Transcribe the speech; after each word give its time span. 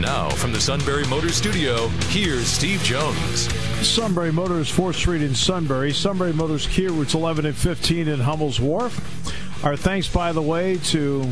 Now, 0.00 0.30
from 0.30 0.52
the 0.52 0.60
Sunbury 0.60 1.04
Motors 1.08 1.34
Studio, 1.34 1.88
here's 2.08 2.46
Steve 2.46 2.82
Jones. 2.82 3.52
Sunbury 3.86 4.32
Motors, 4.32 4.72
4th 4.72 4.94
Street 4.94 5.20
in 5.20 5.34
Sunbury. 5.34 5.92
Sunbury 5.92 6.32
Motors 6.32 6.66
Kia, 6.66 6.90
routes 6.90 7.12
11 7.12 7.44
and 7.44 7.54
15 7.54 8.08
in 8.08 8.18
Hummel's 8.18 8.58
Wharf. 8.58 9.62
Our 9.62 9.76
thanks, 9.76 10.08
by 10.08 10.32
the 10.32 10.40
way, 10.40 10.78
to 10.84 11.30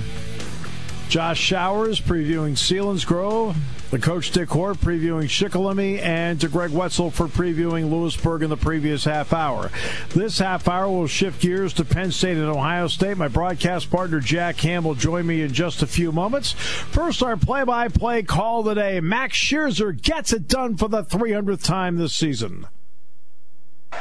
Josh 1.08 1.38
Showers 1.38 1.98
previewing 1.98 2.52
Selinsgrove, 2.52 3.56
the 3.90 3.98
coach 3.98 4.30
Dick 4.30 4.50
Hort 4.50 4.78
previewing 4.78 5.24
Shikellamy, 5.24 6.00
and 6.00 6.40
to 6.40 6.48
Greg 6.48 6.70
Wetzel 6.70 7.10
for 7.10 7.26
previewing 7.26 7.90
Lewisburg 7.90 8.42
in 8.42 8.50
the 8.50 8.56
previous 8.56 9.04
half 9.04 9.32
hour. 9.32 9.70
This 10.10 10.38
half 10.38 10.68
hour 10.68 10.88
will 10.88 11.06
shift 11.06 11.40
gears 11.40 11.72
to 11.74 11.84
Penn 11.84 12.12
State 12.12 12.36
and 12.36 12.46
Ohio 12.46 12.86
State. 12.88 13.16
My 13.16 13.28
broadcast 13.28 13.90
partner 13.90 14.20
Jack 14.20 14.56
Campbell 14.58 14.94
join 14.94 15.26
me 15.26 15.42
in 15.42 15.52
just 15.52 15.82
a 15.82 15.86
few 15.86 16.12
moments. 16.12 16.52
First, 16.52 17.22
our 17.22 17.36
play-by-play 17.36 18.24
call 18.24 18.64
today. 18.64 19.00
Max 19.00 19.36
Scherzer 19.38 20.00
gets 20.00 20.32
it 20.32 20.48
done 20.48 20.76
for 20.76 20.88
the 20.88 21.02
300th 21.02 21.64
time 21.64 21.96
this 21.96 22.14
season. 22.14 22.66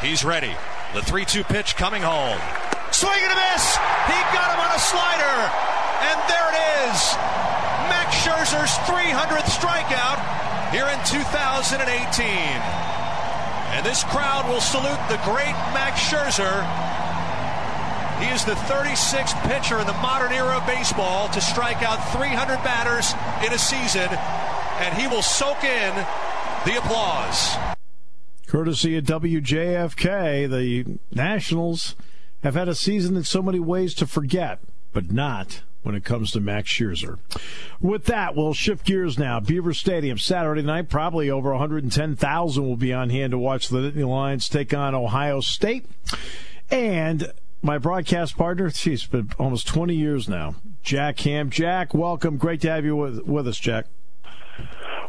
He's 0.01 0.25
ready. 0.25 0.53
The 0.93 1.01
3-2 1.01 1.43
pitch 1.45 1.75
coming 1.75 2.01
home. 2.01 2.39
Swing 2.91 3.11
and 3.13 3.31
a 3.31 3.35
miss. 3.35 3.75
He 3.75 4.19
got 4.33 4.53
him 4.53 4.59
on 4.59 4.75
a 4.75 4.79
slider. 4.79 5.51
And 6.01 6.19
there 6.29 6.49
it 6.51 6.91
is. 6.91 7.46
Scherzer's 8.11 8.71
300th 8.87 9.49
strikeout 9.51 10.19
here 10.71 10.87
in 10.87 10.99
2018. 11.05 12.27
And 13.71 13.85
this 13.85 14.03
crowd 14.05 14.47
will 14.47 14.61
salute 14.61 14.99
the 15.09 15.19
great 15.23 15.55
Max 15.75 15.99
Scherzer. 16.01 16.63
He 18.19 18.33
is 18.33 18.43
the 18.45 18.55
36th 18.65 19.39
pitcher 19.47 19.79
in 19.79 19.85
the 19.85 19.93
modern 19.93 20.31
era 20.31 20.57
of 20.57 20.65
baseball 20.65 21.29
to 21.29 21.41
strike 21.41 21.83
out 21.83 21.97
300 22.11 22.63
batters 22.63 23.13
in 23.45 23.53
a 23.53 23.59
season, 23.59 24.09
and 24.79 24.95
he 24.97 25.07
will 25.07 25.21
soak 25.21 25.63
in 25.63 25.93
the 26.65 26.77
applause. 26.77 27.55
Courtesy 28.47 28.97
of 28.97 29.03
WJFK, 29.03 30.49
the 30.49 30.97
Nationals 31.13 31.95
have 32.43 32.55
had 32.55 32.67
a 32.67 32.75
season 32.75 33.17
in 33.17 33.23
so 33.23 33.41
many 33.41 33.59
ways 33.59 33.93
to 33.95 34.07
forget, 34.07 34.59
but 34.93 35.11
not 35.11 35.61
when 35.83 35.95
it 35.95 36.03
comes 36.03 36.31
to 36.31 36.39
Max 36.39 36.69
Scherzer. 36.69 37.19
With 37.79 38.05
that, 38.05 38.35
we'll 38.35 38.53
shift 38.53 38.85
gears 38.85 39.17
now. 39.17 39.39
Beaver 39.39 39.73
Stadium, 39.73 40.17
Saturday 40.17 40.61
night, 40.61 40.89
probably 40.89 41.29
over 41.29 41.51
110,000 41.51 42.65
will 42.65 42.75
be 42.75 42.93
on 42.93 43.09
hand 43.09 43.31
to 43.31 43.37
watch 43.37 43.69
the 43.69 43.77
Nittany 43.77 44.07
Lions 44.07 44.49
take 44.49 44.73
on 44.73 44.95
Ohio 44.95 45.39
State. 45.39 45.85
And 46.69 47.31
my 47.61 47.77
broadcast 47.77 48.37
partner, 48.37 48.67
it's 48.67 49.05
been 49.07 49.31
almost 49.39 49.67
20 49.67 49.95
years 49.95 50.27
now, 50.27 50.55
Jack 50.83 51.19
Ham. 51.21 51.49
Jack, 51.49 51.93
welcome. 51.93 52.37
Great 52.37 52.61
to 52.61 52.69
have 52.69 52.85
you 52.85 52.95
with, 52.95 53.21
with 53.21 53.47
us, 53.47 53.57
Jack. 53.57 53.87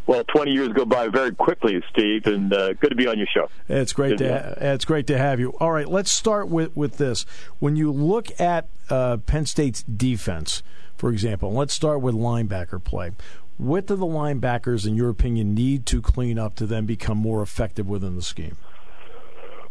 Well, 0.09 0.25
20 0.25 0.53
years 0.53 0.69
go 0.69 0.87
by 0.87 1.09
very 1.09 1.34
quickly, 1.34 1.83
Steve, 1.91 2.25
and 2.25 2.51
uh, 2.51 2.73
good 2.73 2.89
to 2.89 2.97
be 2.97 3.06
on 3.06 3.19
your 3.19 3.27
show. 3.27 3.51
It's 3.69 3.92
great 3.92 4.17
good 4.17 4.25
to 4.25 4.33
ha- 4.33 4.55
it's 4.56 4.87
great 4.87 5.06
to 5.09 5.19
have 5.19 5.39
you. 5.39 5.50
All 5.61 5.70
right, 5.70 5.87
let's 5.87 6.11
start 6.11 6.48
with 6.48 6.75
with 6.75 6.97
this. 6.97 7.27
When 7.59 7.77
you 7.77 7.92
look 7.92 8.28
at 8.41 8.69
uh, 8.89 9.19
Penn 9.19 9.45
State's 9.45 9.83
defense, 9.83 10.62
for 10.97 11.10
example, 11.10 11.53
let's 11.53 11.75
start 11.75 12.00
with 12.00 12.15
linebacker 12.15 12.82
play. 12.82 13.12
What 13.59 13.87
do 13.87 13.97
the 13.97 14.06
linebackers, 14.06 14.87
in 14.87 14.94
your 14.94 15.10
opinion, 15.10 15.55
need 15.55 15.84
to 15.87 16.00
clean 16.00 16.38
up 16.38 16.55
to 16.55 16.65
then 16.65 16.87
become 16.87 17.19
more 17.19 17.43
effective 17.43 17.87
within 17.87 18.16
the 18.16 18.22
scheme? 18.22 18.56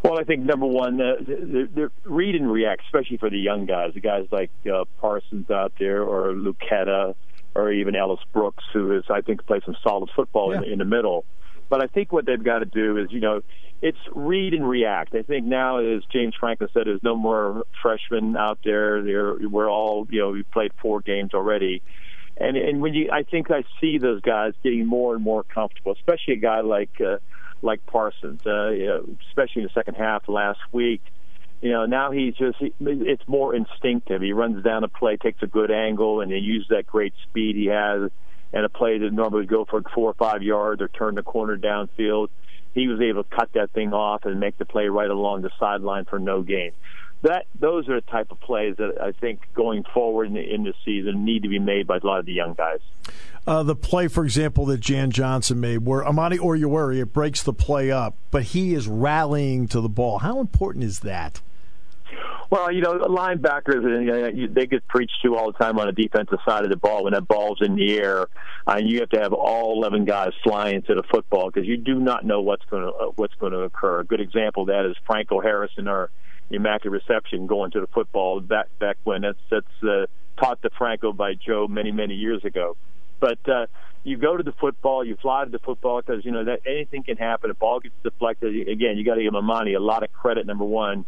Well, 0.03 0.19
I 0.19 0.23
think 0.23 0.44
number 0.44 0.67
one, 0.67 1.01
uh, 1.01 1.16
they're, 1.25 1.90
read 2.03 2.35
and 2.35 2.51
react, 2.51 2.84
especially 2.85 3.17
for 3.17 3.31
the 3.31 3.40
young 3.40 3.66
guys, 3.66 3.95
the 3.95 4.01
guys 4.01 4.28
like 4.29 4.51
uh, 4.72 4.85
Parsons 5.01 5.50
out 5.50 5.73
there 5.79 6.03
or 6.03 6.34
Luketa 6.34 7.16
or 7.56 7.72
even 7.72 7.96
Ellis 7.96 8.19
Brooks, 8.34 8.63
who 8.74 8.91
is, 8.97 9.03
I 9.09 9.22
think, 9.22 9.46
plays 9.46 9.63
some 9.66 9.75
solid 9.84 10.09
football 10.16 10.53
yeah. 10.53 10.59
in, 10.59 10.74
in 10.74 10.80
the 10.80 10.85
middle. 10.85 11.25
But 11.69 11.84
I 11.84 11.88
think 11.88 12.12
what 12.12 12.25
they've 12.25 12.44
got 12.44 12.59
to 12.59 12.66
do 12.66 12.97
is, 12.97 13.12
you 13.12 13.19
know, 13.19 13.41
it's 13.81 13.97
read 14.13 14.53
and 14.53 14.68
react. 14.68 15.13
I 15.13 15.22
think 15.22 15.46
now, 15.46 15.78
as 15.78 16.03
James 16.12 16.34
Franklin 16.40 16.69
said, 16.74 16.84
there's 16.85 17.03
no 17.03 17.16
more 17.16 17.63
freshmen 17.81 18.35
out 18.38 18.59
there. 18.63 19.03
They're, 19.03 19.35
we're 19.47 19.69
all, 19.69 20.08
you 20.09 20.19
know, 20.19 20.30
we 20.30 20.44
played 20.44 20.72
four 20.81 21.02
games 21.02 21.34
already. 21.34 21.81
And 22.40 22.56
and 22.56 22.81
when 22.81 22.94
you, 22.94 23.09
I 23.12 23.24
think 23.24 23.50
I 23.50 23.64
see 23.81 23.97
those 23.97 24.22
guys 24.22 24.53
getting 24.64 24.85
more 24.85 25.16
and 25.16 25.24
more 25.24 25.44
comfortable, 25.44 25.94
especially 25.94 26.35
a 26.35 26.38
guy 26.38 26.62
like 26.62 27.02
uh, 27.02 27.18
like 27.64 27.84
Parsons, 27.88 28.41
uh, 28.46 28.69
you 28.69 28.85
know, 28.85 29.06
especially 29.29 29.64
in 29.64 29.68
the 29.68 29.74
second 29.74 29.96
half 29.96 30.29
last 30.29 30.59
week 30.72 31.02
you 31.62 31.72
know, 31.72 31.85
now 31.85 32.12
he's 32.12 32.35
just, 32.35 32.57
it's 32.79 33.28
more 33.28 33.56
instinctive. 33.56 34.22
He 34.22 34.31
runs 34.31 34.63
down 34.63 34.84
a 34.84 34.88
play, 34.88 35.18
takes 35.18 35.41
a 35.41 35.47
good 35.47 35.72
angle, 35.72 36.22
and 36.22 36.31
he 36.31 36.38
uses 36.38 36.69
that 36.69 36.85
great 36.85 37.13
speed 37.23 37.56
he 37.56 37.66
has. 37.66 38.12
And 38.53 38.63
a 38.63 38.69
play 38.69 38.97
that 38.97 39.12
normally 39.12 39.41
would 39.41 39.50
go 39.50 39.66
for 39.66 39.81
four 39.94 40.12
or 40.12 40.13
five 40.13 40.41
yards 40.41 40.81
or 40.81 40.88
turn 40.88 41.16
the 41.16 41.23
corner 41.23 41.57
downfield, 41.57 42.29
he 42.73 42.88
was 42.88 43.01
able 43.01 43.23
to 43.23 43.29
cut 43.29 43.50
that 43.53 43.72
thing 43.72 43.91
off 43.91 44.25
and 44.25 44.40
make 44.40 44.57
the 44.57 44.66
play 44.66 44.88
right 44.88 45.09
along 45.09 45.41
the 45.41 45.50
sideline 45.59 46.06
for 46.06 46.19
no 46.19 46.44
gain. 46.44 46.72
That 47.23 47.46
those 47.59 47.90
are 47.90 47.96
the 47.96 48.07
type 48.07 48.31
of 48.31 48.40
plays 48.40 48.75
that 48.78 49.01
I 49.01 49.12
think 49.12 49.41
going 49.56 49.84
forward 49.84 50.28
in 50.28 50.35
the, 50.35 50.53
in 50.53 50.63
the 50.63 50.73
season 50.85 51.25
need 51.25 51.44
to 51.44 51.50
be 51.50 51.57
made 51.57 51.88
by 51.88 51.97
a 51.97 52.06
lot 52.06 52.19
of 52.19 52.28
the 52.28 52.34
young 52.34 52.53
guys. 52.53 52.79
Uh, 53.47 53.63
the 53.63 53.75
play, 53.75 54.07
for 54.07 54.23
example, 54.23 54.66
that 54.67 54.79
Jan 54.79 55.09
Johnson 55.09 55.59
made, 55.59 55.79
where 55.79 56.06
Amani 56.06 56.38
Oruwariye 56.38 57.01
it 57.01 57.13
breaks 57.13 57.41
the 57.41 57.53
play 57.53 57.90
up, 57.90 58.16
but 58.29 58.44
he 58.44 58.75
is 58.75 58.88
rallying 58.88 59.67
to 59.69 59.81
the 59.81 59.90
ball. 59.90 60.19
How 60.19 60.40
important 60.40 60.84
is 60.84 61.00
that? 61.00 61.41
Well, 62.50 62.72
you 62.72 62.81
know, 62.81 62.97
linebackers 63.00 64.53
they 64.53 64.68
get 64.68 64.88
preached 64.88 65.18
to 65.23 65.35
all 65.35 65.51
the 65.51 65.57
time 65.57 65.78
on 65.79 65.88
the 65.88 65.91
defensive 65.91 66.40
side 66.47 66.63
of 66.63 66.69
the 66.69 66.78
ball 66.78 67.03
when 67.03 67.13
that 67.13 67.28
ball's 67.28 67.59
in 67.62 67.75
the 67.75 67.97
air, 67.97 68.28
and 68.66 68.90
you 68.90 69.01
have 69.01 69.09
to 69.09 69.19
have 69.19 69.34
all 69.34 69.78
11 69.78 70.06
guys 70.06 70.31
flying 70.44 70.81
to 70.84 70.96
the 70.96 71.03
football 71.12 71.51
because 71.51 71.67
you 71.67 71.75
do 71.78 71.96
not 72.00 72.25
know 72.25 72.41
what's 72.41 72.63
going 72.66 72.84
to 72.84 72.90
uh, 72.90 73.12
what's 73.16 73.35
going 73.35 73.51
to 73.51 73.59
occur. 73.59 74.00
A 74.00 74.06
good 74.06 74.22
example 74.22 74.63
of 74.63 74.67
that 74.67 74.85
is 74.85 74.96
Franco 75.06 75.41
Harrison, 75.41 75.88
our 75.90 76.09
immaculate 76.50 77.01
reception, 77.06 77.47
going 77.47 77.72
to 77.72 77.81
the 77.81 77.88
football 77.88 78.40
back 78.40 78.67
back 78.79 78.97
when 79.03 79.22
that's 79.22 79.40
that's 79.51 79.84
uh, 79.84 80.06
taught 80.40 80.62
to 80.62 80.69
Franco 80.78 81.12
by 81.12 81.34
Joe 81.34 81.67
many 81.67 81.91
many 81.91 82.13
years 82.13 82.46
ago. 82.46 82.78
But 83.19 83.40
uh, 83.50 83.66
you 84.06 84.16
go 84.16 84.38
to 84.38 84.44
the 84.44 84.53
football, 84.53 85.03
you 85.03 85.17
fly 85.22 85.44
to 85.44 85.50
the 85.50 85.59
football 85.59 86.01
because 86.01 86.23
you 86.23 86.31
know 86.31 86.46
that 86.46 86.62
anything 86.66 87.03
can 87.03 87.17
happen. 87.17 87.51
A 87.51 87.53
ball 87.53 87.81
gets 87.81 87.96
deflected. 88.03 88.69
Again, 88.69 88.97
you 88.97 89.03
got 89.03 89.16
to 89.16 89.23
give 89.23 89.35
Amani 89.35 89.73
a 89.73 89.81
lot 89.81 90.03
of 90.03 90.13
credit. 90.13 90.46
Number 90.46 90.63
one 90.63 91.06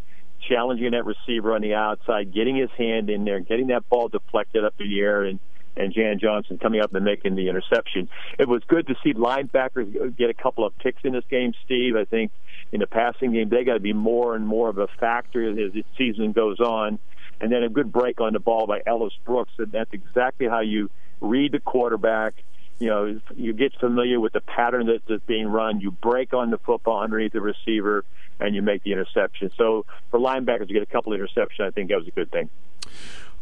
challenging 0.48 0.92
that 0.92 1.06
receiver 1.06 1.54
on 1.54 1.62
the 1.62 1.74
outside, 1.74 2.34
getting 2.34 2.56
his 2.56 2.70
hand 2.78 3.10
in 3.10 3.26
there, 3.26 3.40
getting 3.40 3.68
that 3.68 3.88
ball 3.90 4.08
deflected 4.08 4.64
up 4.64 4.74
in 4.80 4.90
the 4.90 5.00
air, 5.00 5.24
and 5.24 5.40
and 5.78 5.94
Jan 5.94 6.20
Johnson 6.20 6.58
coming 6.58 6.82
up 6.82 6.94
and 6.94 7.06
making 7.06 7.36
the 7.36 7.48
interception. 7.48 8.10
It 8.38 8.48
was 8.48 8.62
good 8.68 8.88
to 8.88 8.96
see 9.04 9.14
linebackers 9.14 10.18
get 10.18 10.30
a 10.30 10.34
couple 10.34 10.66
of 10.66 10.78
picks 10.78 11.02
in 11.06 11.14
this 11.14 11.24
game, 11.30 11.54
Steve. 11.64 11.96
I 11.96 12.04
think 12.04 12.32
in 12.72 12.82
the 12.82 12.88
passing 12.88 13.32
game 13.32 13.50
they 13.50 13.64
got 13.64 13.76
to 13.76 13.80
be 13.80 13.94
more 13.94 14.36
and 14.36 14.46
more 14.46 14.70
of 14.70 14.78
a 14.78 14.88
factor 15.00 15.50
as 15.50 15.74
the 15.74 15.84
season 15.98 16.34
goes 16.34 16.60
on. 16.60 17.00
And 17.42 17.50
then 17.52 17.64
a 17.64 17.70
good 17.70 17.92
break 17.92 18.20
on 18.20 18.34
the 18.34 18.40
ball 18.40 18.68
by 18.68 18.82
Ellis 18.86 19.14
Brooks, 19.26 19.54
and 19.58 19.72
that's 19.72 19.94
exactly 19.94 20.48
how 20.48 20.60
you 20.60 20.90
read 21.22 21.54
the 21.54 21.60
quarterback 21.60 22.34
you 22.80 22.88
know, 22.88 23.20
you 23.36 23.54
get 23.54 23.74
familiar 23.80 24.20
with 24.20 24.34
the 24.34 24.42
pattern 24.42 24.88
that, 24.88 25.02
that's 25.08 25.24
being 25.26 25.48
run. 25.48 25.82
You 25.82 25.92
break 25.92 26.34
on 26.34 26.50
the 26.50 26.58
football 26.58 27.02
underneath 27.02 27.34
the 27.34 27.42
receiver, 27.42 28.06
and 28.40 28.56
you 28.56 28.62
make 28.62 28.84
the 28.84 28.94
interception. 28.94 29.52
So 29.58 29.86
for 30.12 30.20
linebackers 30.20 30.68
to 30.68 30.74
get 30.74 30.84
a 30.84 30.88
couple 30.88 31.14
of 31.14 31.20
interceptions, 31.20 31.60
I 31.60 31.72
think 31.72 31.90
that 31.90 31.98
was 31.98 32.08
a 32.08 32.12
good 32.12 32.32
thing. 32.32 32.50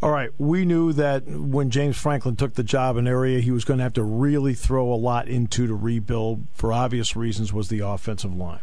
All 0.01 0.11
right, 0.11 0.29
we 0.37 0.63
knew 0.65 0.93
that 0.93 1.25
when 1.25 1.71
James 1.71 1.97
Franklin 1.97 2.35
took 2.35 2.53
the 2.53 2.63
job 2.63 2.97
in 2.97 3.07
area, 3.07 3.39
he 3.39 3.49
was 3.49 3.65
going 3.65 3.77
to 3.79 3.83
have 3.83 3.93
to 3.93 4.03
really 4.03 4.53
throw 4.53 4.93
a 4.93 4.95
lot 4.95 5.27
into 5.27 5.65
to 5.65 5.75
rebuild. 5.75 6.47
For 6.53 6.71
obvious 6.71 7.15
reasons, 7.15 7.51
was 7.51 7.69
the 7.69 7.79
offensive 7.79 8.35
line. 8.35 8.59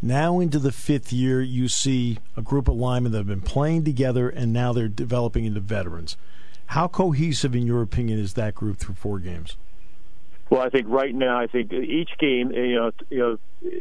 Now 0.00 0.38
into 0.38 0.60
the 0.60 0.70
fifth 0.70 1.12
year, 1.12 1.42
you 1.42 1.66
see 1.66 2.18
a 2.36 2.42
group 2.42 2.68
of 2.68 2.76
linemen 2.76 3.10
that 3.12 3.18
have 3.18 3.26
been 3.26 3.40
playing 3.40 3.84
together, 3.84 4.28
and 4.28 4.52
now 4.52 4.72
they're 4.72 4.86
developing 4.86 5.44
into 5.44 5.58
veterans. 5.58 6.16
How 6.66 6.86
cohesive, 6.86 7.56
in 7.56 7.66
your 7.66 7.82
opinion, 7.82 8.20
is 8.20 8.34
that 8.34 8.54
group 8.54 8.78
through 8.78 8.94
four 8.94 9.18
games? 9.18 9.56
Well, 10.50 10.62
I 10.62 10.70
think 10.70 10.86
right 10.88 11.14
now, 11.14 11.38
I 11.38 11.46
think 11.46 11.72
each 11.72 12.10
game, 12.18 12.52
you 12.52 12.74
know, 12.76 12.90
you 13.10 13.18
know, 13.18 13.38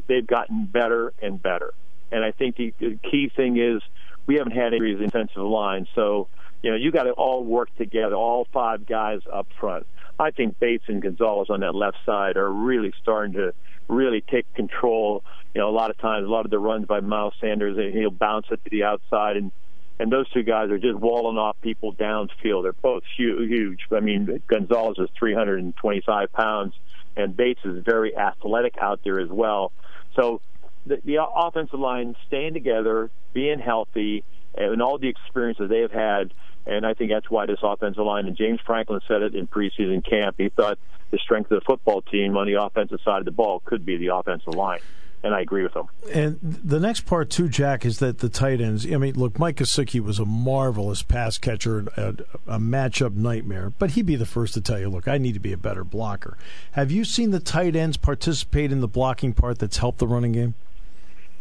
they've 0.07 0.27
gotten 0.27 0.65
better 0.65 1.13
and 1.21 1.41
better. 1.41 1.73
And 2.11 2.23
I 2.23 2.31
think 2.31 2.57
the, 2.57 2.73
key 3.09 3.31
thing 3.35 3.57
is 3.57 3.81
we 4.25 4.35
haven't 4.35 4.53
had 4.53 4.73
injuries 4.73 4.99
in 4.99 5.05
defensive 5.05 5.43
line, 5.43 5.87
so 5.95 6.27
you 6.61 6.71
know 6.71 6.77
you 6.77 6.91
got 6.91 7.03
to 7.03 7.11
all 7.11 7.43
work 7.43 7.73
together, 7.77 8.15
all 8.15 8.47
five 8.53 8.85
guys 8.85 9.19
up 9.31 9.47
front. 9.59 9.85
I 10.19 10.31
think 10.31 10.59
Bates 10.59 10.85
and 10.87 11.01
Gonzalez 11.01 11.49
on 11.49 11.59
that 11.61 11.75
left 11.75 11.97
side 12.05 12.37
are 12.37 12.51
really 12.51 12.93
starting 13.01 13.33
to 13.33 13.53
really 13.87 14.21
take 14.21 14.51
control. 14.53 15.23
You 15.53 15.61
know, 15.61 15.69
a 15.69 15.75
lot 15.75 15.89
of 15.91 15.97
times, 15.97 16.25
a 16.25 16.29
lot 16.29 16.45
of 16.45 16.51
the 16.51 16.59
runs 16.59 16.85
by 16.85 17.01
Miles 17.01 17.33
Sanders, 17.39 17.77
he'll 17.93 18.09
bounce 18.09 18.47
it 18.51 18.63
to 18.63 18.69
the 18.69 18.83
outside, 18.83 19.37
and 19.37 19.51
and 19.99 20.11
those 20.11 20.29
two 20.29 20.43
guys 20.43 20.69
are 20.69 20.77
just 20.77 20.95
walling 20.95 21.37
off 21.37 21.55
people 21.61 21.93
downfield. 21.93 22.63
They're 22.63 22.73
both 22.73 23.03
huge. 23.17 23.79
I 23.91 23.99
mean, 23.99 24.41
Gonzalez 24.47 24.97
is 24.99 25.09
325 25.17 26.31
pounds, 26.31 26.73
and 27.15 27.35
Bates 27.35 27.61
is 27.65 27.83
very 27.83 28.15
athletic 28.15 28.75
out 28.79 28.99
there 29.03 29.19
as 29.19 29.29
well. 29.29 29.71
So 30.15 30.41
the, 30.85 30.99
the 31.03 31.23
offensive 31.23 31.79
line 31.79 32.15
staying 32.27 32.53
together, 32.53 33.09
being 33.33 33.59
healthy, 33.59 34.23
and 34.55 34.81
all 34.81 34.97
the 34.99 35.09
experience 35.09 35.57
that 35.59 35.69
they've 35.69 35.91
had. 35.91 36.33
And 36.65 36.85
I 36.85 36.93
think 36.93 37.11
that's 37.11 37.29
why 37.29 37.45
this 37.45 37.59
offensive 37.63 38.03
line, 38.03 38.27
and 38.27 38.35
James 38.35 38.59
Franklin 38.65 38.99
said 39.07 39.21
it 39.21 39.35
in 39.35 39.47
preseason 39.47 40.07
camp, 40.07 40.35
he 40.37 40.49
thought 40.49 40.77
the 41.11 41.17
strength 41.17 41.49
of 41.49 41.61
the 41.61 41.65
football 41.65 42.01
team 42.01 42.35
on 42.35 42.45
the 42.45 42.61
offensive 42.61 42.99
side 43.05 43.19
of 43.19 43.25
the 43.25 43.31
ball 43.31 43.61
could 43.63 43.85
be 43.85 43.95
the 43.97 44.13
offensive 44.13 44.53
line 44.53 44.79
and 45.23 45.33
I 45.33 45.41
agree 45.41 45.63
with 45.63 45.75
him. 45.75 45.87
And 46.13 46.39
the 46.41 46.79
next 46.79 47.01
part 47.01 47.29
too, 47.29 47.49
Jack, 47.49 47.85
is 47.85 47.99
that 47.99 48.19
the 48.19 48.29
tight 48.29 48.61
ends. 48.61 48.85
I 48.85 48.97
mean, 48.97 49.15
look, 49.15 49.39
Mike 49.39 49.57
Gesicki 49.57 49.99
was 49.99 50.19
a 50.19 50.25
marvelous 50.25 51.01
pass 51.03 51.37
catcher, 51.37 51.87
a, 51.97 52.15
a 52.47 52.59
matchup 52.59 53.15
nightmare. 53.15 53.71
But 53.77 53.91
he'd 53.91 54.05
be 54.05 54.15
the 54.15 54.25
first 54.25 54.53
to 54.53 54.61
tell 54.61 54.79
you, 54.79 54.89
look, 54.89 55.07
I 55.07 55.17
need 55.17 55.33
to 55.33 55.39
be 55.39 55.53
a 55.53 55.57
better 55.57 55.83
blocker. 55.83 56.37
Have 56.71 56.91
you 56.91 57.03
seen 57.03 57.31
the 57.31 57.39
tight 57.39 57.75
ends 57.75 57.97
participate 57.97 58.71
in 58.71 58.81
the 58.81 58.87
blocking 58.87 59.33
part 59.33 59.59
that's 59.59 59.77
helped 59.77 59.99
the 59.99 60.07
running 60.07 60.31
game? 60.31 60.53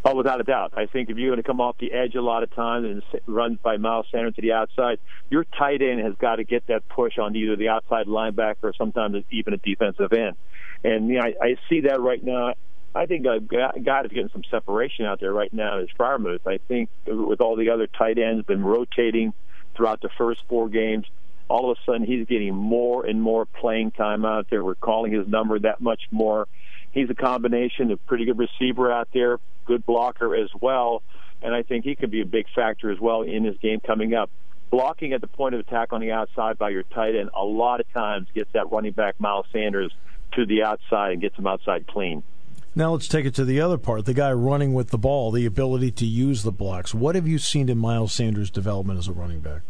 Oh, 0.05 0.15
without 0.15 0.39
a 0.39 0.43
doubt. 0.43 0.73
I 0.77 0.85
think 0.85 1.09
if 1.09 1.17
you're 1.17 1.31
going 1.31 1.43
to 1.43 1.47
come 1.47 1.59
off 1.59 1.77
the 1.79 1.91
edge 1.91 2.15
a 2.15 2.21
lot 2.21 2.41
of 2.41 2.53
times 2.55 2.85
and 2.85 3.21
run 3.25 3.59
by 3.61 3.75
Miles 3.75 4.05
Sanders 4.09 4.35
to 4.35 4.41
the 4.41 4.53
outside, 4.53 4.99
your 5.29 5.43
tight 5.43 5.81
end 5.81 5.99
has 5.99 6.13
got 6.15 6.37
to 6.37 6.45
get 6.45 6.65
that 6.67 6.87
push 6.87 7.17
on 7.17 7.35
either 7.35 7.57
the 7.57 7.67
outside 7.67 8.07
linebacker 8.07 8.63
or 8.63 8.73
sometimes 8.77 9.21
even 9.31 9.53
a 9.53 9.57
defensive 9.57 10.13
end. 10.13 10.37
And 10.83 11.09
you 11.09 11.15
know, 11.15 11.23
I, 11.23 11.33
I 11.41 11.55
see 11.67 11.81
that 11.81 11.99
right 11.99 12.23
now. 12.23 12.53
I 12.95 13.05
think 13.05 13.25
guy 13.25 14.01
is 14.01 14.09
getting 14.09 14.29
some 14.29 14.43
separation 14.49 15.05
out 15.05 15.19
there 15.19 15.31
right 15.31 15.53
now 15.53 15.79
is 15.79 15.89
Freiermuth. 15.99 16.47
I 16.47 16.57
think 16.67 16.89
with 17.05 17.41
all 17.41 17.55
the 17.55 17.69
other 17.69 17.87
tight 17.87 18.17
ends 18.17 18.45
been 18.45 18.63
rotating 18.63 19.33
throughout 19.75 20.01
the 20.01 20.09
first 20.17 20.41
four 20.49 20.67
games, 20.67 21.05
all 21.47 21.69
of 21.71 21.77
a 21.77 21.81
sudden 21.85 22.03
he's 22.05 22.25
getting 22.27 22.55
more 22.55 23.05
and 23.05 23.21
more 23.21 23.45
playing 23.45 23.91
time 23.91 24.25
out 24.25 24.47
there. 24.49 24.63
We're 24.63 24.75
calling 24.75 25.11
his 25.11 25.27
number 25.27 25.59
that 25.59 25.79
much 25.79 26.01
more. 26.11 26.47
He's 26.91 27.09
a 27.09 27.15
combination 27.15 27.91
of 27.91 28.03
pretty 28.07 28.25
good 28.25 28.39
receiver 28.39 28.91
out 28.91 29.09
there, 29.13 29.39
good 29.65 29.85
blocker 29.85 30.35
as 30.35 30.49
well, 30.59 31.03
and 31.41 31.53
I 31.53 31.61
think 31.61 31.85
he 31.85 31.95
could 31.95 32.09
be 32.09 32.21
a 32.21 32.25
big 32.25 32.47
factor 32.55 32.89
as 32.89 32.99
well 32.99 33.21
in 33.21 33.43
his 33.43 33.57
game 33.57 33.79
coming 33.79 34.15
up. 34.15 34.31
Blocking 34.71 35.13
at 35.13 35.21
the 35.21 35.27
point 35.27 35.53
of 35.53 35.61
attack 35.61 35.93
on 35.93 36.01
the 36.01 36.11
outside 36.11 36.57
by 36.57 36.69
your 36.69 36.83
tight 36.83 37.15
end 37.15 37.29
a 37.35 37.43
lot 37.43 37.79
of 37.79 37.93
times 37.93 38.27
gets 38.33 38.51
that 38.53 38.71
running 38.71 38.91
back 38.93 39.19
Miles 39.19 39.45
Sanders 39.53 39.93
to 40.33 40.45
the 40.45 40.63
outside 40.63 41.13
and 41.13 41.21
gets 41.21 41.37
him 41.37 41.47
outside 41.47 41.87
clean. 41.87 42.23
Now 42.77 42.91
let's 42.91 43.07
take 43.07 43.25
it 43.25 43.33
to 43.33 43.43
the 43.43 43.59
other 43.59 43.79
part 43.79 44.05
the 44.05 44.13
guy 44.13 44.31
running 44.31 44.75
with 44.75 44.91
the 44.91 44.99
ball, 44.99 45.31
the 45.31 45.47
ability 45.47 45.89
to 45.93 46.05
use 46.05 46.43
the 46.43 46.51
blocks. 46.51 46.93
What 46.93 47.15
have 47.15 47.27
you 47.27 47.39
seen 47.39 47.69
in 47.69 47.79
Miles 47.79 48.13
Sanders' 48.13 48.51
development 48.51 48.99
as 48.99 49.07
a 49.07 49.13
running 49.13 49.39
back? 49.39 49.63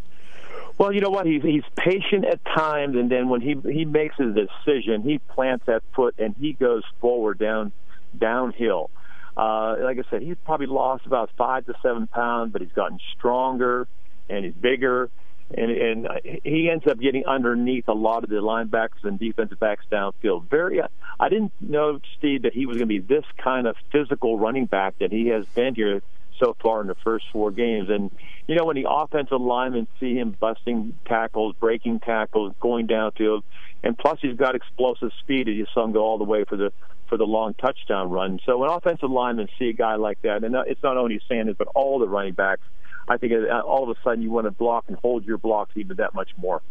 Well, 0.77 0.92
you 0.92 1.00
know 1.00 1.09
what? 1.09 1.25
He's 1.25 1.42
he's 1.42 1.63
patient 1.77 2.25
at 2.25 2.44
times, 2.44 2.98
and 2.98 3.09
then 3.09 3.30
when 3.30 3.39
he 3.39 3.56
he 3.63 3.86
makes 3.86 4.19
a 4.19 4.25
decision, 4.25 5.04
he 5.04 5.19
plants 5.19 5.68
that 5.68 5.83
foot 5.95 6.15
and 6.18 6.36
he 6.38 6.51
goes 6.51 6.83
forward 7.00 7.39
down 7.39 7.71
downhill. 8.18 8.89
Uh, 9.38 9.77
like 9.80 10.00
I 10.00 10.04
said, 10.09 10.21
he's 10.21 10.36
probably 10.44 10.68
lost 10.68 11.06
about 11.06 11.30
five 11.38 11.65
to 11.68 11.75
seven 11.81 12.07
pounds, 12.07 12.51
but 12.51 12.62
he's 12.62 12.74
gotten 12.74 13.00
stronger 13.18 13.88
and 14.27 14.44
he's 14.44 14.54
bigger 14.54 15.09
and 15.55 15.71
and 15.71 16.07
he 16.44 16.69
ends 16.69 16.85
up 16.88 16.99
getting 16.99 17.25
underneath 17.25 17.88
a 17.88 17.94
lot 17.94 18.23
of 18.23 18.29
the 18.29 18.35
linebackers 18.35 19.03
and 19.03 19.17
defensive 19.17 19.59
backs 19.59 19.85
downfield. 19.91 20.49
Very, 20.49 20.81
I 21.19 21.29
didn't 21.29 21.53
know 21.61 21.99
Steve 22.17 22.44
that 22.44 22.53
he 22.53 22.65
was 22.65 22.77
going 22.77 22.89
to 22.89 22.99
be 22.99 22.99
this 22.99 23.23
kind 23.41 23.67
of 23.67 23.75
physical 23.91 24.38
running 24.38 24.65
back 24.65 24.99
that 24.99 25.11
he 25.11 25.27
has 25.27 25.45
been 25.47 25.75
here 25.75 26.01
so 26.39 26.55
far 26.61 26.81
in 26.81 26.88
the 26.88 26.95
first 26.95 27.25
four 27.31 27.51
games. 27.51 27.89
And 27.89 28.11
you 28.47 28.55
know 28.55 28.65
when 28.65 28.75
the 28.75 28.89
offensive 28.89 29.41
linemen 29.41 29.88
see 29.99 30.15
him 30.15 30.35
busting 30.38 30.97
tackles, 31.05 31.55
breaking 31.59 32.01
tackles, 32.01 32.53
going 32.59 32.88
downfield, 32.88 33.44
and 33.83 33.97
plus 33.97 34.19
he's 34.21 34.35
got 34.35 34.55
explosive 34.55 35.11
speed. 35.21 35.47
You 35.47 35.65
saw 35.73 35.85
him 35.85 35.94
go 35.94 36.01
all 36.01 36.17
the 36.17 36.25
way 36.25 36.44
for 36.44 36.57
the 36.57 36.73
for 37.07 37.17
the 37.17 37.23
long 37.23 37.53
touchdown 37.53 38.09
run. 38.09 38.39
So 38.45 38.57
when 38.57 38.69
offensive 38.69 39.09
linemen 39.09 39.47
see 39.57 39.69
a 39.69 39.73
guy 39.73 39.95
like 39.95 40.21
that, 40.23 40.44
and 40.44 40.53
uh, 40.57 40.63
it's 40.67 40.83
not 40.83 40.97
only 40.97 41.21
Sanders 41.29 41.55
but 41.57 41.67
all 41.73 41.99
the 41.99 42.07
running 42.07 42.33
backs 42.33 42.63
I 43.07 43.18
think 43.18 43.33
uh, 43.33 43.59
all 43.59 43.89
of 43.89 43.95
a 43.95 44.00
sudden 44.04 44.21
you 44.21 44.31
want 44.31 44.45
to 44.45 44.51
block 44.51 44.86
and 44.88 44.98
hold 44.98 45.25
your 45.25 45.38
blocks 45.38 45.71
even 45.75 45.98
that 45.98 46.13
much 46.13 46.30
more. 46.38 46.62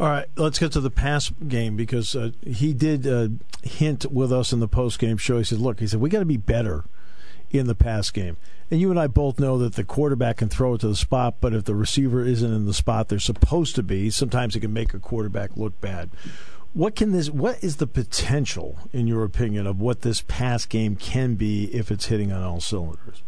All 0.00 0.08
right, 0.08 0.26
let's 0.36 0.58
get 0.58 0.72
to 0.72 0.80
the 0.80 0.90
pass 0.90 1.30
game 1.46 1.76
because 1.76 2.16
uh, 2.16 2.30
he 2.44 2.74
did 2.74 3.06
uh, 3.06 3.28
hint 3.62 4.10
with 4.10 4.32
us 4.32 4.52
in 4.52 4.58
the 4.58 4.66
post 4.66 4.98
game 4.98 5.16
show. 5.16 5.38
He 5.38 5.44
said, 5.44 5.58
"Look, 5.58 5.78
he 5.78 5.86
said 5.86 6.00
we 6.00 6.10
got 6.10 6.18
to 6.18 6.24
be 6.24 6.36
better 6.36 6.84
in 7.50 7.68
the 7.68 7.76
pass 7.76 8.10
game." 8.10 8.36
And 8.72 8.80
you 8.80 8.90
and 8.90 8.98
I 8.98 9.06
both 9.06 9.38
know 9.38 9.56
that 9.58 9.74
the 9.74 9.84
quarterback 9.84 10.38
can 10.38 10.48
throw 10.48 10.74
it 10.74 10.80
to 10.80 10.88
the 10.88 10.96
spot, 10.96 11.36
but 11.40 11.54
if 11.54 11.64
the 11.64 11.76
receiver 11.76 12.24
isn't 12.24 12.52
in 12.52 12.66
the 12.66 12.74
spot 12.74 13.08
they're 13.08 13.20
supposed 13.20 13.76
to 13.76 13.84
be, 13.84 14.10
sometimes 14.10 14.56
it 14.56 14.60
can 14.60 14.72
make 14.72 14.94
a 14.94 14.98
quarterback 14.98 15.56
look 15.56 15.80
bad. 15.80 16.10
What 16.72 16.96
can 16.96 17.12
this? 17.12 17.30
What 17.30 17.62
is 17.62 17.76
the 17.76 17.86
potential, 17.86 18.78
in 18.92 19.06
your 19.06 19.22
opinion, 19.22 19.68
of 19.68 19.80
what 19.80 20.00
this 20.00 20.22
pass 20.22 20.66
game 20.66 20.96
can 20.96 21.36
be 21.36 21.66
if 21.66 21.92
it's 21.92 22.06
hitting 22.06 22.32
on 22.32 22.42
all 22.42 22.60
cylinders? 22.60 23.22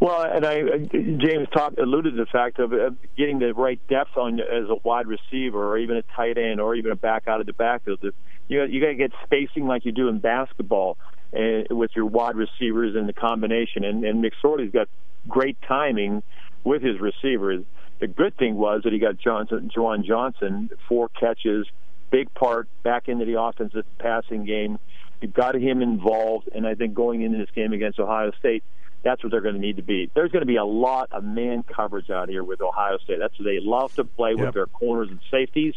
Well, 0.00 0.22
and 0.22 0.46
I, 0.46 0.62
James 0.88 1.46
talked 1.52 1.78
alluded 1.78 2.16
to 2.16 2.24
the 2.24 2.30
fact 2.30 2.58
of 2.58 2.72
getting 3.18 3.38
the 3.38 3.52
right 3.52 3.78
depth 3.88 4.16
on 4.16 4.40
as 4.40 4.70
a 4.70 4.76
wide 4.82 5.06
receiver, 5.06 5.72
or 5.72 5.76
even 5.76 5.98
a 5.98 6.02
tight 6.16 6.38
end, 6.38 6.58
or 6.58 6.74
even 6.74 6.90
a 6.90 6.96
back 6.96 7.28
out 7.28 7.40
of 7.40 7.46
the 7.46 7.52
backfield. 7.52 8.00
You 8.48 8.64
you 8.64 8.80
got 8.80 8.88
to 8.88 8.94
get 8.94 9.12
spacing 9.24 9.66
like 9.66 9.84
you 9.84 9.92
do 9.92 10.08
in 10.08 10.18
basketball 10.18 10.96
uh, 11.36 11.64
with 11.70 11.90
your 11.94 12.06
wide 12.06 12.34
receivers 12.34 12.96
and 12.96 13.06
the 13.06 13.12
combination. 13.12 13.84
And, 13.84 14.02
and 14.04 14.24
McSorley's 14.24 14.72
got 14.72 14.88
great 15.28 15.58
timing 15.68 16.22
with 16.64 16.82
his 16.82 16.98
receivers. 16.98 17.62
The 18.00 18.06
good 18.06 18.34
thing 18.38 18.56
was 18.56 18.80
that 18.84 18.94
he 18.94 18.98
got 18.98 19.18
Johnson, 19.18 19.70
Juwan 19.76 20.06
Johnson, 20.06 20.70
four 20.88 21.10
catches, 21.10 21.66
big 22.10 22.32
part 22.32 22.68
back 22.82 23.08
into 23.08 23.26
the 23.26 23.38
offensive 23.38 23.84
passing 23.98 24.46
game. 24.46 24.78
You 25.20 25.28
got 25.28 25.54
him 25.54 25.82
involved, 25.82 26.48
and 26.54 26.66
I 26.66 26.74
think 26.74 26.94
going 26.94 27.20
into 27.20 27.36
this 27.36 27.50
game 27.54 27.74
against 27.74 28.00
Ohio 28.00 28.32
State 28.38 28.64
that's 29.02 29.22
what 29.22 29.30
they're 29.30 29.40
going 29.40 29.54
to 29.54 29.60
need 29.60 29.76
to 29.76 29.82
be. 29.82 30.10
There's 30.14 30.30
going 30.30 30.42
to 30.42 30.46
be 30.46 30.56
a 30.56 30.64
lot 30.64 31.10
of 31.12 31.24
man 31.24 31.62
coverage 31.62 32.10
out 32.10 32.28
here 32.28 32.44
with 32.44 32.60
Ohio 32.60 32.98
State. 32.98 33.18
That's 33.18 33.38
what 33.38 33.44
they 33.44 33.58
love 33.60 33.94
to 33.94 34.04
play 34.04 34.34
with 34.34 34.54
their 34.54 34.66
corners 34.66 35.08
and 35.10 35.20
safeties. 35.30 35.74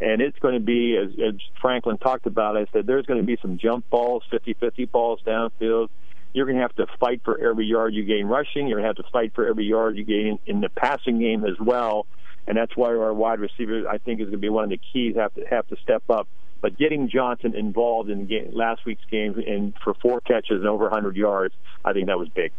And 0.00 0.20
it's 0.20 0.38
going 0.40 0.54
to 0.54 0.60
be, 0.60 0.96
as, 0.96 1.10
as 1.24 1.34
Franklin 1.60 1.98
talked 1.98 2.26
about, 2.26 2.56
I 2.56 2.66
said 2.72 2.86
there's 2.86 3.06
going 3.06 3.20
to 3.20 3.26
be 3.26 3.38
some 3.40 3.58
jump 3.58 3.88
balls, 3.90 4.24
50-50 4.32 4.90
balls 4.90 5.20
downfield. 5.24 5.88
You're 6.32 6.46
going 6.46 6.56
to 6.56 6.62
have 6.62 6.74
to 6.76 6.86
fight 6.98 7.20
for 7.24 7.38
every 7.38 7.66
yard 7.66 7.94
you 7.94 8.04
gain 8.04 8.26
rushing. 8.26 8.66
You're 8.66 8.80
going 8.80 8.92
to 8.92 9.00
have 9.00 9.06
to 9.06 9.12
fight 9.12 9.32
for 9.36 9.46
every 9.46 9.66
yard 9.66 9.96
you 9.96 10.04
gain 10.04 10.40
in 10.46 10.60
the 10.60 10.68
passing 10.68 11.20
game 11.20 11.44
as 11.44 11.54
well. 11.60 12.06
And 12.48 12.56
that's 12.56 12.76
why 12.76 12.88
our 12.88 13.14
wide 13.14 13.38
receivers, 13.38 13.86
I 13.88 13.98
think, 13.98 14.20
is 14.20 14.24
going 14.24 14.32
to 14.32 14.38
be 14.38 14.48
one 14.48 14.64
of 14.64 14.70
the 14.70 14.80
keys. 14.92 15.14
Have 15.16 15.32
to 15.34 15.44
have 15.48 15.66
to 15.68 15.76
step 15.76 16.02
up. 16.10 16.26
But 16.64 16.78
getting 16.78 17.10
Johnson 17.10 17.54
involved 17.54 18.08
in 18.08 18.24
game, 18.24 18.48
last 18.54 18.86
week's 18.86 19.04
game 19.10 19.34
and 19.46 19.74
for 19.84 19.92
four 19.92 20.22
catches 20.22 20.60
and 20.60 20.66
over 20.66 20.84
100 20.84 21.14
yards, 21.14 21.54
I 21.84 21.92
think 21.92 22.06
that 22.06 22.18
was 22.18 22.30
big. 22.30 22.52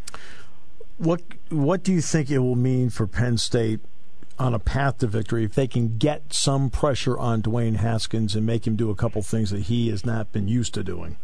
What 0.99 1.23
What 1.49 1.81
do 1.81 1.91
you 1.91 2.01
think 2.01 2.29
it 2.29 2.37
will 2.37 2.55
mean 2.55 2.91
for 2.91 3.07
Penn 3.07 3.39
State 3.39 3.79
on 4.37 4.53
a 4.53 4.59
path 4.59 4.99
to 4.99 5.07
victory 5.07 5.43
if 5.43 5.55
they 5.55 5.65
can 5.65 5.97
get 5.97 6.33
some 6.33 6.69
pressure 6.69 7.17
on 7.17 7.41
Dwayne 7.41 7.77
Haskins 7.77 8.35
and 8.35 8.45
make 8.45 8.67
him 8.67 8.75
do 8.75 8.91
a 8.91 8.95
couple 8.95 9.23
things 9.23 9.49
that 9.49 9.61
he 9.61 9.89
has 9.89 10.05
not 10.05 10.31
been 10.31 10.47
used 10.47 10.75
to 10.75 10.83
doing? 10.83 11.17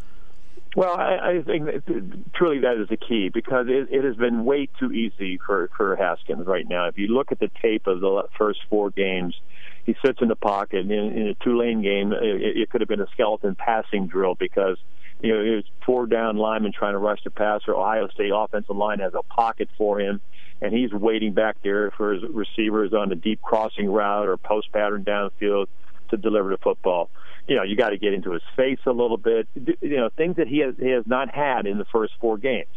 Well, 0.74 0.96
I, 0.96 1.34
I 1.34 1.42
think 1.42 1.66
that 1.66 2.32
truly 2.34 2.58
that 2.62 2.82
is 2.82 2.88
the 2.88 2.96
key 2.96 3.28
because 3.32 3.66
it, 3.68 3.92
it 3.92 4.02
has 4.02 4.16
been 4.16 4.44
way 4.44 4.68
too 4.80 4.90
easy 4.90 5.38
for 5.46 5.70
for 5.76 5.94
Haskins 5.94 6.48
right 6.48 6.68
now. 6.68 6.88
If 6.88 6.98
you 6.98 7.06
look 7.06 7.30
at 7.30 7.38
the 7.38 7.50
tape 7.62 7.86
of 7.86 8.00
the 8.00 8.24
first 8.36 8.58
four 8.68 8.90
games, 8.90 9.40
he 9.84 9.96
sits 10.04 10.18
in 10.20 10.28
the 10.28 10.36
pocket. 10.36 10.90
In, 10.90 10.90
in 10.90 11.28
a 11.28 11.34
Tulane 11.34 11.82
game, 11.82 12.12
it, 12.12 12.56
it 12.56 12.70
could 12.70 12.80
have 12.80 12.88
been 12.88 13.00
a 13.00 13.06
skeleton 13.12 13.54
passing 13.54 14.06
drill 14.06 14.34
because 14.34 14.76
you 15.20 15.32
know 15.32 15.40
it 15.40 15.56
was 15.56 15.64
four 15.84 16.06
down 16.06 16.36
linemen 16.36 16.72
trying 16.72 16.92
to 16.92 16.98
rush 16.98 17.20
the 17.24 17.30
passer. 17.30 17.74
Ohio 17.74 18.08
State 18.08 18.30
offensive 18.34 18.76
line 18.76 19.00
has 19.00 19.12
a 19.14 19.22
pocket 19.22 19.68
for 19.76 20.00
him, 20.00 20.20
and 20.60 20.72
he's 20.72 20.92
waiting 20.92 21.34
back 21.34 21.56
there 21.62 21.90
for 21.92 22.14
his 22.14 22.22
receivers 22.30 22.92
on 22.92 23.10
a 23.12 23.16
deep 23.16 23.40
crossing 23.42 23.90
route 23.90 24.28
or 24.28 24.36
post 24.36 24.72
pattern 24.72 25.04
downfield 25.04 25.66
to 26.10 26.16
deliver 26.16 26.50
the 26.50 26.58
football. 26.58 27.10
You 27.48 27.56
know, 27.56 27.64
you 27.64 27.76
got 27.76 27.90
to 27.90 27.98
get 27.98 28.14
into 28.14 28.32
his 28.32 28.42
face 28.54 28.78
a 28.86 28.92
little 28.92 29.16
bit. 29.16 29.48
You 29.54 29.96
know, 29.96 30.10
things 30.16 30.36
that 30.36 30.46
he 30.46 30.58
has 30.58 30.74
he 30.78 30.90
has 30.90 31.04
not 31.06 31.34
had 31.34 31.66
in 31.66 31.78
the 31.78 31.86
first 31.86 32.12
four 32.20 32.38
games 32.38 32.68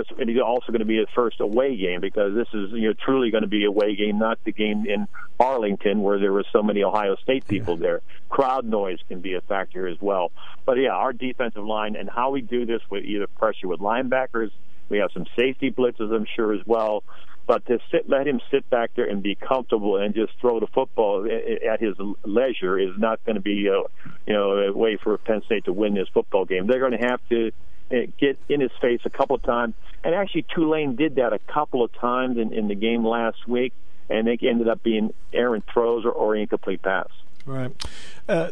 he's 0.00 0.40
also 0.40 0.68
going 0.68 0.80
to 0.80 0.86
be 0.86 0.98
his 0.98 1.08
first 1.14 1.40
away 1.40 1.76
game 1.76 2.00
because 2.00 2.34
this 2.34 2.48
is 2.54 2.70
you 2.72 2.88
know 2.88 2.94
truly 3.04 3.30
going 3.30 3.42
to 3.42 3.48
be 3.48 3.64
a 3.64 3.68
away 3.68 3.94
game, 3.96 4.18
not 4.18 4.38
the 4.44 4.52
game 4.52 4.86
in 4.86 5.06
Arlington 5.38 6.02
where 6.02 6.18
there 6.18 6.32
were 6.32 6.44
so 6.52 6.62
many 6.62 6.82
Ohio 6.82 7.16
State 7.16 7.46
people 7.46 7.76
there. 7.76 8.00
Crowd 8.28 8.64
noise 8.64 8.98
can 9.08 9.20
be 9.20 9.34
a 9.34 9.40
factor 9.42 9.86
as 9.86 9.96
well. 10.00 10.32
But 10.64 10.74
yeah, 10.78 10.90
our 10.90 11.12
defensive 11.12 11.64
line 11.64 11.96
and 11.96 12.08
how 12.08 12.30
we 12.30 12.40
do 12.40 12.64
this 12.64 12.80
with 12.90 13.04
either 13.04 13.26
pressure 13.26 13.68
with 13.68 13.80
linebackers, 13.80 14.50
we 14.88 14.98
have 14.98 15.10
some 15.12 15.26
safety 15.36 15.70
blitzes, 15.70 16.14
I'm 16.14 16.26
sure 16.36 16.52
as 16.52 16.60
well. 16.66 17.02
But 17.46 17.66
to 17.66 17.78
sit, 17.90 18.08
let 18.08 18.26
him 18.26 18.40
sit 18.50 18.68
back 18.70 18.92
there 18.94 19.06
and 19.06 19.22
be 19.22 19.34
comfortable 19.34 19.96
and 19.96 20.14
just 20.14 20.32
throw 20.40 20.60
the 20.60 20.68
football 20.68 21.26
at 21.26 21.80
his 21.80 21.96
leisure 22.24 22.78
is 22.78 22.96
not 22.96 23.24
going 23.24 23.34
to 23.34 23.42
be, 23.42 23.66
a, 23.66 23.82
you 24.26 24.32
know, 24.32 24.52
a 24.52 24.72
way 24.72 24.96
for 24.96 25.18
Penn 25.18 25.42
State 25.46 25.64
to 25.64 25.72
win 25.72 25.94
this 25.94 26.06
football 26.14 26.44
game. 26.44 26.68
They're 26.68 26.78
going 26.78 26.98
to 26.98 27.08
have 27.08 27.20
to 27.30 27.50
get 28.18 28.38
in 28.48 28.60
his 28.60 28.72
face 28.80 29.00
a 29.04 29.10
couple 29.10 29.36
of 29.36 29.42
times. 29.42 29.74
And 30.04 30.14
actually, 30.14 30.46
Tulane 30.54 30.96
did 30.96 31.16
that 31.16 31.32
a 31.32 31.38
couple 31.38 31.84
of 31.84 31.92
times 31.92 32.38
in, 32.38 32.52
in 32.52 32.68
the 32.68 32.74
game 32.74 33.06
last 33.06 33.46
week, 33.46 33.72
and 34.10 34.26
they 34.26 34.38
ended 34.42 34.68
up 34.68 34.82
being 34.82 35.12
errant 35.32 35.64
throws 35.72 36.04
or, 36.04 36.10
or 36.10 36.34
incomplete 36.34 36.82
pass. 36.82 37.08
Right. 37.44 37.72
Uh, 38.28 38.50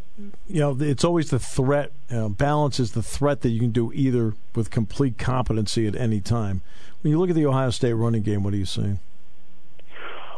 you 0.48 0.60
know, 0.60 0.76
it's 0.80 1.04
always 1.04 1.30
the 1.30 1.38
threat. 1.38 1.92
You 2.10 2.16
know, 2.16 2.28
balance 2.28 2.80
is 2.80 2.92
the 2.92 3.02
threat 3.02 3.42
that 3.42 3.50
you 3.50 3.60
can 3.60 3.70
do 3.70 3.92
either 3.92 4.34
with 4.54 4.70
complete 4.70 5.16
competency 5.18 5.86
at 5.86 5.94
any 5.94 6.20
time. 6.20 6.60
When 7.02 7.12
you 7.12 7.18
look 7.18 7.30
at 7.30 7.36
the 7.36 7.46
Ohio 7.46 7.70
State 7.70 7.94
running 7.94 8.22
game, 8.22 8.42
what 8.42 8.52
are 8.52 8.58
you 8.58 8.66
seeing? 8.66 8.98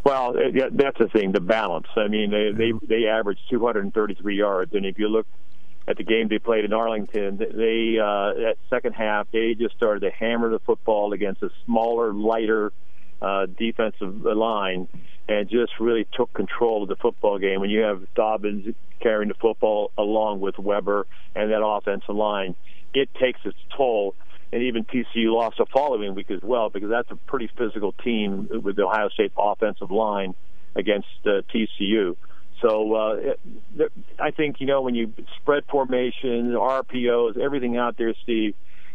Well, 0.04 0.32
that's 0.32 0.99
the 0.99 1.09
thing, 1.12 1.32
the 1.32 1.40
balance. 1.40 1.87
I 1.97 2.09
mean, 2.09 2.30
they 2.30 2.50
they 2.50 2.73
they 2.87 3.06
averaged 3.06 3.42
233 3.50 4.37
yards, 4.37 4.75
and 4.75 4.85
if 4.85 4.99
you 4.99 5.09
look 5.09 5.26
at 5.92 5.99
the 5.99 6.04
game 6.04 6.28
they 6.28 6.38
played 6.38 6.64
in 6.64 6.72
Arlington, 6.72 7.37
they 7.37 7.99
uh, 7.99 8.32
that 8.34 8.56
second 8.70 8.94
half 8.94 9.28
they 9.30 9.54
just 9.54 9.76
started 9.76 10.00
to 10.00 10.11
hammer 10.11 10.50
the 10.50 10.58
football 10.58 11.12
against 11.12 11.42
a 11.42 11.50
smaller, 11.64 12.12
lighter 12.12 12.72
uh, 13.20 13.46
defensive 13.58 14.22
line, 14.22 14.88
and 15.28 15.49
just 15.49 15.72
really 15.78 16.06
took 16.14 16.32
control 16.32 16.82
of 16.82 16.88
the 16.88 16.96
football 16.96 17.38
game. 17.38 17.61
When 17.61 17.70
you 17.70 17.80
have 17.80 18.02
Dobbins 18.14 18.75
carrying 19.00 19.28
the 19.28 19.34
football 19.34 19.92
along 19.99 20.40
with 20.40 20.58
Weber 20.58 21.06
and 21.34 21.52
that 21.52 21.62
offensive 21.64 22.16
line, 22.16 22.56
it 22.94 23.11
takes 23.20 23.40
its 23.44 23.58
toll 23.76 24.14
and 24.52 24.62
even 24.62 24.84
TCU 24.84 25.32
lost 25.32 25.56
the 25.58 25.66
following 25.72 26.14
week 26.14 26.30
as 26.30 26.40
well 26.42 26.68
because 26.68 26.90
that's 26.90 27.11
a 27.11 27.16
pretty 27.16 27.50
physical 27.56 27.92
team 28.04 28.49
with 28.62 28.76
the 28.76 28.84
Ohio 28.84 29.08
State 29.08 29.32
offensive 29.37 29.90
line 29.90 30.34
against 30.75 31.08
uh, 31.25 31.40
TCU. 31.54 32.16
So 32.62 32.95
uh, 32.95 33.85
I 34.19 34.31
think 34.31 34.61
you 34.61 34.66
know 34.66 34.81
when 34.83 34.95
you 34.95 35.12
spread 35.40 35.64
formations, 35.71 36.54
RPOs, 36.54 37.38
everything 37.38 37.76
out 37.76 37.97
there, 37.99 38.14
Steve. 38.23 38.54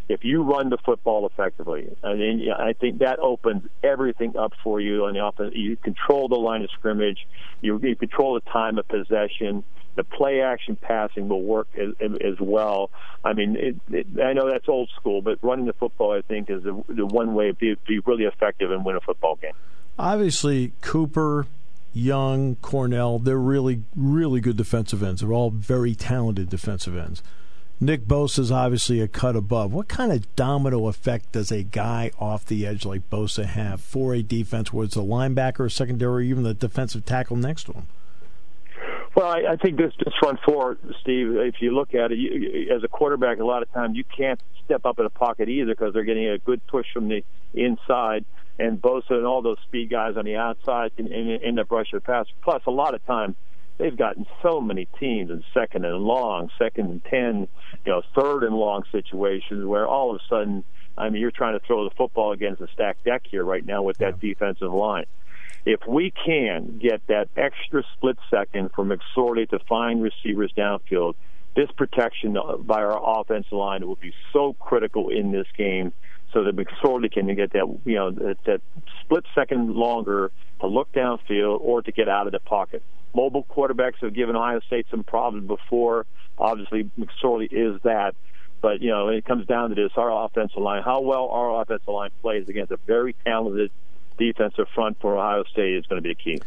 If 0.09 0.23
you 0.23 0.41
run 0.41 0.69
the 0.69 0.77
football 0.77 1.25
effectively, 1.25 1.93
I 2.01 2.13
mean, 2.13 2.47
I 2.49 2.71
think 2.71 2.99
that 2.99 3.19
opens 3.19 3.63
everything 3.83 4.37
up 4.37 4.53
for 4.63 4.79
you 4.79 5.03
on 5.03 5.15
the 5.15 5.25
offense. 5.25 5.53
You 5.53 5.75
control 5.75 6.29
the 6.29 6.35
line 6.35 6.61
of 6.63 6.69
scrimmage, 6.71 7.27
you, 7.59 7.77
you 7.83 7.93
control 7.97 8.35
the 8.35 8.49
time 8.49 8.77
of 8.77 8.87
possession 8.87 9.65
the 9.97 10.03
play 10.03 10.41
action 10.41 10.77
passing 10.79 11.27
will 11.27 11.41
work 11.41 11.67
as, 11.75 11.93
as 12.21 12.39
well. 12.39 12.91
I 13.25 13.33
mean, 13.33 13.57
it, 13.57 13.75
it, 13.89 14.07
I 14.23 14.31
know 14.31 14.49
that's 14.49 14.69
old 14.69 14.89
school, 14.95 15.21
but 15.21 15.39
running 15.41 15.65
the 15.65 15.73
football, 15.73 16.15
I 16.15 16.21
think, 16.21 16.49
is 16.49 16.63
the, 16.63 16.81
the 16.87 17.05
one 17.05 17.33
way 17.33 17.47
to 17.47 17.53
be, 17.53 17.75
be 17.85 17.99
really 18.05 18.23
effective 18.23 18.71
and 18.71 18.85
win 18.85 18.95
a 18.95 19.01
football 19.01 19.35
game. 19.35 19.53
Obviously, 19.99 20.71
Cooper, 20.81 21.47
Young, 21.97 22.55
Cornell, 22.57 23.19
they're 23.19 23.37
really, 23.37 23.83
really 23.95 24.39
good 24.39 24.55
defensive 24.55 25.01
ends. 25.01 25.21
They're 25.21 25.33
all 25.33 25.49
very 25.49 25.95
talented 25.95 26.49
defensive 26.49 26.95
ends. 26.95 27.23
Nick 27.79 28.05
Bosa 28.05 28.39
is 28.39 28.51
obviously 28.51 29.01
a 29.01 29.07
cut 29.07 29.35
above. 29.35 29.71
What 29.71 29.87
kind 29.87 30.11
of 30.11 30.35
domino 30.35 30.87
effect 30.87 31.31
does 31.31 31.51
a 31.51 31.61
guy 31.61 32.11
off 32.19 32.45
the 32.45 32.65
edge 32.65 32.85
like 32.85 33.07
Bosa 33.09 33.45
have 33.45 33.81
for 33.81 34.15
a 34.15 34.23
defense, 34.23 34.73
whether 34.73 34.87
it's 34.87 34.95
a 34.95 34.99
linebacker, 34.99 35.71
secondary, 35.71 36.25
or 36.25 36.29
even 36.29 36.43
the 36.43 36.53
defensive 36.55 37.05
tackle 37.05 37.35
next 37.35 37.65
to 37.65 37.73
him? 37.73 37.87
Well, 39.15 39.27
I, 39.27 39.53
I 39.53 39.55
think 39.55 39.77
this 39.77 39.93
this 39.97 40.13
front 40.19 40.39
four, 40.45 40.77
Steve. 41.01 41.35
If 41.37 41.55
you 41.59 41.71
look 41.71 41.95
at 41.95 42.11
it, 42.11 42.17
you, 42.19 42.71
as 42.75 42.83
a 42.83 42.87
quarterback, 42.87 43.39
a 43.39 43.45
lot 43.45 43.63
of 43.63 43.71
times 43.73 43.97
you 43.97 44.03
can't 44.03 44.39
step 44.65 44.85
up 44.85 44.99
in 44.99 45.05
a 45.05 45.09
pocket 45.09 45.49
either 45.49 45.73
because 45.73 45.93
they're 45.93 46.03
getting 46.03 46.27
a 46.27 46.37
good 46.37 46.65
push 46.67 46.85
from 46.93 47.07
the 47.09 47.23
inside, 47.53 48.25
and 48.59 48.81
Bosa 48.81 49.11
and 49.11 49.25
all 49.25 49.41
those 49.41 49.57
speed 49.67 49.89
guys 49.89 50.17
on 50.17 50.25
the 50.25 50.35
outside 50.35 50.95
can 50.95 51.11
end 51.11 51.59
up 51.59 51.71
rushing 51.71 51.97
the 51.97 52.01
pass. 52.01 52.25
Plus, 52.41 52.61
a 52.65 52.71
lot 52.71 52.93
of 52.95 53.05
times 53.05 53.35
they've 53.77 53.97
gotten 53.97 54.25
so 54.41 54.59
many 54.59 54.87
teams 54.99 55.29
in 55.29 55.43
second 55.53 55.85
and 55.85 55.99
long, 55.99 56.49
second 56.57 56.89
and 56.89 57.03
ten, 57.05 57.47
you 57.85 57.91
know, 57.91 58.01
third 58.17 58.43
and 58.43 58.55
long 58.55 58.83
situations 58.91 59.65
where 59.65 59.87
all 59.87 60.11
of 60.11 60.21
a 60.21 60.27
sudden, 60.27 60.63
I 60.97 61.09
mean, 61.09 61.21
you're 61.21 61.31
trying 61.31 61.59
to 61.59 61.65
throw 61.65 61.83
the 61.83 61.95
football 61.95 62.31
against 62.31 62.61
a 62.61 62.67
stacked 62.73 63.03
deck 63.03 63.23
here 63.29 63.43
right 63.43 63.65
now 63.65 63.83
with 63.83 63.97
that 63.99 64.19
defensive 64.19 64.73
line. 64.73 65.05
If 65.65 65.81
we 65.87 66.11
can 66.25 66.79
get 66.81 67.05
that 67.07 67.29
extra 67.35 67.83
split 67.93 68.17
second 68.31 68.71
for 68.73 68.85
McSorley 68.85 69.49
to 69.49 69.59
find 69.67 70.01
receivers 70.01 70.51
downfield, 70.57 71.15
this 71.55 71.69
protection 71.75 72.37
by 72.61 72.83
our 72.83 73.19
offensive 73.19 73.51
line 73.51 73.85
will 73.85 73.95
be 73.95 74.13
so 74.31 74.53
critical 74.53 75.09
in 75.09 75.31
this 75.31 75.47
game 75.57 75.91
so 76.37 76.43
that 76.43 76.55
McSorley 76.55 77.11
can 77.11 77.33
get 77.33 77.53
that 77.53 77.65
you 77.85 77.95
know 77.95 78.11
that, 78.11 78.37
that 78.45 78.61
split 79.01 79.25
second 79.33 79.73
longer 79.73 80.31
to 80.61 80.67
look 80.67 80.91
downfield 80.91 81.59
or 81.61 81.81
to 81.81 81.91
get 81.91 82.07
out 82.07 82.27
of 82.27 82.31
the 82.31 82.39
pocket. 82.39 82.83
Mobile 83.15 83.43
quarterbacks 83.43 83.95
have 84.01 84.13
given 84.13 84.35
Ohio 84.35 84.59
State 84.67 84.85
some 84.91 85.03
problems 85.03 85.47
before. 85.47 86.05
Obviously, 86.37 86.91
McSorley 86.99 87.47
is 87.51 87.81
that. 87.81 88.13
But 88.61 88.81
you 88.81 88.89
know, 88.91 89.07
it 89.07 89.25
comes 89.25 89.47
down 89.47 89.69
to 89.69 89.75
this: 89.75 89.91
our 89.97 90.25
offensive 90.25 90.61
line, 90.61 90.83
how 90.83 91.01
well 91.01 91.27
our 91.29 91.59
offensive 91.59 91.87
line 91.87 92.11
plays 92.21 92.47
against 92.49 92.71
a 92.71 92.77
very 92.85 93.15
talented 93.25 93.71
defensive 94.19 94.67
front 94.75 95.01
for 95.01 95.17
Ohio 95.17 95.43
State 95.45 95.73
is 95.73 95.87
going 95.87 96.01
to 96.01 96.03
be 96.03 96.11
a 96.11 96.15
key. 96.15 96.39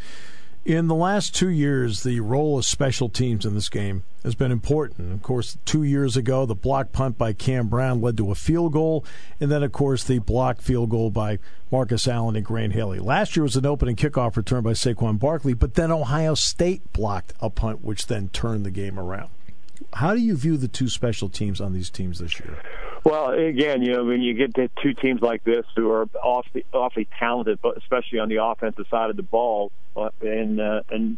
In 0.65 0.89
the 0.89 0.95
last 0.95 1.35
two 1.35 1.49
years, 1.49 2.03
the 2.03 2.21
role 2.21 2.59
of 2.59 2.67
special 2.67 3.09
teams 3.09 3.47
in 3.47 3.55
this 3.55 3.71
game 3.71 4.03
has 4.23 4.35
been 4.35 4.53
important. 4.53 5.11
Of 5.11 5.23
course, 5.23 5.57
two 5.65 5.83
years 5.83 6.19
ago, 6.19 6.45
the 6.45 6.55
block 6.55 6.93
punt 6.93 7.17
by 7.17 7.33
Cam 7.33 7.69
Brown 7.69 8.03
led 8.03 8.19
to 8.19 8.31
a 8.31 8.35
field 8.35 8.75
goal, 8.75 9.03
and 9.41 9.51
then, 9.51 9.63
of 9.63 9.73
course, 9.73 10.05
the 10.05 10.19
block 10.19 10.61
field 10.61 10.91
goal 10.91 11.11
by 11.11 11.39
Marcus 11.73 12.07
Allen 12.07 12.37
and 12.37 12.45
Grant 12.45 12.75
Haley. 12.75 12.99
Last 12.99 13.37
year 13.37 13.45
was 13.45 13.57
an 13.57 13.65
opening 13.65 13.97
kickoff 13.97 14.37
return 14.37 14.63
by 14.63 14.73
Saquon 14.73 15.19
Barkley, 15.19 15.55
but 15.55 15.75
then 15.75 15.91
Ohio 15.91 16.35
State 16.35 16.93
blocked 16.93 17.33
a 17.41 17.49
punt, 17.49 17.83
which 17.83 18.07
then 18.09 18.29
turned 18.29 18.67
the 18.67 18.71
game 18.71 18.99
around. 18.99 19.31
How 19.93 20.15
do 20.15 20.21
you 20.21 20.37
view 20.37 20.57
the 20.57 20.69
two 20.69 20.89
special 20.89 21.29
teams 21.29 21.61
on 21.61 21.73
these 21.73 21.91
teams 21.91 22.19
this 22.19 22.39
year? 22.39 22.59
Well, 23.05 23.31
again, 23.31 23.83
you 23.83 23.93
know, 23.93 24.05
when 24.05 24.21
you 24.21 24.35
get 24.35 24.55
to 24.57 24.69
two 24.83 24.93
teams 24.95 25.23
like 25.23 25.43
this 25.45 25.65
who 25.75 25.91
are 25.91 26.07
awfully, 26.23 26.65
awfully 26.73 27.09
talented, 27.19 27.59
but 27.63 27.77
especially 27.79 28.19
on 28.19 28.29
the 28.29 28.45
offensive 28.45 28.87
side 28.91 29.11
of 29.11 29.17
the 29.17 29.23
ball, 29.23 29.73
uh, 29.97 30.11
and 30.21 30.61
uh, 30.61 30.83
and 30.91 31.17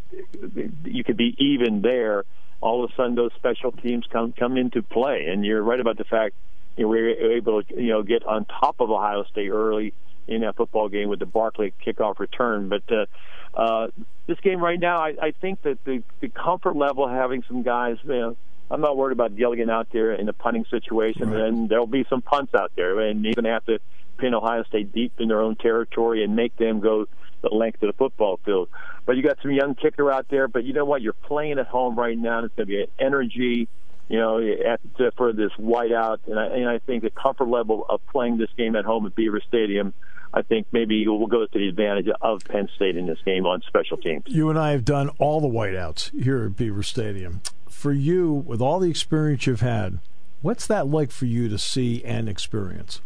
you 0.85 1.05
could 1.05 1.17
be 1.17 1.35
even 1.39 1.83
there. 1.83 2.25
All 2.61 2.85
of 2.85 2.91
a 2.93 2.95
sudden, 2.95 3.17
those 3.17 3.33
special 3.35 3.73
teams 3.73 4.07
come 4.11 4.33
come 4.33 4.57
into 4.57 4.83
play, 4.83 5.27
and 5.27 5.45
you're 5.45 5.63
right 5.63 5.81
about 5.81 5.99
the 5.99 6.05
fact 6.05 6.37
you 6.77 6.85
know, 6.85 6.89
we 6.89 7.03
were 7.03 7.09
able 7.09 7.63
to 7.63 7.83
you 7.83 7.91
know 7.91 8.03
get 8.03 8.25
on 8.25 8.45
top 8.45 8.77
of 8.81 8.91
Ohio 8.91 9.25
State 9.25 9.51
early 9.51 9.93
in 10.29 10.43
that 10.43 10.57
football 10.57 10.89
game 10.89 11.09
with 11.09 11.19
the 11.19 11.27
Barkley 11.27 11.75
kickoff 11.85 12.19
return. 12.19 12.69
But 12.69 12.83
uh, 12.91 13.07
uh, 13.55 13.89
this 14.27 14.39
game 14.41 14.61
right 14.61 14.79
now, 14.79 14.99
I, 14.99 15.15
I 15.21 15.31
think 15.33 15.63
that 15.63 15.85
the, 15.85 16.03
the 16.21 16.29
comfort 16.29 16.77
level 16.77 17.09
having 17.09 17.43
some 17.49 17.63
guys. 17.63 17.97
You 18.05 18.09
know, 18.11 18.37
I'm 18.71 18.81
not 18.81 18.97
worried 18.97 19.13
about 19.13 19.37
Gillikin 19.37 19.71
out 19.71 19.89
there 19.93 20.13
in 20.13 20.29
a 20.29 20.33
punting 20.33 20.65
situation, 20.71 21.31
right. 21.31 21.43
and 21.43 21.69
there'll 21.69 21.87
be 21.87 22.07
some 22.09 22.23
punts 22.23 22.55
out 22.55 22.73
there, 22.75 23.01
and 23.01 23.25
you're 23.25 23.35
going 23.35 23.45
to 23.45 23.51
have 23.51 23.67
to 23.67 23.79
pin 24.19 24.35
Ohio 24.35 24.63
State 24.65 24.93
deep 24.93 25.13
in 25.19 25.29
their 25.29 25.41
own 25.41 25.57
territory 25.57 26.25
and 26.25 26.37
make 26.37 26.57
them 26.57 26.81
go 26.81 27.07
the 27.43 27.49
length 27.49 27.83
of 27.83 27.89
the 27.89 27.93
football 27.93 28.39
field. 28.45 28.69
But 29.05 29.17
you 29.17 29.23
got 29.23 29.39
some 29.43 29.51
young 29.51 29.75
kicker 29.75 30.11
out 30.11 30.27
there, 30.31 30.49
but 30.49 30.65
you 30.65 30.73
know 30.73 30.85
what? 30.85 31.03
You're 31.03 31.13
playing 31.13 31.59
at 31.59 31.67
home 31.67 31.97
right 31.97 32.17
now. 32.17 32.39
And 32.39 32.47
it's 32.47 32.55
going 32.55 32.69
to 32.69 32.71
be 32.71 32.83
an 32.83 32.89
energy, 32.99 33.69
you 34.09 34.19
know, 34.19 34.39
at, 34.39 34.81
for 35.17 35.33
this 35.33 35.51
whiteout, 35.59 36.19
and 36.27 36.39
I, 36.39 36.47
and 36.47 36.69
I 36.69 36.79
think 36.79 37.03
the 37.03 37.11
comfort 37.11 37.49
level 37.49 37.85
of 37.89 38.01
playing 38.07 38.39
this 38.39 38.51
game 38.57 38.77
at 38.77 38.85
home 38.85 39.07
at 39.07 39.15
Beaver 39.15 39.41
Stadium. 39.47 39.93
I 40.35 40.41
think 40.41 40.67
maybe 40.73 41.07
will 41.07 41.27
go 41.27 41.45
to 41.45 41.59
the 41.59 41.69
advantage 41.69 42.09
of 42.23 42.43
Penn 42.45 42.67
State 42.75 42.97
in 42.97 43.07
this 43.07 43.19
game 43.23 43.45
on 43.45 43.61
special 43.67 43.99
teams. 43.99 44.23
You 44.29 44.49
and 44.49 44.59
I 44.59 44.71
have 44.71 44.83
done 44.83 45.11
all 45.19 45.43
the 45.43 45.49
whiteouts 45.49 46.23
here 46.23 46.47
at 46.47 46.57
Beaver 46.57 46.83
Stadium 46.83 47.43
for 47.83 47.93
you, 47.93 48.33
with 48.33 48.61
all 48.61 48.79
the 48.79 48.89
experience 48.89 49.45
you've 49.45 49.61
had, 49.61 49.99
what's 50.41 50.69
that 50.69 50.87
like 50.87 51.11
for 51.11 51.27
you 51.27 51.49
to 51.49 51.59
see 51.59 52.03
and 52.05 52.29
experience? 52.29 53.01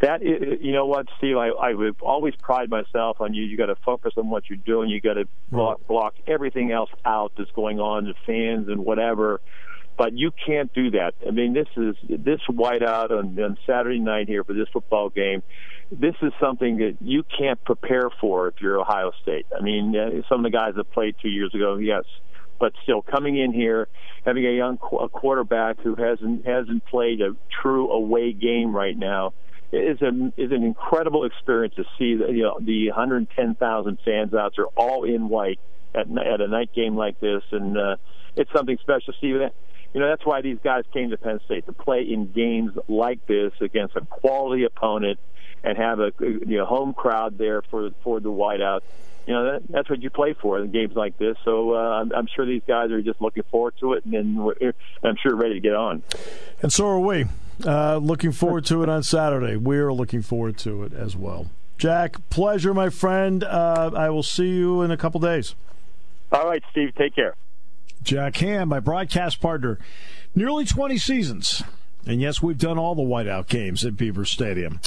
That 0.00 0.22
you 0.22 0.72
know 0.72 0.86
what, 0.86 1.06
Steve, 1.18 1.36
I, 1.36 1.48
I 1.48 1.74
would 1.74 1.96
always 2.00 2.34
pride 2.34 2.70
myself 2.70 3.20
on 3.20 3.34
you. 3.34 3.44
You 3.44 3.58
got 3.58 3.66
to 3.66 3.76
focus 3.76 4.14
on 4.16 4.30
what 4.30 4.48
you're 4.48 4.56
doing. 4.56 4.88
You 4.88 5.02
got 5.02 5.14
to 5.14 5.28
block, 5.52 5.86
block 5.86 6.14
everything 6.26 6.72
else 6.72 6.88
out 7.04 7.32
that's 7.36 7.50
going 7.50 7.78
on, 7.78 8.06
the 8.06 8.14
fans 8.24 8.68
and 8.68 8.86
whatever. 8.86 9.42
But 9.98 10.16
you 10.16 10.30
can't 10.46 10.72
do 10.72 10.92
that. 10.92 11.12
I 11.28 11.32
mean, 11.32 11.52
this 11.52 11.68
is 11.76 11.94
this 12.08 12.40
whiteout 12.48 13.10
on, 13.10 13.38
on 13.38 13.58
Saturday 13.66 13.98
night 13.98 14.28
here 14.28 14.42
for 14.44 14.54
this 14.54 14.68
football 14.72 15.10
game. 15.10 15.42
This 15.92 16.14
is 16.22 16.32
something 16.40 16.78
that 16.78 16.96
you 17.02 17.22
can't 17.38 17.62
prepare 17.62 18.08
for 18.18 18.48
if 18.48 18.54
you're 18.62 18.80
Ohio 18.80 19.12
State. 19.20 19.44
I 19.54 19.60
mean, 19.60 19.94
uh, 19.94 20.22
some 20.26 20.42
of 20.42 20.50
the 20.50 20.56
guys 20.56 20.76
that 20.76 20.90
played 20.90 21.16
two 21.20 21.28
years 21.28 21.54
ago, 21.54 21.76
yes, 21.76 22.04
but 22.60 22.72
still 22.82 23.02
coming 23.02 23.38
in 23.38 23.52
here, 23.52 23.88
having 24.24 24.46
a 24.46 24.50
young 24.50 24.76
qu- 24.78 24.98
a 24.98 25.08
quarterback 25.08 25.80
who 25.80 25.96
hasn't 25.96 26.46
hasn't 26.46 26.84
played 26.86 27.20
a 27.20 27.34
true 27.62 27.90
away 27.90 28.32
game 28.32 28.76
right 28.76 28.96
now 28.96 29.32
is 29.72 30.00
a 30.02 30.32
is 30.36 30.52
an 30.52 30.62
incredible 30.62 31.24
experience 31.24 31.74
to 31.76 31.84
see 31.98 32.14
the 32.16 32.30
you 32.30 32.42
know 32.42 32.58
the 32.60 32.88
110,000 32.88 33.98
fans 34.04 34.34
out 34.34 34.52
there 34.56 34.66
all 34.76 35.04
in 35.04 35.28
white 35.28 35.58
at 35.94 36.06
at 36.10 36.40
a 36.40 36.46
night 36.46 36.70
game 36.74 36.96
like 36.96 37.18
this, 37.20 37.42
and 37.50 37.76
uh, 37.76 37.96
it's 38.36 38.50
something 38.54 38.76
special, 38.80 39.14
Steve. 39.18 39.36
You 39.92 40.00
know 40.00 40.08
that's 40.08 40.24
why 40.24 40.40
these 40.40 40.58
guys 40.62 40.84
came 40.92 41.10
to 41.10 41.16
Penn 41.16 41.40
State 41.44 41.66
to 41.66 41.72
play 41.72 42.02
in 42.02 42.30
games 42.30 42.72
like 42.88 43.26
this 43.26 43.52
against 43.60 43.96
a 43.96 44.02
quality 44.02 44.64
opponent 44.64 45.18
and 45.64 45.76
have 45.76 46.00
a 46.00 46.12
you 46.20 46.58
know 46.58 46.66
home 46.66 46.94
crowd 46.94 47.38
there 47.38 47.62
for 47.62 47.90
for 48.02 48.20
the 48.20 48.30
whiteout. 48.30 48.80
You 49.26 49.34
know 49.34 49.52
that, 49.52 49.62
that's 49.68 49.90
what 49.90 50.02
you 50.02 50.10
play 50.10 50.34
for 50.34 50.58
in 50.58 50.70
games 50.70 50.94
like 50.94 51.18
this. 51.18 51.36
So 51.44 51.74
uh, 51.74 52.00
I'm, 52.00 52.12
I'm 52.12 52.26
sure 52.26 52.46
these 52.46 52.62
guys 52.66 52.90
are 52.90 53.02
just 53.02 53.20
looking 53.20 53.42
forward 53.50 53.74
to 53.80 53.94
it, 53.94 54.04
and, 54.04 54.14
and 54.14 54.74
I'm 55.02 55.16
sure 55.22 55.34
ready 55.34 55.54
to 55.54 55.60
get 55.60 55.74
on. 55.74 56.02
And 56.62 56.72
so 56.72 56.86
are 56.86 57.00
we. 57.00 57.26
Uh, 57.64 57.98
looking 57.98 58.32
forward 58.32 58.64
to 58.64 58.82
it 58.82 58.88
on 58.88 59.02
Saturday. 59.02 59.54
We're 59.54 59.92
looking 59.92 60.22
forward 60.22 60.56
to 60.58 60.82
it 60.84 60.94
as 60.94 61.14
well. 61.14 61.50
Jack, 61.76 62.16
pleasure, 62.30 62.72
my 62.72 62.88
friend. 62.88 63.44
Uh, 63.44 63.90
I 63.94 64.08
will 64.08 64.22
see 64.22 64.48
you 64.48 64.80
in 64.82 64.90
a 64.90 64.96
couple 64.96 65.20
days. 65.20 65.54
All 66.32 66.48
right, 66.48 66.62
Steve. 66.70 66.94
Take 66.94 67.14
care. 67.14 67.34
Jack 68.02 68.36
Ham, 68.36 68.68
my 68.68 68.80
broadcast 68.80 69.40
partner, 69.40 69.78
nearly 70.34 70.64
20 70.64 70.98
seasons. 70.98 71.62
And 72.06 72.20
yes, 72.20 72.42
we've 72.42 72.58
done 72.58 72.78
all 72.78 72.94
the 72.94 73.02
whiteout 73.02 73.48
games 73.48 73.84
at 73.84 73.96
Beaver 73.96 74.24
Stadium. 74.24 74.80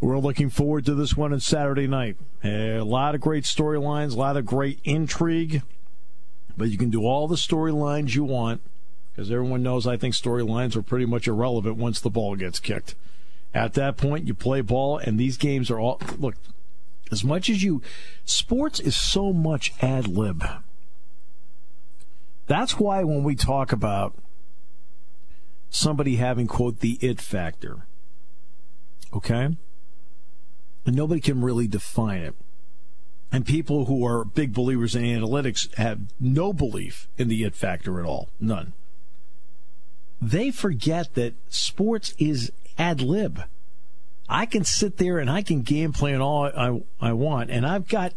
We're 0.00 0.18
looking 0.18 0.50
forward 0.50 0.86
to 0.86 0.94
this 0.94 1.16
one 1.16 1.32
on 1.32 1.40
Saturday 1.40 1.86
night. 1.86 2.16
A 2.42 2.80
lot 2.80 3.14
of 3.14 3.20
great 3.20 3.44
storylines, 3.44 4.12
a 4.12 4.18
lot 4.18 4.36
of 4.36 4.46
great 4.46 4.80
intrigue, 4.84 5.62
but 6.56 6.70
you 6.70 6.78
can 6.78 6.90
do 6.90 7.04
all 7.04 7.28
the 7.28 7.36
storylines 7.36 8.14
you 8.14 8.24
want 8.24 8.62
because 9.12 9.30
everyone 9.30 9.62
knows 9.62 9.86
I 9.86 9.96
think 9.96 10.14
storylines 10.14 10.76
are 10.76 10.82
pretty 10.82 11.06
much 11.06 11.28
irrelevant 11.28 11.76
once 11.76 12.00
the 12.00 12.10
ball 12.10 12.36
gets 12.36 12.60
kicked. 12.60 12.94
At 13.52 13.74
that 13.74 13.96
point, 13.96 14.26
you 14.26 14.34
play 14.34 14.60
ball, 14.60 14.96
and 14.96 15.18
these 15.18 15.36
games 15.36 15.70
are 15.70 15.80
all 15.80 16.00
look. 16.18 16.36
As 17.10 17.24
much 17.24 17.50
as 17.50 17.62
you, 17.62 17.82
sports 18.24 18.78
is 18.78 18.96
so 18.96 19.32
much 19.32 19.72
ad 19.82 20.06
lib. 20.06 20.44
That's 22.50 22.80
why 22.80 23.04
when 23.04 23.22
we 23.22 23.36
talk 23.36 23.70
about 23.70 24.16
somebody 25.68 26.16
having, 26.16 26.48
quote, 26.48 26.80
the 26.80 26.98
it 27.00 27.20
factor, 27.20 27.86
okay? 29.12 29.56
And 30.84 30.96
nobody 30.96 31.20
can 31.20 31.42
really 31.42 31.68
define 31.68 32.22
it. 32.22 32.34
And 33.30 33.46
people 33.46 33.84
who 33.84 34.04
are 34.04 34.24
big 34.24 34.52
believers 34.52 34.96
in 34.96 35.04
analytics 35.04 35.72
have 35.76 36.00
no 36.18 36.52
belief 36.52 37.06
in 37.16 37.28
the 37.28 37.44
it 37.44 37.54
factor 37.54 38.00
at 38.00 38.04
all. 38.04 38.30
None. 38.40 38.72
They 40.20 40.50
forget 40.50 41.14
that 41.14 41.34
sports 41.50 42.14
is 42.18 42.50
ad 42.76 43.00
lib. 43.00 43.44
I 44.28 44.44
can 44.44 44.64
sit 44.64 44.96
there 44.96 45.20
and 45.20 45.30
I 45.30 45.42
can 45.42 45.62
game 45.62 45.92
plan 45.92 46.20
all 46.20 46.46
I, 46.46 46.82
I 47.00 47.12
want, 47.12 47.50
and 47.50 47.64
I've 47.64 47.86
got, 47.86 48.12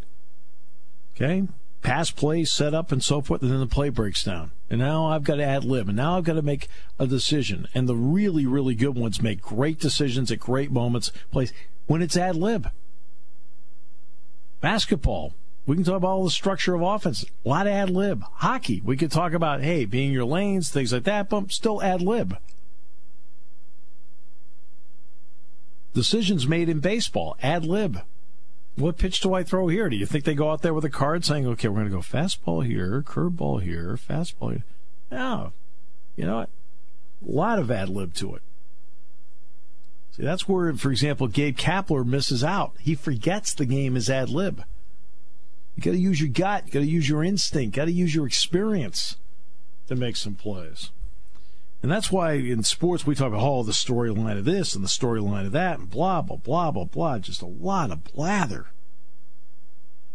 okay, 1.15 1.47
pass 1.83 2.09
plays 2.09 2.51
set 2.51 2.73
up 2.73 2.91
and 2.91 3.03
so 3.03 3.21
forth, 3.21 3.41
and 3.41 3.51
then 3.51 3.59
the 3.59 3.67
play 3.67 3.89
breaks 3.89 4.23
down. 4.23 4.51
And 4.69 4.79
now 4.79 5.05
I've 5.05 5.23
got 5.23 5.35
to 5.35 5.43
ad 5.43 5.63
lib, 5.63 5.89
and 5.89 5.97
now 5.97 6.17
I've 6.17 6.23
got 6.23 6.33
to 6.33 6.41
make 6.41 6.67
a 6.97 7.05
decision. 7.05 7.67
And 7.75 7.87
the 7.87 7.95
really, 7.95 8.47
really 8.47 8.73
good 8.73 8.95
ones 8.95 9.21
make 9.21 9.41
great 9.41 9.79
decisions 9.79 10.31
at 10.31 10.39
great 10.39 10.71
moments, 10.71 11.11
plays 11.31 11.53
when 11.85 12.01
it's 12.01 12.17
ad 12.17 12.35
lib. 12.35 12.69
Basketball, 14.61 15.33
we 15.65 15.75
can 15.75 15.83
talk 15.83 15.97
about 15.97 16.07
all 16.07 16.23
the 16.23 16.31
structure 16.31 16.73
of 16.73 16.81
offense. 16.81 17.23
A 17.23 17.49
lot 17.49 17.67
of 17.67 17.73
ad 17.73 17.89
lib. 17.89 18.23
Hockey, 18.35 18.81
we 18.83 18.97
could 18.97 19.11
talk 19.11 19.33
about, 19.33 19.61
hey, 19.61 19.85
being 19.85 20.11
your 20.11 20.25
lanes, 20.25 20.69
things 20.69 20.93
like 20.93 21.03
that, 21.03 21.29
but 21.29 21.51
still 21.51 21.83
ad 21.83 22.01
lib. 22.01 22.37
Decisions 25.93 26.47
made 26.47 26.69
in 26.69 26.79
baseball, 26.79 27.37
ad 27.43 27.65
lib. 27.65 28.01
What 28.75 28.97
pitch 28.97 29.19
do 29.21 29.33
I 29.33 29.43
throw 29.43 29.67
here? 29.67 29.87
Do 29.87 29.95
you 29.95 30.05
think 30.05 30.23
they 30.23 30.33
go 30.33 30.51
out 30.51 30.63
there 30.63 30.73
with 30.73 30.85
a 30.85 30.89
card 30.89 31.23
saying, 31.23 31.45
okay, 31.45 31.67
we're 31.67 31.85
going 31.85 31.91
to 31.91 31.95
go 31.95 32.01
fastball 32.01 32.65
here, 32.65 33.03
curveball 33.05 33.61
here, 33.61 33.97
fastball 33.97 34.51
here? 34.51 34.63
No. 35.11 35.53
You 36.15 36.25
know 36.25 36.37
what? 36.37 36.49
A 37.27 37.31
lot 37.31 37.59
of 37.59 37.69
ad 37.69 37.89
lib 37.89 38.13
to 38.15 38.35
it. 38.35 38.41
See, 40.15 40.23
that's 40.23 40.47
where, 40.47 40.73
for 40.73 40.91
example, 40.91 41.27
Gabe 41.27 41.57
Kapler 41.57 42.05
misses 42.05 42.43
out. 42.43 42.73
He 42.79 42.95
forgets 42.95 43.53
the 43.53 43.65
game 43.65 43.95
is 43.95 44.09
ad 44.09 44.29
lib. 44.29 44.63
You 45.75 45.83
got 45.83 45.91
to 45.91 45.97
use 45.97 46.19
your 46.19 46.29
gut. 46.29 46.65
You 46.67 46.71
got 46.71 46.79
to 46.79 46.85
use 46.85 47.09
your 47.09 47.23
instinct. 47.23 47.75
Got 47.75 47.85
to 47.85 47.91
use 47.91 48.13
your 48.13 48.27
experience 48.27 49.17
to 49.87 49.95
make 49.95 50.15
some 50.15 50.35
plays. 50.35 50.91
And 51.83 51.91
that's 51.91 52.11
why 52.11 52.33
in 52.35 52.63
sports 52.63 53.05
we 53.05 53.13
talk 53.13 53.27
about 53.27 53.43
oh 53.43 53.61
the 53.61 53.73
storyline 53.73 54.37
of 54.37 54.45
this 54.45 54.73
and 54.73 54.81
the 54.83 54.87
storyline 54.87 55.45
of 55.45 55.51
that 55.51 55.79
and 55.79 55.89
blah 55.89 56.21
blah 56.21 56.37
blah 56.37 56.71
blah 56.71 56.85
blah. 56.85 57.19
Just 57.19 57.41
a 57.41 57.45
lot 57.45 57.91
of 57.91 58.05
blather. 58.05 58.67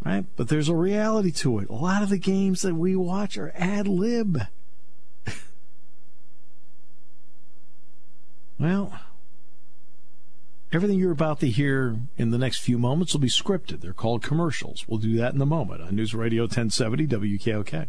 Right? 0.02 0.24
But 0.36 0.48
there's 0.48 0.70
a 0.70 0.74
reality 0.74 1.30
to 1.32 1.58
it. 1.58 1.68
A 1.68 1.74
lot 1.74 2.02
of 2.02 2.08
the 2.08 2.16
games 2.16 2.62
that 2.62 2.74
we 2.74 2.96
watch 2.96 3.36
are 3.36 3.52
ad 3.54 3.86
lib. 3.86 4.40
well, 8.58 8.98
everything 10.72 10.98
you're 10.98 11.12
about 11.12 11.40
to 11.40 11.50
hear 11.50 11.96
in 12.16 12.30
the 12.30 12.38
next 12.38 12.60
few 12.60 12.78
moments 12.78 13.12
will 13.12 13.20
be 13.20 13.28
scripted. 13.28 13.82
They're 13.82 13.92
called 13.92 14.22
commercials. 14.22 14.86
We'll 14.88 15.00
do 15.00 15.18
that 15.18 15.34
in 15.34 15.42
a 15.42 15.46
moment 15.46 15.82
on 15.82 15.96
News 15.96 16.14
Radio 16.14 16.44
1070 16.44 17.06
WKOK. 17.08 17.88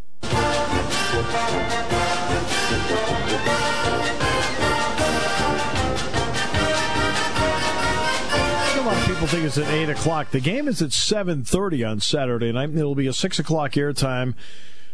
A 8.72 8.82
lot 8.82 8.98
of 8.98 9.08
people 9.08 9.28
think 9.28 9.46
it's 9.46 9.58
at 9.58 9.68
eight 9.74 9.90
o'clock. 9.90 10.32
The 10.32 10.40
game 10.40 10.68
is 10.68 10.82
at 10.82 10.94
seven 10.94 11.44
thirty 11.44 11.84
on 11.84 12.00
Saturday 12.00 12.52
night. 12.52 12.70
It'll 12.70 12.96
be 12.96 13.08
a 13.08 13.14
six 13.14 13.40
o'clock 13.40 13.72
airtime 13.74 14.36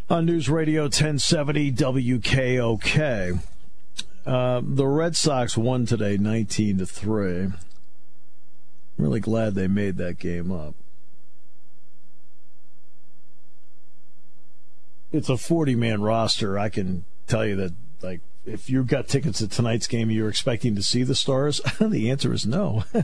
on 0.09 0.25
News 0.25 0.49
Radio 0.49 0.83
1070 0.83 1.71
WKOK. 1.71 3.39
Uh, 4.25 4.61
the 4.63 4.87
Red 4.87 5.15
Sox 5.15 5.57
won 5.57 5.85
today, 5.85 6.17
nineteen 6.17 6.77
to 6.77 6.85
three. 6.85 7.49
Really 8.97 9.19
glad 9.19 9.55
they 9.55 9.67
made 9.67 9.97
that 9.97 10.17
game 10.19 10.51
up. 10.51 10.75
It's 15.15 15.29
a 15.29 15.37
forty-man 15.37 16.01
roster. 16.01 16.59
I 16.59 16.69
can 16.69 17.05
tell 17.27 17.45
you 17.45 17.55
that, 17.55 17.73
like 18.01 18.21
if 18.45 18.69
you've 18.69 18.87
got 18.87 19.07
tickets 19.07 19.39
to 19.39 19.47
tonight's 19.47 19.87
game 19.87 20.11
you're 20.11 20.29
expecting 20.29 20.75
to 20.75 20.83
see 20.83 21.03
the 21.03 21.15
Stars, 21.15 21.61
the 21.79 22.09
answer 22.09 22.33
is 22.33 22.45
no. 22.45 22.83
yeah, 22.93 23.03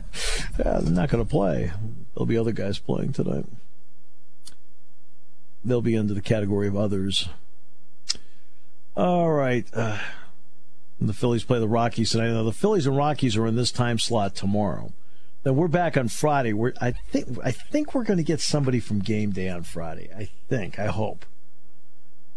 they're 0.58 0.82
not 0.82 1.08
going 1.08 1.24
to 1.24 1.28
play. 1.28 1.72
There'll 2.14 2.26
be 2.26 2.38
other 2.38 2.52
guys 2.52 2.78
playing 2.78 3.12
tonight. 3.12 3.46
They'll 5.64 5.82
be 5.82 5.96
under 5.96 6.14
the 6.14 6.20
category 6.20 6.68
of 6.68 6.76
others. 6.76 7.28
All 8.96 9.30
right. 9.30 9.66
Uh, 9.72 9.98
the 11.00 11.12
Phillies 11.12 11.44
play 11.44 11.58
the 11.58 11.68
Rockies 11.68 12.10
tonight. 12.10 12.30
Now, 12.30 12.42
the 12.42 12.52
Phillies 12.52 12.86
and 12.86 12.96
Rockies 12.96 13.36
are 13.36 13.46
in 13.46 13.56
this 13.56 13.72
time 13.72 13.98
slot 13.98 14.34
tomorrow. 14.34 14.92
Then 15.44 15.56
we're 15.56 15.68
back 15.68 15.96
on 15.96 16.08
Friday. 16.08 16.52
We're, 16.52 16.72
I 16.80 16.92
think 16.92 17.38
I 17.42 17.50
think 17.50 17.94
we're 17.94 18.04
going 18.04 18.18
to 18.18 18.22
get 18.22 18.40
somebody 18.40 18.78
from 18.78 19.00
game 19.00 19.32
day 19.32 19.48
on 19.48 19.64
Friday. 19.64 20.08
I 20.16 20.28
think. 20.48 20.78
I 20.78 20.86
hope. 20.86 21.24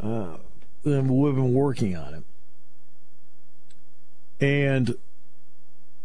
Uh, 0.01 0.37
we've 0.83 0.95
been 1.03 1.53
working 1.53 1.95
on 1.95 2.13
it. 2.13 2.23
And 4.39 4.95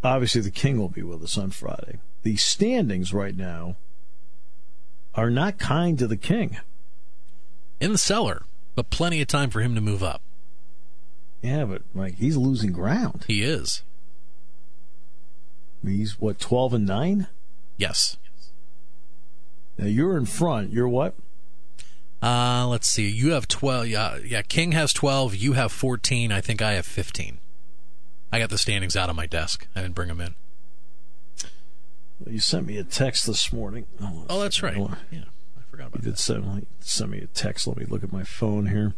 obviously, 0.02 0.40
the 0.40 0.50
King 0.50 0.78
will 0.78 0.88
be 0.88 1.02
with 1.02 1.22
us 1.22 1.36
on 1.36 1.50
Friday. 1.50 1.98
The 2.22 2.36
standings 2.36 3.12
right 3.12 3.36
now 3.36 3.76
are 5.14 5.30
not 5.30 5.58
kind 5.58 5.98
to 5.98 6.06
the 6.06 6.16
King. 6.16 6.58
In 7.80 7.92
the 7.92 7.98
cellar, 7.98 8.42
but 8.74 8.90
plenty 8.90 9.20
of 9.22 9.28
time 9.28 9.50
for 9.50 9.60
him 9.60 9.74
to 9.74 9.80
move 9.80 10.02
up. 10.02 10.20
Yeah, 11.42 11.64
but 11.64 11.82
like 11.94 12.16
he's 12.16 12.36
losing 12.36 12.72
ground. 12.72 13.24
He 13.26 13.42
is. 13.42 13.82
He's 15.82 16.20
what 16.20 16.38
twelve 16.38 16.74
and 16.74 16.86
nine. 16.86 17.26
Yes. 17.78 18.18
Now 19.78 19.86
you're 19.86 20.18
in 20.18 20.26
front. 20.26 20.72
You're 20.72 20.88
what? 20.88 21.14
Uh, 22.22 22.66
let's 22.68 22.88
see. 22.88 23.08
You 23.08 23.32
have 23.32 23.48
twelve. 23.48 23.88
Yeah, 23.88 24.18
yeah. 24.24 24.42
King 24.42 24.72
has 24.72 24.92
twelve. 24.92 25.34
You 25.34 25.54
have 25.54 25.72
fourteen. 25.72 26.32
I 26.32 26.40
think 26.40 26.60
I 26.60 26.72
have 26.72 26.86
fifteen. 26.86 27.38
I 28.32 28.38
got 28.38 28.50
the 28.50 28.58
standings 28.58 28.96
out 28.96 29.08
on 29.08 29.16
my 29.16 29.26
desk. 29.26 29.66
I 29.74 29.82
didn't 29.82 29.94
bring 29.94 30.08
them 30.08 30.20
in. 30.20 30.34
Well, 32.20 32.34
you 32.34 32.40
sent 32.40 32.66
me 32.66 32.76
a 32.76 32.84
text 32.84 33.26
this 33.26 33.52
morning. 33.52 33.86
Oh, 34.00 34.26
oh 34.28 34.40
that's 34.40 34.62
right. 34.62 34.76
Yeah, 35.10 35.24
I 35.58 35.62
forgot 35.70 35.88
about 35.88 36.00
you 36.00 36.04
did 36.04 36.14
that. 36.14 36.18
Send, 36.18 36.66
send 36.80 37.10
me 37.10 37.18
a 37.18 37.26
text. 37.26 37.66
Let 37.66 37.78
me 37.78 37.86
look 37.86 38.04
at 38.04 38.12
my 38.12 38.24
phone 38.24 38.66
here. 38.66 38.94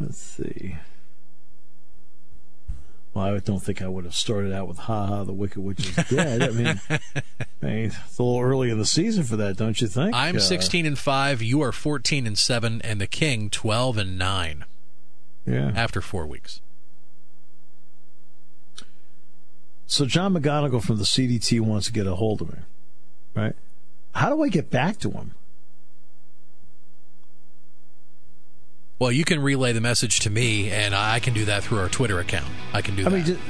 Let's 0.00 0.18
see. 0.18 0.76
Well, 3.16 3.24
I 3.34 3.38
don't 3.38 3.60
think 3.62 3.80
I 3.80 3.88
would 3.88 4.04
have 4.04 4.14
started 4.14 4.52
out 4.52 4.68
with 4.68 4.76
"Ha 4.76 5.06
ha, 5.06 5.24
the 5.24 5.32
Wicked 5.32 5.56
Witch 5.56 5.88
is 5.88 5.96
dead." 6.10 6.42
I 6.42 6.50
mean, 6.50 6.80
I 6.90 7.00
mean, 7.62 7.84
it's 7.86 8.18
a 8.18 8.22
little 8.22 8.42
early 8.42 8.68
in 8.68 8.76
the 8.76 8.84
season 8.84 9.24
for 9.24 9.36
that, 9.36 9.56
don't 9.56 9.80
you 9.80 9.86
think? 9.86 10.14
I'm 10.14 10.36
uh, 10.36 10.40
16 10.40 10.84
and 10.84 10.98
five. 10.98 11.40
You 11.40 11.62
are 11.62 11.72
14 11.72 12.26
and 12.26 12.36
seven, 12.36 12.82
and 12.82 13.00
the 13.00 13.06
King 13.06 13.48
12 13.48 13.96
and 13.96 14.18
nine. 14.18 14.66
Yeah. 15.46 15.72
After 15.74 16.02
four 16.02 16.26
weeks. 16.26 16.60
So 19.86 20.04
John 20.04 20.34
McGonigal 20.34 20.84
from 20.84 20.98
the 20.98 21.04
CDT 21.04 21.62
wants 21.62 21.86
to 21.86 21.94
get 21.94 22.06
a 22.06 22.16
hold 22.16 22.42
of 22.42 22.52
me, 22.52 22.58
right? 23.34 23.54
How 24.14 24.28
do 24.28 24.42
I 24.42 24.50
get 24.50 24.68
back 24.68 24.98
to 24.98 25.10
him? 25.12 25.32
Well, 28.98 29.12
you 29.12 29.24
can 29.24 29.40
relay 29.40 29.72
the 29.72 29.80
message 29.82 30.20
to 30.20 30.30
me, 30.30 30.70
and 30.70 30.94
I 30.94 31.20
can 31.20 31.34
do 31.34 31.44
that 31.46 31.62
through 31.64 31.78
our 31.80 31.88
Twitter 31.88 32.18
account. 32.18 32.46
I 32.72 32.80
can 32.80 32.96
do 32.96 33.04
that. 33.04 33.12
I 33.12 33.18
that. 33.18 33.26
mean, 33.28 33.36
just, 33.36 33.40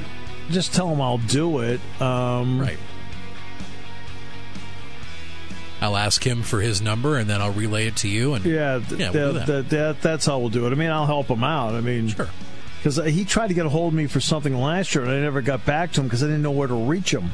just 0.51 0.73
tell 0.73 0.89
him 0.89 0.99
I'll 1.01 1.19
do 1.19 1.59
it. 1.59 1.79
Um, 2.01 2.59
right. 2.59 2.77
I'll 5.79 5.95
ask 5.95 6.25
him 6.25 6.41
for 6.41 6.59
his 6.59 6.81
number, 6.81 7.17
and 7.17 7.29
then 7.29 7.41
I'll 7.41 7.53
relay 7.53 7.87
it 7.87 7.95
to 7.97 8.09
you. 8.09 8.33
And 8.33 8.43
yeah, 8.43 8.79
th- 8.85 8.99
yeah, 8.99 9.11
we'll 9.11 9.33
that, 9.33 9.45
do 9.45 9.51
that. 9.53 9.69
that- 9.69 10.01
that's 10.01 10.25
how 10.25 10.39
we'll 10.39 10.49
do 10.49 10.65
it. 10.67 10.71
I 10.71 10.75
mean, 10.75 10.89
I'll 10.89 11.05
help 11.05 11.27
him 11.27 11.43
out. 11.43 11.75
I 11.75 11.81
mean, 11.81 12.09
Sure. 12.09 12.27
because 12.83 12.97
he 12.97 13.23
tried 13.23 13.47
to 13.47 13.53
get 13.53 13.65
a 13.65 13.69
hold 13.69 13.93
of 13.93 13.97
me 13.97 14.07
for 14.07 14.19
something 14.19 14.53
last 14.57 14.93
year, 14.95 15.03
and 15.05 15.13
I 15.13 15.19
never 15.21 15.41
got 15.41 15.65
back 15.65 15.93
to 15.93 16.01
him 16.01 16.07
because 16.07 16.23
I 16.23 16.25
didn't 16.27 16.41
know 16.41 16.51
where 16.51 16.67
to 16.67 16.73
reach 16.73 17.13
him. 17.13 17.31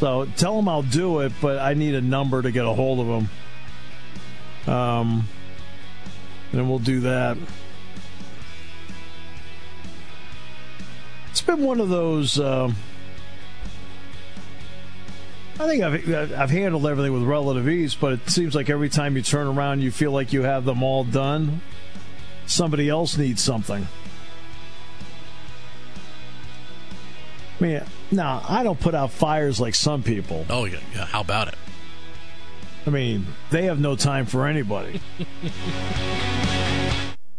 So 0.00 0.26
tell 0.36 0.58
him 0.58 0.68
I'll 0.68 0.82
do 0.82 1.20
it, 1.20 1.32
but 1.40 1.58
I 1.60 1.72
need 1.72 1.94
a 1.94 2.00
number 2.02 2.42
to 2.42 2.50
get 2.50 2.66
a 2.66 2.72
hold 2.72 3.00
of 3.00 3.06
him. 4.66 4.74
Um, 4.74 5.28
and 6.58 6.68
we'll 6.68 6.78
do 6.78 7.00
that. 7.00 7.36
It's 11.30 11.42
been 11.42 11.62
one 11.62 11.80
of 11.80 11.88
those. 11.88 12.38
Um, 12.38 12.76
I 15.58 15.66
think 15.66 15.82
I've 15.82 16.32
I've 16.32 16.50
handled 16.50 16.86
everything 16.86 17.12
with 17.12 17.22
relative 17.22 17.68
ease, 17.68 17.94
but 17.94 18.12
it 18.12 18.30
seems 18.30 18.54
like 18.54 18.70
every 18.70 18.88
time 18.88 19.16
you 19.16 19.22
turn 19.22 19.46
around, 19.46 19.82
you 19.82 19.90
feel 19.90 20.12
like 20.12 20.32
you 20.32 20.42
have 20.42 20.64
them 20.64 20.82
all 20.82 21.04
done. 21.04 21.60
Somebody 22.46 22.88
else 22.88 23.16
needs 23.16 23.42
something. 23.42 23.86
I 27.60 27.62
mean, 27.62 27.82
now 28.10 28.44
I 28.48 28.62
don't 28.62 28.78
put 28.78 28.94
out 28.94 29.10
fires 29.10 29.60
like 29.60 29.74
some 29.74 30.02
people. 30.02 30.46
Oh 30.50 30.66
yeah, 30.66 30.78
yeah. 30.94 31.06
How 31.06 31.20
about 31.20 31.48
it? 31.48 31.56
I 32.86 32.90
mean, 32.90 33.26
they 33.50 33.64
have 33.64 33.80
no 33.80 33.96
time 33.96 34.26
for 34.26 34.46
anybody. 34.46 35.00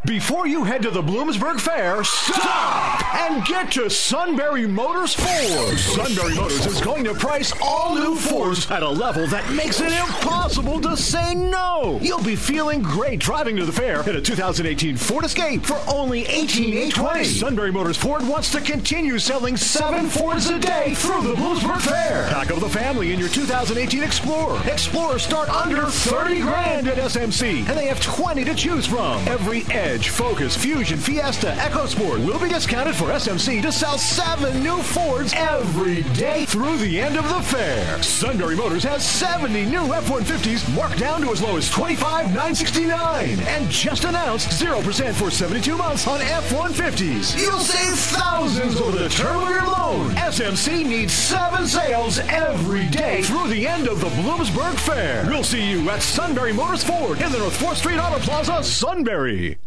Before 0.06 0.46
you 0.46 0.63
head 0.63 0.84
to 0.84 0.91
the 0.91 1.02
Bloomsburg 1.02 1.60
Fair, 1.60 2.04
stop 2.04 3.15
and 3.15 3.44
get 3.46 3.72
to 3.72 3.89
Sunbury 3.89 4.68
Motors 4.68 5.15
Ford. 5.15 5.78
Sunbury 5.80 6.36
Motors 6.36 6.65
is 6.65 6.82
going 6.82 7.04
to 7.06 7.13
price 7.13 7.54
all 7.62 7.96
new 7.96 8.15
Fords 8.15 8.70
at 8.70 8.84
a 8.84 8.89
level 8.89 9.26
that 9.28 9.50
makes 9.52 9.82
it 9.82 9.91
impossible 9.91 10.80
to 10.82 10.96
say 10.96 11.34
no. 11.34 12.00
You'll 12.02 12.24
be 12.24 12.36
feeling 12.36 12.82
great 12.82 13.20
driving 13.20 13.56
to 13.56 13.65
the 13.65 13.72
fair 13.72 14.08
in 14.08 14.15
a 14.15 14.22
2018 14.22 14.96
Ford 14.98 15.26
Escape 15.26 15.65
for 15.65 15.82
only 15.88 16.26
$18,820. 16.26 17.26
Sunbury 17.26 17.72
Motors 17.72 17.98
Ford 17.98 18.28
wants 18.28 18.52
to 18.52 18.62
continue 18.62 19.18
selling 19.18 19.58
seven 19.58 20.08
Fords 20.08 20.50
a 20.50 20.60
day 20.60 20.94
through 20.96 21.22
the 21.24 21.34
Bloomsburg 21.34 21.82
Fair. 21.82 22.28
Pack 22.30 22.52
up 22.52 22.60
the 22.60 22.70
family 22.70 23.12
in 23.13 23.20
your 23.20 23.30
2018 23.30 24.04
Explorer. 24.04 24.62
Explorers 24.70 25.24
start 25.24 25.50
under 25.50 25.86
30 25.86 26.41
grand 26.41 26.88
at 26.88 26.98
SMC, 26.98 27.68
and 27.68 27.78
they 27.78 27.88
have 27.88 28.02
20 28.02 28.44
to 28.44 28.54
choose 28.54 28.86
from. 28.86 29.26
Every 29.28 29.63
Edge, 29.72 29.94
Focus, 30.03 30.58
Fusion, 30.58 30.97
Fiesta, 30.97 31.51
EcoSport 31.58 32.25
will 32.25 32.38
be 32.38 32.49
discounted 32.49 32.95
for 32.95 33.05
SMC 33.05 33.62
to 33.62 33.71
sell 33.71 33.97
seven 33.97 34.62
new 34.62 34.81
Fords 34.81 35.31
every 35.36 36.03
day 36.13 36.45
through 36.45 36.77
the 36.77 36.99
end 36.99 37.15
of 37.15 37.23
the 37.29 37.41
fair. 37.41 38.03
Sunbury 38.03 38.58
Motors 38.58 38.84
has 38.84 39.05
70 39.05 39.65
new 39.65 39.93
F-150s 39.93 40.75
marked 40.75 40.99
down 40.99 41.21
to 41.21 41.31
as 41.31 41.41
low 41.41 41.55
as 41.55 41.69
$25,969 41.69 43.45
and 43.47 43.69
just 43.69 44.03
announced 44.03 44.49
0% 44.49 45.13
for 45.13 45.31
72 45.31 45.77
months 45.77 46.08
on 46.08 46.19
F-150s. 46.19 47.41
You'll 47.41 47.60
save 47.60 47.97
thousands 47.97 48.81
over 48.81 48.97
the 48.97 49.10
term 49.10 49.43
of 49.43 49.49
your 49.49 49.65
loan. 49.65 50.12
SMC 50.15 50.86
needs 50.86 51.13
seven 51.13 51.67
sales 51.67 52.19
every 52.19 52.88
day 52.89 53.21
through 53.23 53.47
the 53.47 53.65
end 53.65 53.88
of 53.88 54.01
the 54.01 54.10
Bloomsburg 54.10 54.75
Fair. 54.75 55.25
We'll 55.27 55.43
see 55.43 55.69
you 55.69 55.89
at 55.89 56.01
Sunbury 56.01 56.51
Motors 56.51 56.84
Ford 56.84 57.21
in 57.21 57.31
the 57.31 57.38
North 57.38 57.58
4th 57.58 57.75
Street 57.75 57.97
Auto 57.97 58.19
Plaza, 58.19 58.62
Sunbury. 58.62 59.58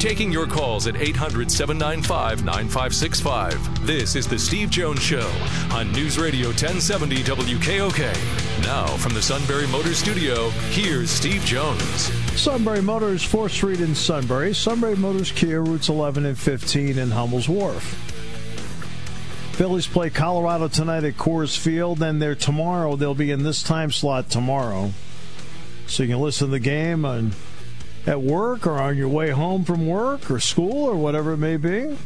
Taking 0.00 0.32
your 0.32 0.46
calls 0.46 0.86
at 0.86 0.96
800 0.96 1.52
795 1.52 2.42
9565. 2.42 3.86
This 3.86 4.16
is 4.16 4.26
The 4.26 4.38
Steve 4.38 4.70
Jones 4.70 5.02
Show 5.02 5.30
on 5.72 5.92
News 5.92 6.18
Radio 6.18 6.46
1070 6.46 7.16
WKOK. 7.16 8.62
Now, 8.62 8.86
from 8.96 9.12
the 9.12 9.20
Sunbury 9.20 9.66
Motors 9.66 9.98
Studio, 9.98 10.48
here's 10.70 11.10
Steve 11.10 11.42
Jones. 11.44 12.10
Sunbury 12.34 12.80
Motors, 12.80 13.22
4th 13.22 13.50
Street 13.50 13.82
in 13.82 13.94
Sunbury. 13.94 14.54
Sunbury 14.54 14.96
Motors 14.96 15.32
Kia, 15.32 15.60
routes 15.60 15.90
11 15.90 16.24
and 16.24 16.38
15 16.38 16.96
in 16.96 17.10
Hummel's 17.10 17.46
Wharf. 17.46 17.84
Phillies 19.52 19.86
play 19.86 20.08
Colorado 20.08 20.68
tonight 20.68 21.04
at 21.04 21.18
Coors 21.18 21.58
Field. 21.58 21.98
Then 21.98 22.20
they're 22.20 22.34
tomorrow. 22.34 22.96
They'll 22.96 23.14
be 23.14 23.30
in 23.30 23.42
this 23.42 23.62
time 23.62 23.90
slot 23.90 24.30
tomorrow. 24.30 24.92
So 25.86 26.04
you 26.04 26.08
can 26.08 26.20
listen 26.20 26.46
to 26.46 26.52
the 26.52 26.58
game 26.58 27.04
on, 27.04 27.32
at 28.10 28.20
work 28.20 28.66
or 28.66 28.72
on 28.72 28.96
your 28.96 29.08
way 29.08 29.30
home 29.30 29.64
from 29.64 29.86
work 29.86 30.28
or 30.32 30.40
school 30.40 30.84
or 30.84 30.96
whatever 30.96 31.34
it 31.34 31.36
may 31.36 31.56
be. 31.56 31.96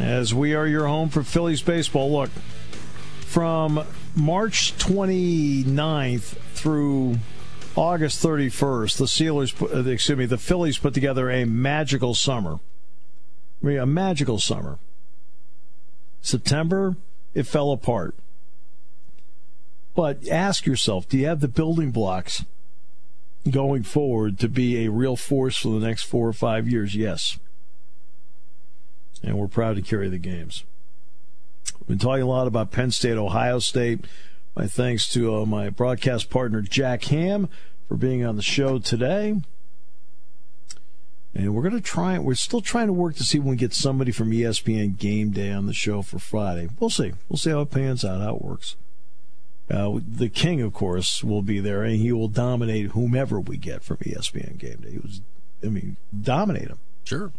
As 0.00 0.34
we 0.34 0.54
are 0.54 0.66
your 0.66 0.88
home 0.88 1.08
for 1.08 1.22
Phillies 1.22 1.62
baseball. 1.62 2.10
Look, 2.10 2.30
from 3.20 3.86
March 4.16 4.76
29th 4.78 6.34
through 6.54 7.18
August 7.76 8.20
31st, 8.20 8.96
the 8.96 9.04
Steelers, 9.04 9.62
uh, 9.62 9.88
excuse 9.88 10.18
me, 10.18 10.26
the 10.26 10.36
Phillies 10.36 10.76
put 10.76 10.92
together 10.92 11.30
a 11.30 11.44
magical 11.44 12.16
summer. 12.16 12.58
A 13.62 13.86
magical 13.86 14.40
summer. 14.40 14.80
September, 16.20 16.96
it 17.32 17.44
fell 17.44 17.70
apart. 17.70 18.16
But 19.94 20.26
ask 20.26 20.66
yourself, 20.66 21.08
do 21.08 21.16
you 21.16 21.28
have 21.28 21.38
the 21.38 21.46
building 21.46 21.92
blocks 21.92 22.44
going 23.50 23.82
forward 23.82 24.38
to 24.38 24.48
be 24.48 24.84
a 24.84 24.90
real 24.90 25.16
force 25.16 25.56
for 25.56 25.68
the 25.78 25.86
next 25.86 26.04
four 26.04 26.28
or 26.28 26.32
five 26.32 26.68
years? 26.68 26.94
Yes. 26.94 27.38
And 29.22 29.38
we're 29.38 29.48
proud 29.48 29.76
to 29.76 29.82
carry 29.82 30.08
the 30.08 30.18
games. 30.18 30.64
We've 31.80 31.88
been 31.88 31.98
talking 31.98 32.22
a 32.22 32.26
lot 32.26 32.46
about 32.46 32.70
Penn 32.70 32.90
State, 32.90 33.16
Ohio 33.16 33.58
State. 33.58 34.04
My 34.54 34.66
thanks 34.66 35.10
to 35.12 35.34
uh, 35.34 35.46
my 35.46 35.70
broadcast 35.70 36.28
partner, 36.30 36.60
Jack 36.60 37.04
Ham, 37.04 37.48
for 37.88 37.96
being 37.96 38.24
on 38.24 38.36
the 38.36 38.42
show 38.42 38.78
today. 38.78 39.40
And 41.34 41.54
we're 41.54 41.62
going 41.62 41.74
to 41.74 41.80
try, 41.80 42.18
we're 42.18 42.34
still 42.34 42.60
trying 42.60 42.88
to 42.88 42.92
work 42.92 43.16
to 43.16 43.24
see 43.24 43.38
when 43.38 43.48
we 43.48 43.56
get 43.56 43.72
somebody 43.72 44.12
from 44.12 44.30
ESPN 44.30 44.98
Game 44.98 45.30
Day 45.30 45.50
on 45.50 45.66
the 45.66 45.72
show 45.72 46.02
for 46.02 46.18
Friday. 46.18 46.68
We'll 46.78 46.90
see. 46.90 47.12
We'll 47.28 47.38
see 47.38 47.50
how 47.50 47.62
it 47.62 47.70
pans 47.70 48.04
out, 48.04 48.20
how 48.20 48.36
it 48.36 48.42
works. 48.42 48.76
Uh, 49.70 50.00
the 50.06 50.28
King, 50.28 50.60
of 50.60 50.72
course, 50.72 51.24
will 51.24 51.42
be 51.42 51.60
there, 51.60 51.82
and 51.82 51.96
he 51.96 52.12
will 52.12 52.28
dominate 52.28 52.88
whomever 52.88 53.40
we 53.40 53.56
get 53.56 53.82
from 53.82 53.98
ESPN 53.98 54.58
Game 54.58 54.78
Day. 54.78 54.92
He 54.92 54.98
was, 54.98 55.20
I 55.62 55.68
mean, 55.68 55.96
dominate 56.18 56.68
him. 56.68 56.78
Sure. 57.04 57.32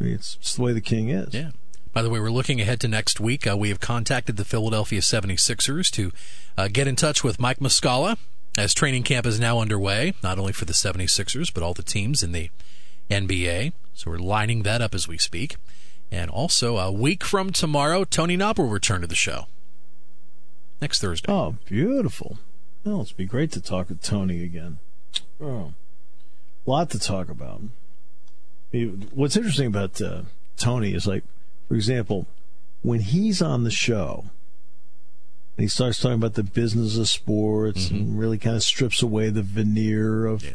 I 0.00 0.04
mean, 0.04 0.14
it's, 0.14 0.36
it's 0.40 0.54
the 0.54 0.62
way 0.62 0.72
the 0.72 0.80
King 0.80 1.10
is. 1.10 1.34
Yeah. 1.34 1.50
By 1.92 2.02
the 2.02 2.10
way, 2.10 2.20
we're 2.20 2.30
looking 2.30 2.60
ahead 2.60 2.80
to 2.80 2.88
next 2.88 3.18
week. 3.18 3.46
Uh, 3.46 3.56
we 3.56 3.70
have 3.70 3.80
contacted 3.80 4.36
the 4.36 4.44
Philadelphia 4.44 5.00
76ers 5.00 5.90
to 5.92 6.12
uh, 6.56 6.68
get 6.68 6.86
in 6.86 6.96
touch 6.96 7.24
with 7.24 7.40
Mike 7.40 7.58
Muscala 7.58 8.16
as 8.56 8.74
training 8.74 9.02
camp 9.02 9.26
is 9.26 9.40
now 9.40 9.60
underway, 9.60 10.14
not 10.22 10.38
only 10.38 10.52
for 10.52 10.64
the 10.64 10.72
76ers, 10.72 11.52
but 11.52 11.62
all 11.62 11.74
the 11.74 11.82
teams 11.82 12.22
in 12.22 12.32
the 12.32 12.50
NBA. 13.10 13.72
So 13.94 14.10
we're 14.10 14.18
lining 14.18 14.62
that 14.62 14.82
up 14.82 14.94
as 14.94 15.08
we 15.08 15.18
speak. 15.18 15.56
And 16.10 16.30
also, 16.30 16.78
a 16.78 16.90
week 16.90 17.24
from 17.24 17.52
tomorrow, 17.52 18.04
Tony 18.04 18.36
Knopp 18.36 18.58
will 18.58 18.68
return 18.68 19.02
to 19.02 19.06
the 19.06 19.14
show. 19.14 19.46
Next 20.80 21.00
Thursday. 21.00 21.30
Oh, 21.30 21.56
beautiful. 21.64 22.38
Well, 22.84 23.02
it's 23.02 23.12
be 23.12 23.24
great 23.26 23.50
to 23.52 23.60
talk 23.60 23.88
with 23.88 24.02
Tony 24.02 24.42
again. 24.44 24.78
Oh, 25.40 25.72
a 26.66 26.70
lot 26.70 26.90
to 26.90 26.98
talk 26.98 27.28
about. 27.28 27.60
What's 29.12 29.36
interesting 29.36 29.66
about 29.66 30.00
uh, 30.00 30.22
Tony 30.56 30.94
is 30.94 31.06
like, 31.06 31.24
for 31.68 31.74
example, 31.74 32.26
when 32.82 33.00
he's 33.00 33.42
on 33.42 33.64
the 33.64 33.70
show, 33.70 34.26
and 35.56 35.64
he 35.64 35.68
starts 35.68 35.98
talking 36.00 36.14
about 36.16 36.34
the 36.34 36.42
business 36.44 36.96
of 36.96 37.08
sports 37.08 37.90
and 37.90 38.18
really 38.18 38.38
kind 38.38 38.54
of 38.56 38.62
strips 38.62 39.02
away 39.02 39.30
the 39.30 39.42
veneer 39.42 40.26
of, 40.26 40.44
Yeah. 40.44 40.50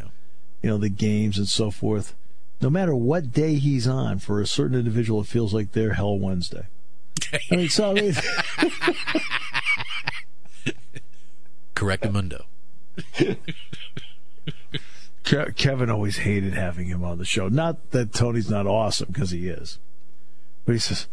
you 0.62 0.70
know, 0.70 0.78
the 0.78 0.90
games 0.90 1.38
and 1.38 1.48
so 1.50 1.70
forth. 1.72 2.16
No 2.62 2.70
matter 2.70 2.96
what 2.96 3.34
day 3.34 3.56
he's 3.56 3.88
on, 3.88 4.20
for 4.20 4.40
a 4.40 4.48
certain 4.48 4.78
individual, 4.78 5.20
it 5.22 5.28
feels 5.28 5.54
like 5.54 5.74
they're 5.74 5.94
Hell 5.96 6.18
Wednesday. 6.18 6.68
I 7.52 7.56
mean, 7.56 7.70
so 7.70 7.92
I 7.92 7.94
mean, 7.94 8.14
Correct 11.76 12.10
Mundo. 12.12 12.46
Ke- 15.24 15.56
Kevin 15.56 15.90
always 15.90 16.18
hated 16.18 16.54
having 16.54 16.88
him 16.88 17.04
on 17.04 17.18
the 17.18 17.26
show. 17.26 17.48
Not 17.48 17.92
that 17.92 18.14
Tony's 18.14 18.50
not 18.50 18.68
awesome 18.68 19.08
because 19.12 19.32
he 19.32 19.48
is, 19.48 19.80
but 20.66 20.74
he 20.74 20.80
says 20.80 21.08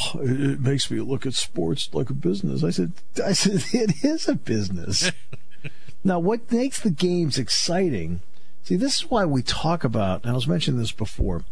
"Oh, 0.00 0.20
it 0.20 0.40
it 0.40 0.60
makes 0.60 0.90
me 0.90 1.00
look 1.00 1.26
at 1.26 1.34
sports 1.34 1.90
like 1.92 2.08
a 2.08 2.14
business. 2.14 2.62
I 2.62 2.70
said, 2.70 2.92
I 3.24 3.32
said 3.32 3.64
it 3.72 4.04
is 4.04 4.28
a 4.28 4.34
business. 4.34 5.10
now, 6.04 6.18
what 6.20 6.50
makes 6.52 6.80
the 6.80 6.90
games 6.90 7.36
exciting? 7.36 8.20
See, 8.62 8.76
this 8.76 8.96
is 8.96 9.10
why 9.10 9.24
we 9.24 9.42
talk 9.42 9.82
about. 9.82 10.22
And 10.22 10.30
I 10.30 10.34
was 10.34 10.46
mentioning 10.46 10.78
this 10.80 10.92
before. 10.92 11.42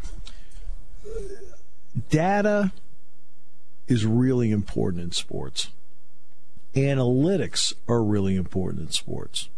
Data 2.10 2.72
is 3.88 4.04
really 4.04 4.50
important 4.50 5.02
in 5.02 5.12
sports. 5.12 5.68
Analytics 6.76 7.72
are 7.88 8.02
really 8.02 8.36
important 8.36 8.82
in 8.82 8.90
sports. 8.90 9.48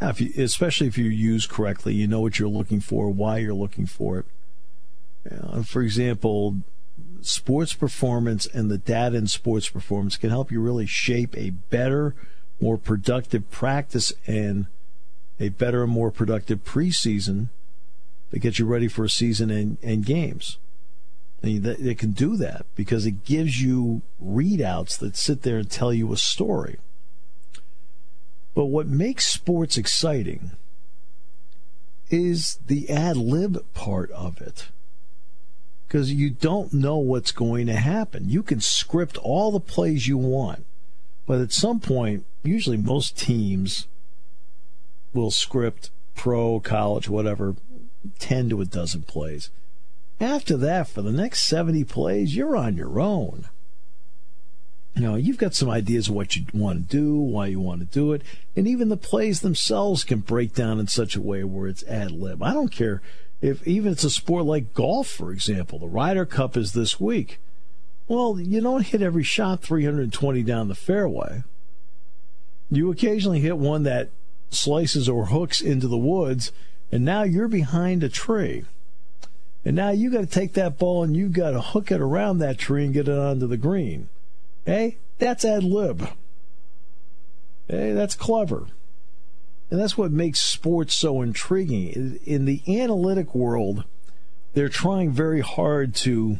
Now, 0.00 0.10
if 0.10 0.20
you, 0.20 0.32
especially 0.42 0.86
if 0.86 0.96
you 0.96 1.04
use 1.04 1.46
correctly, 1.46 1.94
you 1.94 2.06
know 2.06 2.20
what 2.20 2.38
you're 2.38 2.48
looking 2.48 2.80
for, 2.80 3.10
why 3.10 3.38
you're 3.38 3.54
looking 3.54 3.86
for 3.86 4.18
it. 4.18 4.26
Uh, 5.30 5.62
for 5.62 5.82
example, 5.82 6.56
sports 7.20 7.74
performance 7.74 8.46
and 8.46 8.70
the 8.70 8.78
data 8.78 9.16
in 9.16 9.26
sports 9.26 9.68
performance 9.68 10.16
can 10.16 10.30
help 10.30 10.50
you 10.50 10.60
really 10.60 10.86
shape 10.86 11.36
a 11.36 11.50
better, 11.50 12.14
more 12.60 12.78
productive 12.78 13.50
practice 13.50 14.12
and 14.26 14.66
a 15.38 15.50
better 15.50 15.82
and 15.82 15.92
more 15.92 16.10
productive 16.10 16.64
preseason 16.64 17.48
that 18.30 18.38
gets 18.38 18.58
you 18.58 18.66
ready 18.66 18.88
for 18.88 19.04
a 19.04 19.10
season 19.10 19.50
and, 19.50 19.78
and 19.82 20.04
games. 20.04 20.58
And 21.42 21.64
it 21.66 21.98
can 21.98 22.12
do 22.12 22.36
that 22.36 22.66
because 22.74 23.06
it 23.06 23.24
gives 23.24 23.62
you 23.62 24.02
readouts 24.22 24.98
that 24.98 25.16
sit 25.16 25.42
there 25.42 25.58
and 25.58 25.70
tell 25.70 25.92
you 25.92 26.12
a 26.12 26.16
story. 26.16 26.78
But 28.54 28.66
what 28.66 28.88
makes 28.88 29.26
sports 29.26 29.76
exciting 29.76 30.50
is 32.10 32.58
the 32.66 32.90
ad 32.90 33.16
lib 33.16 33.64
part 33.74 34.10
of 34.10 34.40
it. 34.40 34.68
Because 35.86 36.12
you 36.12 36.30
don't 36.30 36.72
know 36.72 36.98
what's 36.98 37.32
going 37.32 37.66
to 37.68 37.76
happen. 37.76 38.28
You 38.28 38.42
can 38.42 38.60
script 38.60 39.16
all 39.18 39.52
the 39.52 39.60
plays 39.60 40.06
you 40.06 40.18
want, 40.18 40.66
but 41.24 41.40
at 41.40 41.52
some 41.52 41.80
point, 41.80 42.26
usually 42.42 42.76
most 42.76 43.16
teams 43.16 43.86
will 45.14 45.30
script 45.30 45.90
pro, 46.14 46.60
college, 46.60 47.08
whatever, 47.08 47.54
10 48.18 48.50
to 48.50 48.60
a 48.60 48.64
dozen 48.64 49.02
plays. 49.02 49.50
After 50.20 50.56
that, 50.56 50.88
for 50.88 51.02
the 51.02 51.12
next 51.12 51.44
70 51.44 51.84
plays, 51.84 52.34
you're 52.34 52.56
on 52.56 52.76
your 52.76 53.00
own. 53.00 53.48
You 54.94 55.02
know, 55.02 55.14
you've 55.14 55.38
got 55.38 55.54
some 55.54 55.70
ideas 55.70 56.08
of 56.08 56.14
what 56.14 56.34
you 56.34 56.44
want 56.52 56.90
to 56.90 56.96
do, 56.96 57.14
why 57.14 57.46
you 57.46 57.60
want 57.60 57.80
to 57.80 57.86
do 57.86 58.12
it, 58.12 58.22
and 58.56 58.66
even 58.66 58.88
the 58.88 58.96
plays 58.96 59.42
themselves 59.42 60.02
can 60.02 60.20
break 60.20 60.54
down 60.54 60.80
in 60.80 60.88
such 60.88 61.14
a 61.14 61.20
way 61.20 61.44
where 61.44 61.68
it's 61.68 61.84
ad 61.84 62.10
lib. 62.10 62.42
I 62.42 62.52
don't 62.52 62.72
care 62.72 63.00
if 63.40 63.66
even 63.66 63.92
it's 63.92 64.02
a 64.02 64.10
sport 64.10 64.44
like 64.44 64.74
golf, 64.74 65.06
for 65.06 65.30
example. 65.30 65.78
The 65.78 65.86
Ryder 65.86 66.26
Cup 66.26 66.56
is 66.56 66.72
this 66.72 66.98
week. 66.98 67.38
Well, 68.08 68.40
you 68.40 68.60
don't 68.60 68.86
hit 68.86 69.02
every 69.02 69.22
shot 69.22 69.62
320 69.62 70.42
down 70.42 70.66
the 70.66 70.74
fairway. 70.74 71.44
You 72.68 72.90
occasionally 72.90 73.40
hit 73.40 73.56
one 73.56 73.84
that 73.84 74.10
slices 74.50 75.08
or 75.08 75.26
hooks 75.26 75.60
into 75.60 75.86
the 75.86 75.96
woods, 75.96 76.50
and 76.90 77.04
now 77.04 77.22
you're 77.22 77.48
behind 77.48 78.02
a 78.02 78.08
tree. 78.08 78.64
And 79.64 79.76
now 79.76 79.90
you 79.90 80.10
got 80.10 80.20
to 80.20 80.26
take 80.26 80.54
that 80.54 80.78
ball 80.78 81.02
and 81.02 81.16
you 81.16 81.28
got 81.28 81.50
to 81.50 81.60
hook 81.60 81.90
it 81.90 82.00
around 82.00 82.38
that 82.38 82.58
tree 82.58 82.84
and 82.84 82.94
get 82.94 83.08
it 83.08 83.18
onto 83.18 83.46
the 83.46 83.56
green. 83.56 84.08
Hey, 84.64 84.98
that's 85.18 85.44
ad 85.44 85.64
lib. 85.64 86.08
Hey, 87.68 87.92
that's 87.92 88.14
clever. 88.14 88.66
And 89.70 89.78
that's 89.78 89.98
what 89.98 90.10
makes 90.10 90.40
sports 90.40 90.94
so 90.94 91.20
intriguing. 91.20 92.18
In 92.24 92.46
the 92.46 92.62
analytic 92.66 93.34
world, 93.34 93.84
they're 94.54 94.68
trying 94.68 95.10
very 95.10 95.40
hard 95.40 95.94
to 95.96 96.38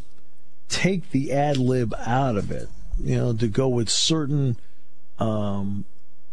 take 0.68 1.10
the 1.10 1.32
ad 1.32 1.56
lib 1.56 1.94
out 1.98 2.36
of 2.36 2.50
it, 2.50 2.68
you 3.02 3.16
know, 3.16 3.32
to 3.34 3.48
go 3.48 3.68
with 3.68 3.90
certain 3.90 4.56
um, 5.18 5.84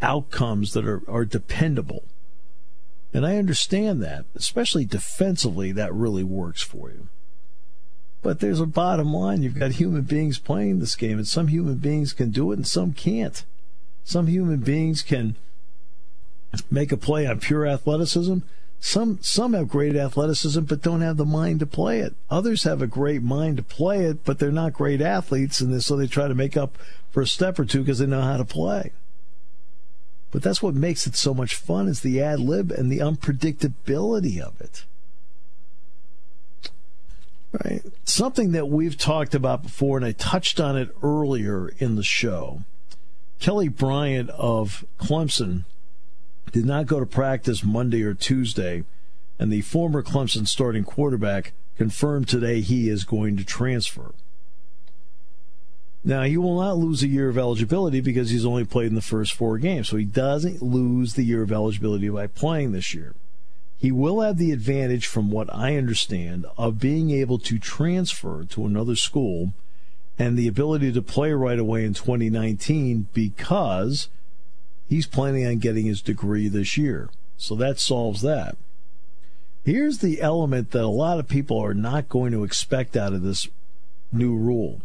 outcomes 0.01 0.73
that 0.73 0.85
are, 0.85 1.01
are 1.09 1.25
dependable. 1.25 2.03
And 3.15 3.25
I 3.25 3.37
understand 3.37 4.03
that, 4.03 4.25
especially 4.35 4.83
defensively, 4.83 5.71
that 5.71 5.93
really 5.93 6.25
works 6.25 6.61
for 6.61 6.89
you. 6.89 7.07
But 8.21 8.41
there's 8.41 8.59
a 8.59 8.65
bottom 8.65 9.13
line. 9.13 9.41
You've 9.41 9.57
got 9.57 9.71
human 9.71 10.01
beings 10.01 10.37
playing 10.37 10.79
this 10.79 10.97
game, 10.97 11.17
and 11.17 11.25
some 11.25 11.47
human 11.47 11.75
beings 11.75 12.11
can 12.11 12.31
do 12.31 12.51
it 12.51 12.55
and 12.55 12.67
some 12.67 12.91
can't. 12.91 13.45
Some 14.03 14.27
human 14.27 14.57
beings 14.57 15.01
can 15.01 15.37
make 16.69 16.91
a 16.91 16.97
play 16.97 17.25
on 17.25 17.39
pure 17.39 17.65
athleticism. 17.65 18.39
Some 18.81 19.19
some 19.21 19.53
have 19.53 19.69
great 19.69 19.95
athleticism 19.95 20.63
but 20.65 20.81
don't 20.81 20.99
have 20.99 21.15
the 21.15 21.23
mind 21.23 21.61
to 21.61 21.65
play 21.65 22.01
it. 22.01 22.15
Others 22.29 22.63
have 22.63 22.81
a 22.81 22.87
great 22.87 23.23
mind 23.23 23.55
to 23.55 23.63
play 23.63 24.03
it, 24.03 24.25
but 24.25 24.39
they're 24.39 24.51
not 24.51 24.73
great 24.73 24.99
athletes, 24.99 25.61
and 25.61 25.81
so 25.81 25.95
they 25.95 26.07
try 26.07 26.27
to 26.27 26.35
make 26.35 26.57
up 26.57 26.77
for 27.11 27.21
a 27.21 27.27
step 27.27 27.57
or 27.59 27.63
two 27.63 27.79
because 27.79 27.99
they 27.99 28.07
know 28.07 28.21
how 28.21 28.35
to 28.35 28.43
play. 28.43 28.91
But 30.35 30.43
that's 30.43 30.61
what 30.61 30.75
makes 30.75 31.07
it 31.07 31.15
so 31.15 31.33
much 31.33 31.55
fun 31.55 31.87
is 31.87 32.01
the 32.01 32.21
ad 32.21 32.41
lib 32.41 32.69
and 32.69 32.91
the 32.91 32.99
unpredictability 32.99 34.41
of 34.41 34.59
it. 34.59 34.83
Right. 37.53 37.81
Something 38.03 38.51
that 38.51 38.67
we've 38.67 38.97
talked 38.97 39.33
about 39.33 39.63
before, 39.63 39.95
and 39.95 40.05
I 40.05 40.11
touched 40.11 40.59
on 40.59 40.77
it 40.77 40.93
earlier 41.01 41.69
in 41.77 41.95
the 41.95 42.03
show. 42.03 42.63
Kelly 43.39 43.69
Bryant 43.69 44.29
of 44.31 44.83
Clemson 44.99 45.63
did 46.51 46.65
not 46.65 46.85
go 46.85 46.99
to 46.99 47.05
practice 47.05 47.63
Monday 47.63 48.03
or 48.03 48.13
Tuesday, 48.13 48.83
and 49.39 49.53
the 49.53 49.61
former 49.61 50.03
Clemson 50.03 50.45
starting 50.49 50.83
quarterback 50.83 51.53
confirmed 51.77 52.27
today 52.27 52.59
he 52.59 52.89
is 52.89 53.05
going 53.05 53.37
to 53.37 53.45
transfer. 53.45 54.11
Now, 56.05 56.23
he 56.23 56.37
will 56.37 56.61
not 56.61 56.77
lose 56.77 57.01
a 57.03 57.07
year 57.07 57.29
of 57.29 57.37
eligibility 57.37 57.99
because 57.99 58.29
he's 58.29 58.45
only 58.45 58.63
played 58.63 58.87
in 58.87 58.95
the 58.95 59.01
first 59.01 59.33
four 59.33 59.57
games, 59.57 59.89
so 59.89 59.97
he 59.97 60.05
doesn't 60.05 60.61
lose 60.61 61.15
the 61.15 61.23
year 61.23 61.41
of 61.41 61.51
eligibility 61.51 62.07
by 62.09 62.27
playing 62.27 62.71
this 62.71 62.93
year 62.93 63.15
he 63.77 63.91
will 63.91 64.21
have 64.21 64.37
the 64.37 64.51
advantage, 64.51 65.05
from 65.05 65.29
what 65.29 65.53
I 65.53 65.77
understand, 65.77 66.45
of 66.57 66.79
being 66.79 67.11
able 67.11 67.37
to 67.39 67.59
transfer 67.59 68.43
to 68.45 68.65
another 68.65 68.95
school 68.95 69.53
and 70.17 70.37
the 70.37 70.47
ability 70.47 70.91
to 70.93 71.01
play 71.01 71.33
right 71.33 71.59
away 71.59 71.83
in 71.83 71.93
2019 71.93 73.07
because 73.13 74.07
he's 74.87 75.05
planning 75.05 75.45
on 75.45 75.57
getting 75.57 75.85
his 75.85 76.01
degree 76.01 76.47
this 76.47 76.77
year. 76.77 77.09
So 77.37 77.53
that 77.55 77.79
solves 77.79 78.21
that. 78.21 78.57
Here's 79.65 79.97
the 79.97 80.21
element 80.21 80.71
that 80.71 80.83
a 80.83 80.87
lot 80.87 81.19
of 81.19 81.27
people 81.27 81.59
are 81.59 81.73
not 81.73 82.07
going 82.07 82.31
to 82.31 82.43
expect 82.43 82.95
out 82.95 83.13
of 83.13 83.23
this 83.23 83.49
new 84.11 84.35
rule 84.35 84.81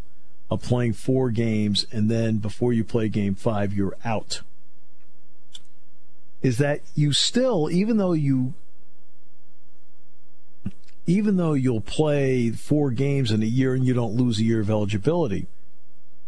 of 0.51 0.63
playing 0.63 0.95
four 0.95 1.31
games 1.31 1.87
and 1.93 2.11
then 2.11 2.39
before 2.39 2.73
you 2.73 2.85
play 2.85 3.09
game 3.09 3.35
five, 3.35 3.73
you're 3.73 3.97
out. 4.05 4.41
Is 6.43 6.59
that 6.59 6.81
you 6.95 7.13
still, 7.13 7.71
even 7.71 7.99
though 7.99 8.13
you 8.13 8.55
even 11.07 11.37
though 11.37 11.55
you'll 11.55 11.81
play 11.81 12.51
four 12.51 12.91
games 12.91 13.33
in 13.33 13.43
a 13.43 13.47
year 13.47 13.75
and 13.75 13.85
you 13.85 13.93
don't 13.93 14.15
lose 14.15 14.39
a 14.39 14.45
year 14.45 14.61
of 14.61 14.71
eligibility, 14.71 15.47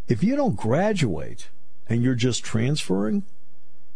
if 0.08 0.24
you 0.24 0.34
don't 0.34 0.56
graduate 0.56 1.48
and 1.88 2.02
you're 2.02 2.14
just 2.14 2.42
transferring, 2.42 3.22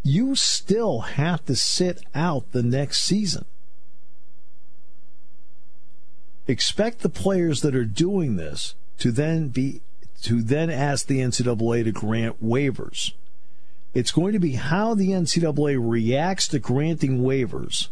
you 0.02 0.36
still 0.36 1.00
have 1.00 1.44
to 1.46 1.56
sit 1.56 2.00
out 2.14 2.52
the 2.52 2.62
next 2.62 3.02
season. 3.02 3.44
Expect 6.46 7.00
the 7.00 7.08
players 7.08 7.62
that 7.62 7.74
are 7.74 7.84
doing 7.84 8.36
this 8.36 8.76
to 8.98 9.10
then 9.10 9.48
be 9.48 9.80
to 10.22 10.42
then 10.42 10.70
ask 10.70 11.06
the 11.06 11.20
NCAA 11.20 11.84
to 11.84 11.92
grant 11.92 12.42
waivers. 12.44 13.12
It's 13.94 14.12
going 14.12 14.32
to 14.32 14.38
be 14.38 14.52
how 14.52 14.94
the 14.94 15.10
NCAA 15.10 15.78
reacts 15.80 16.48
to 16.48 16.58
granting 16.58 17.20
waivers 17.20 17.88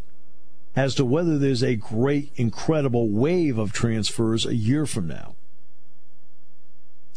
as 0.77 0.95
to 0.97 1.05
whether 1.05 1.39
there's 1.39 1.63
a 1.63 1.77
great, 1.77 2.33
incredible 2.37 3.09
wave 3.09 3.59
of 3.59 3.73
transfers 3.73 4.45
a 4.45 4.55
year 4.55 4.87
from 4.87 5.07
now. 5.07 5.35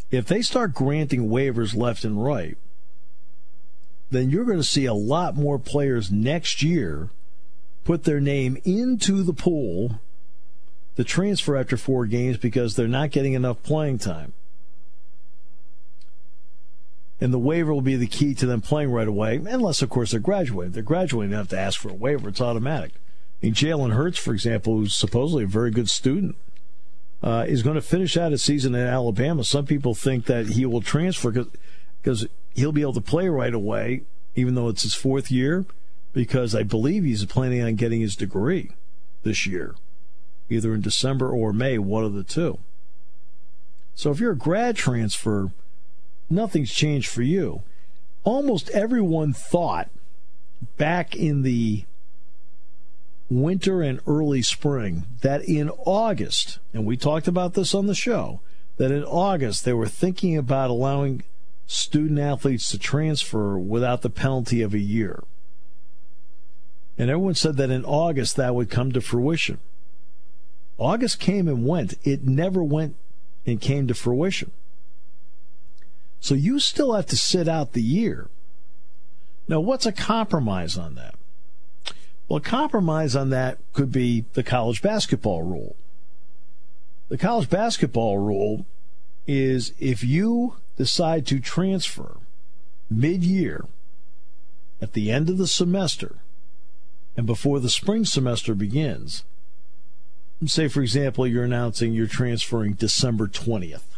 If 0.10 0.28
they 0.28 0.42
start 0.42 0.74
granting 0.74 1.28
waivers 1.28 1.76
left 1.76 2.06
and 2.06 2.24
right, 2.24 2.58
then 4.10 4.30
you're 4.30 4.46
going 4.46 4.58
to 4.58 4.64
see 4.64 4.86
a 4.86 4.94
lot 4.94 5.36
more 5.36 5.60
players 5.60 6.12
next 6.12 6.64
year 6.64 7.10
put 7.84 8.04
their 8.04 8.22
name 8.22 8.58
into 8.64 9.24
the 9.24 9.34
pool 9.34 10.00
to 10.96 11.04
transfer 11.04 11.58
after 11.58 11.78
four 11.78 12.06
games 12.06 12.38
because 12.38 12.76
they're 12.76 12.88
not 12.88 13.12
getting 13.12 13.34
enough 13.34 13.62
playing 13.64 13.98
time. 13.98 14.34
And 17.20 17.34
the 17.34 17.40
waiver 17.40 17.74
will 17.74 17.82
be 17.82 17.96
the 17.96 18.08
key 18.08 18.36
to 18.36 18.46
them 18.46 18.62
playing 18.62 18.92
right 18.92 19.08
away, 19.08 19.38
unless, 19.38 19.82
of 19.82 19.90
course, 19.90 20.12
they're 20.12 20.20
graduating. 20.20 20.74
They're 20.74 20.84
graduating, 20.84 21.32
they 21.32 21.38
have 21.38 21.48
to 21.50 21.60
ask 21.60 21.80
for 21.80 21.90
a 21.90 21.96
waiver. 21.96 22.30
It's 22.30 22.42
automatic. 22.42 22.92
I 23.42 23.46
mean, 23.48 23.54
Jalen 23.54 23.94
Hurts, 23.94 24.20
for 24.20 24.34
example, 24.34 24.78
who's 24.78 24.96
supposedly 24.96 25.44
a 25.44 25.48
very 25.48 25.72
good 25.72 25.90
student, 25.90 26.36
uh, 27.24 27.46
is 27.48 27.64
going 27.64 27.76
to 27.76 27.82
finish 27.82 28.18
out 28.18 28.34
a 28.34 28.38
season 28.38 28.76
in 28.76 28.86
Alabama. 28.86 29.44
Some 29.44 29.66
people 29.66 29.96
think 29.96 30.26
that 30.26 30.50
he 30.50 30.66
will 30.66 30.82
transfer 30.82 31.32
because 32.02 32.28
he'll 32.54 32.72
be 32.72 32.82
able 32.82 32.94
to 32.94 33.02
play 33.02 33.28
right 33.30 33.54
away, 33.54 34.04
even 34.36 34.56
though 34.56 34.70
it's 34.70 34.84
his 34.84 34.94
fourth 34.94 35.32
year, 35.32 35.66
because 36.14 36.54
I 36.54 36.64
believe 36.64 37.04
he's 37.04 37.26
planning 37.26 37.62
on 37.64 37.76
getting 37.76 38.02
his 38.02 38.16
degree 38.16 38.72
this 39.24 39.46
year, 39.46 39.76
either 40.50 40.74
in 40.74 40.82
December 40.82 41.30
or 41.30 41.54
May, 41.54 41.78
one 41.78 42.04
of 42.04 42.14
the 42.14 42.24
two. 42.24 42.60
So 43.96 44.12
if 44.12 44.20
you're 44.20 44.34
a 44.34 44.38
grad 44.38 44.76
transfer, 44.76 45.52
nothing's 46.30 46.74
changed 46.74 47.08
for 47.08 47.22
you. 47.22 47.64
Almost 48.24 48.70
everyone 48.70 49.34
thought 49.34 49.90
back 50.78 51.16
in 51.16 51.44
the 51.44 51.86
winter 53.30 53.82
and 53.82 54.00
early 54.08 54.42
spring 54.42 55.04
that 55.22 55.44
in 55.44 55.70
August, 55.70 56.60
and 56.74 56.86
we 56.86 56.98
talked 56.98 57.28
about 57.28 57.54
this 57.54 57.74
on 57.74 57.88
the 57.88 57.96
show, 57.96 58.42
that 58.78 58.92
in 58.92 59.04
August 59.04 59.66
they 59.66 59.74
were 59.74 59.88
thinking 59.88 60.38
about 60.38 60.70
allowing 60.70 61.24
student 61.66 62.20
athletes 62.20 62.70
to 62.72 62.80
transfer 62.80 63.58
without 63.58 64.02
the 64.02 64.10
penalty 64.10 64.62
of 64.62 64.74
a 64.74 64.80
year. 64.80 65.24
And 66.98 67.10
everyone 67.10 67.36
said 67.36 67.58
that 67.58 67.70
in 67.70 67.86
August 67.86 68.36
that 68.38 68.56
would 68.56 68.70
come 68.70 68.92
to 68.94 69.02
fruition. 69.02 69.60
August 70.78 71.20
came 71.20 71.48
and 71.48 71.66
went. 71.66 71.96
It 72.04 72.24
never 72.24 72.64
went 72.64 72.96
and 73.46 73.60
came 73.60 73.88
to 73.88 73.94
fruition. 73.94 74.52
So 76.20 76.34
you 76.34 76.60
still 76.60 76.94
have 76.94 77.06
to 77.08 77.18
sit 77.18 77.48
out 77.48 77.74
the 77.74 77.82
year. 77.82 78.30
Now, 79.48 79.60
what's 79.60 79.86
a 79.86 79.92
compromise 79.92 80.78
on 80.78 80.96
that? 80.96 81.16
Well, 82.28 82.38
a 82.38 82.42
compromise 82.42 83.16
on 83.16 83.30
that 83.30 83.60
could 83.74 83.92
be 83.92 84.26
the 84.34 84.44
college 84.44 84.82
basketball 84.82 85.44
rule. 85.44 85.76
The 87.10 87.18
college 87.18 87.50
basketball 87.50 88.18
rule 88.18 88.66
is 89.26 89.74
if 89.80 90.04
you 90.04 90.56
decide 90.76 91.26
to 91.28 91.40
transfer 91.40 92.18
mid 92.90 93.24
year 93.24 93.66
at 94.82 94.94
the 94.94 95.12
end 95.12 95.30
of 95.30 95.38
the 95.38 95.48
semester 95.48 96.16
and 97.16 97.26
before 97.26 97.60
the 97.60 97.70
spring 97.70 98.06
semester 98.06 98.54
begins, 98.54 99.24
say, 100.46 100.68
for 100.68 100.82
example, 100.82 101.26
you're 101.26 101.46
announcing 101.46 101.94
you're 101.94 102.08
transferring 102.08 102.74
December 102.74 103.28
20th. 103.28 103.97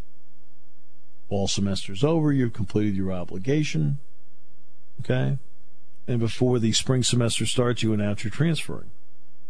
All 1.29 1.47
semester's 1.47 2.03
over, 2.03 2.31
you've 2.31 2.53
completed 2.53 2.95
your 2.95 3.11
obligation. 3.11 3.99
Okay? 5.01 5.37
And 6.07 6.19
before 6.19 6.59
the 6.59 6.71
spring 6.71 7.03
semester 7.03 7.45
starts, 7.45 7.83
you 7.83 7.93
announce 7.93 8.23
you're 8.23 8.31
transferring. 8.31 8.89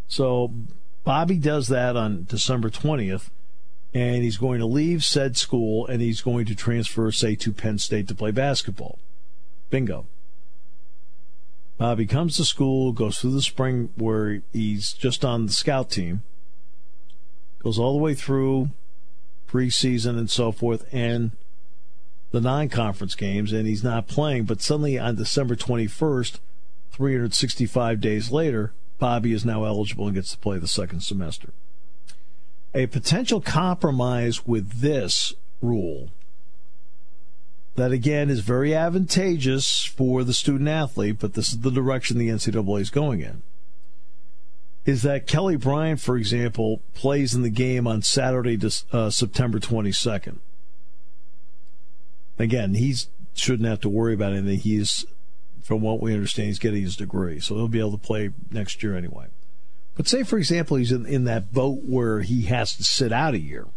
So 0.07 0.51
Bobby 1.03 1.37
does 1.37 1.69
that 1.69 1.95
on 1.95 2.25
December 2.27 2.69
20th, 2.69 3.29
and 3.93 4.23
he's 4.23 4.37
going 4.37 4.59
to 4.59 4.65
leave 4.65 5.03
said 5.03 5.37
school 5.37 5.87
and 5.87 6.01
he's 6.01 6.21
going 6.21 6.45
to 6.45 6.55
transfer, 6.55 7.11
say, 7.11 7.35
to 7.35 7.53
Penn 7.53 7.77
State 7.77 8.07
to 8.09 8.15
play 8.15 8.31
basketball. 8.31 8.99
Bingo. 9.69 10.05
Bobby 11.77 12.05
comes 12.05 12.35
to 12.35 12.43
school, 12.43 12.91
goes 12.91 13.19
through 13.19 13.31
the 13.31 13.41
spring 13.41 13.89
where 13.95 14.41
he's 14.51 14.91
just 14.91 15.23
on 15.23 15.45
the 15.45 15.53
scout 15.53 15.89
team, 15.89 16.23
goes 17.63 17.79
all 17.79 17.93
the 17.93 18.03
way 18.03 18.13
through 18.13 18.69
preseason 19.49 20.17
and 20.17 20.29
so 20.29 20.51
forth, 20.51 20.85
and 20.91 21.31
the 22.31 22.41
non 22.41 22.69
conference 22.69 23.15
games, 23.15 23.51
and 23.51 23.67
he's 23.67 23.83
not 23.83 24.07
playing. 24.07 24.45
But 24.45 24.61
suddenly 24.61 24.97
on 24.97 25.15
December 25.15 25.55
21st, 25.55 26.39
365 26.91 28.01
days 28.01 28.31
later, 28.31 28.73
Bobby 28.97 29.33
is 29.33 29.45
now 29.45 29.63
eligible 29.63 30.05
and 30.05 30.15
gets 30.15 30.31
to 30.31 30.37
play 30.37 30.57
the 30.57 30.67
second 30.67 31.01
semester. 31.01 31.49
A 32.73 32.87
potential 32.87 33.41
compromise 33.41 34.45
with 34.45 34.81
this 34.81 35.33
rule 35.61 36.09
that 37.75 37.91
again 37.91 38.29
is 38.29 38.41
very 38.41 38.75
advantageous 38.75 39.85
for 39.85 40.23
the 40.23 40.33
student 40.33 40.69
athlete, 40.69 41.17
but 41.19 41.33
this 41.33 41.49
is 41.49 41.59
the 41.59 41.71
direction 41.71 42.17
the 42.17 42.27
NCAA 42.27 42.81
is 42.81 42.89
going 42.89 43.21
in. 43.21 43.41
Is 44.85 45.01
that 45.03 45.27
Kelly 45.27 45.55
Bryant, 45.55 46.01
for 46.01 46.17
example, 46.17 46.81
plays 46.93 47.33
in 47.33 47.41
the 47.41 47.49
game 47.49 47.87
on 47.87 48.01
Saturday, 48.01 48.59
uh, 48.91 49.09
September 49.09 49.59
22nd? 49.59 50.39
Again, 52.39 52.73
he 52.73 52.95
shouldn't 53.33 53.67
have 53.67 53.81
to 53.81 53.89
worry 53.89 54.13
about 54.13 54.33
anything. 54.33 54.59
He's, 54.59 55.05
from 55.61 55.81
what 55.81 56.01
we 56.01 56.13
understand, 56.13 56.47
he's 56.47 56.59
getting 56.59 56.81
his 56.81 56.95
degree, 56.95 57.39
so 57.39 57.55
he'll 57.55 57.67
be 57.67 57.79
able 57.79 57.91
to 57.91 57.97
play 57.97 58.31
next 58.49 58.81
year 58.81 58.95
anyway. 58.95 59.27
But 59.95 60.07
say, 60.07 60.23
for 60.23 60.37
example, 60.37 60.77
he's 60.77 60.93
in, 60.93 61.05
in 61.05 61.25
that 61.25 61.53
boat 61.53 61.81
where 61.85 62.21
he 62.21 62.43
has 62.43 62.75
to 62.77 62.83
sit 62.83 63.11
out 63.11 63.33
a 63.33 63.39
year. 63.39 63.67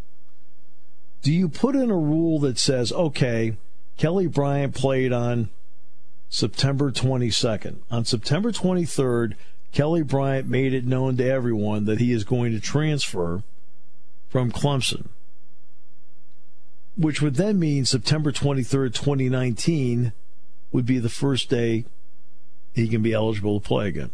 Do 1.23 1.33
you 1.33 1.49
put 1.49 1.75
in 1.75 1.91
a 1.91 1.97
rule 1.97 2.39
that 2.41 2.59
says, 2.59 2.93
okay, 2.93 3.57
Kelly 3.97 4.29
Bryant 4.29 4.75
played 4.75 5.13
on 5.13 5.51
September 6.33 6.91
22nd. 6.91 7.77
On 7.91 8.07
September 8.07 8.53
23rd, 8.53 9.35
Kelly 9.71 10.03
Bryant 10.03 10.49
made 10.49 10.73
it 10.73 10.87
known 10.87 11.19
to 11.19 11.25
everyone 11.25 11.85
that 11.85 12.01
he 12.01 12.11
is 12.11 12.25
going 12.25 12.53
to 12.53 12.61
transfer 12.61 13.43
from 14.31 14.51
Clemson, 14.51 15.09
which 16.97 17.23
would 17.23 17.37
then 17.37 17.59
mean 17.59 17.85
September 17.85 18.33
23rd, 18.33 18.95
2019 18.95 20.13
would 20.71 20.87
be 20.87 20.99
the 20.99 21.09
first 21.09 21.49
day 21.49 21.85
he 22.75 22.89
can 22.89 23.03
be 23.03 23.13
eligible 23.13 23.61
to 23.61 23.67
play 23.67 23.89
again. 23.89 24.11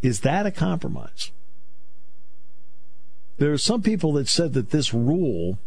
Is 0.00 0.20
that 0.20 0.46
a 0.46 0.50
compromise? 0.50 1.30
There 3.38 3.52
are 3.52 3.58
some 3.58 3.82
people 3.82 4.12
that 4.14 4.28
said 4.28 4.52
that 4.54 4.70
this 4.70 4.92
rule 4.92 5.58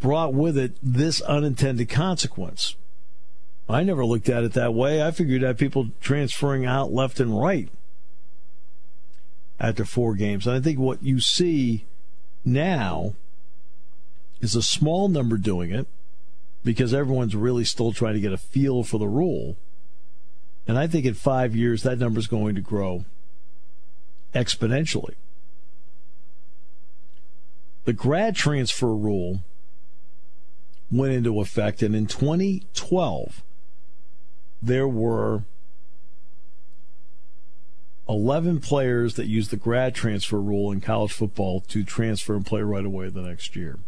brought 0.00 0.32
with 0.32 0.56
it 0.56 0.72
this 0.82 1.20
unintended 1.22 1.88
consequence. 1.88 2.76
I 3.68 3.82
never 3.82 4.04
looked 4.04 4.28
at 4.28 4.44
it 4.44 4.52
that 4.54 4.72
way. 4.72 5.02
I 5.02 5.10
figured 5.10 5.42
that 5.42 5.58
people 5.58 5.90
transferring 6.00 6.64
out 6.64 6.92
left 6.92 7.20
and 7.20 7.38
right 7.38 7.68
after 9.60 9.84
four 9.84 10.14
games. 10.14 10.46
And 10.46 10.56
I 10.56 10.60
think 10.60 10.78
what 10.78 11.02
you 11.02 11.20
see 11.20 11.84
now 12.44 13.14
is 14.40 14.54
a 14.54 14.62
small 14.62 15.08
number 15.08 15.36
doing 15.36 15.70
it 15.70 15.86
because 16.64 16.92
everyone's 16.92 17.36
really 17.36 17.64
still 17.64 17.92
trying 17.92 18.14
to 18.14 18.20
get 18.20 18.32
a 18.32 18.38
feel 18.38 18.82
for 18.82 18.98
the 18.98 19.08
rule. 19.08 19.56
And 20.66 20.78
I 20.78 20.86
think 20.86 21.06
in 21.06 21.14
five 21.14 21.56
years, 21.56 21.82
that 21.82 21.98
number 21.98 22.18
is 22.20 22.26
going 22.26 22.54
to 22.54 22.60
grow 22.60 23.04
exponentially. 24.34 25.14
The 27.84 27.92
grad 27.94 28.36
transfer 28.36 28.94
rule 28.94 29.40
went 30.90 31.12
into 31.12 31.40
effect. 31.40 31.82
And 31.82 31.96
in 31.96 32.06
2012, 32.06 33.42
there 34.60 34.88
were 34.88 35.44
11 38.08 38.60
players 38.60 39.14
that 39.14 39.26
used 39.26 39.50
the 39.50 39.56
grad 39.56 39.94
transfer 39.94 40.40
rule 40.40 40.72
in 40.72 40.80
college 40.80 41.12
football 41.12 41.60
to 41.60 41.84
transfer 41.84 42.34
and 42.34 42.44
play 42.44 42.62
right 42.62 42.84
away 42.84 43.08
the 43.08 43.22
next 43.22 43.54
year. 43.54 43.78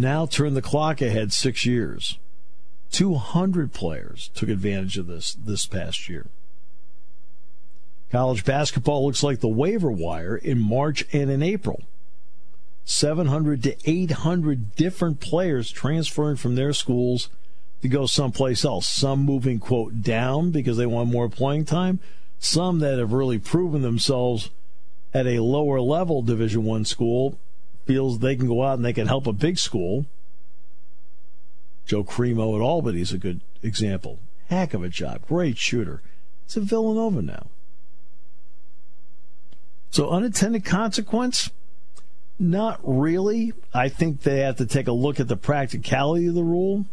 Now 0.00 0.26
turn 0.26 0.54
the 0.54 0.62
clock 0.62 1.02
ahead 1.02 1.32
six 1.32 1.66
years. 1.66 2.18
200 2.92 3.72
players 3.72 4.30
took 4.32 4.48
advantage 4.48 4.96
of 4.96 5.08
this 5.08 5.34
this 5.34 5.66
past 5.66 6.08
year. 6.08 6.26
College 8.10 8.44
basketball 8.44 9.04
looks 9.04 9.24
like 9.24 9.40
the 9.40 9.48
waiver 9.48 9.90
wire 9.90 10.36
in 10.36 10.58
March 10.60 11.04
and 11.12 11.30
in 11.30 11.42
April. 11.42 11.82
700 12.84 13.62
to 13.64 13.76
800 13.84 14.76
different 14.76 15.20
players 15.20 15.70
transferring 15.70 16.36
from 16.36 16.54
their 16.54 16.72
schools 16.72 17.28
to 17.82 17.88
go 17.88 18.06
someplace 18.06 18.64
else. 18.64 18.86
Some 18.86 19.24
moving, 19.24 19.58
quote, 19.58 20.02
down 20.02 20.52
because 20.52 20.78
they 20.78 20.86
want 20.86 21.10
more 21.10 21.28
playing 21.28 21.66
time. 21.66 21.98
Some 22.38 22.78
that 22.78 22.98
have 22.98 23.12
really 23.12 23.38
proven 23.38 23.82
themselves 23.82 24.48
at 25.12 25.26
a 25.26 25.40
lower 25.40 25.80
level 25.80 26.22
Division 26.22 26.64
One 26.64 26.84
school 26.84 27.36
feels 27.88 28.18
they 28.18 28.36
can 28.36 28.46
go 28.46 28.62
out 28.62 28.74
and 28.74 28.84
they 28.84 28.92
can 28.92 29.06
help 29.06 29.26
a 29.26 29.32
big 29.32 29.58
school. 29.58 30.04
Joe 31.86 32.04
Cremo 32.04 32.54
at 32.54 32.60
Albany 32.60 33.00
is 33.00 33.12
a 33.12 33.18
good 33.18 33.40
example. 33.62 34.18
Heck 34.48 34.74
of 34.74 34.84
a 34.84 34.90
job. 34.90 35.26
Great 35.26 35.56
shooter. 35.56 36.02
It's 36.44 36.58
at 36.58 36.64
Villanova 36.64 37.22
now. 37.22 37.46
So 39.90 40.10
unintended 40.10 40.66
consequence 40.66 41.50
not 42.38 42.78
really. 42.82 43.54
I 43.72 43.88
think 43.88 44.20
they 44.20 44.40
have 44.40 44.56
to 44.56 44.66
take 44.66 44.86
a 44.86 44.92
look 44.92 45.18
at 45.18 45.28
the 45.28 45.36
practicality 45.36 46.26
of 46.26 46.34
the 46.34 46.44
rule. 46.44 46.84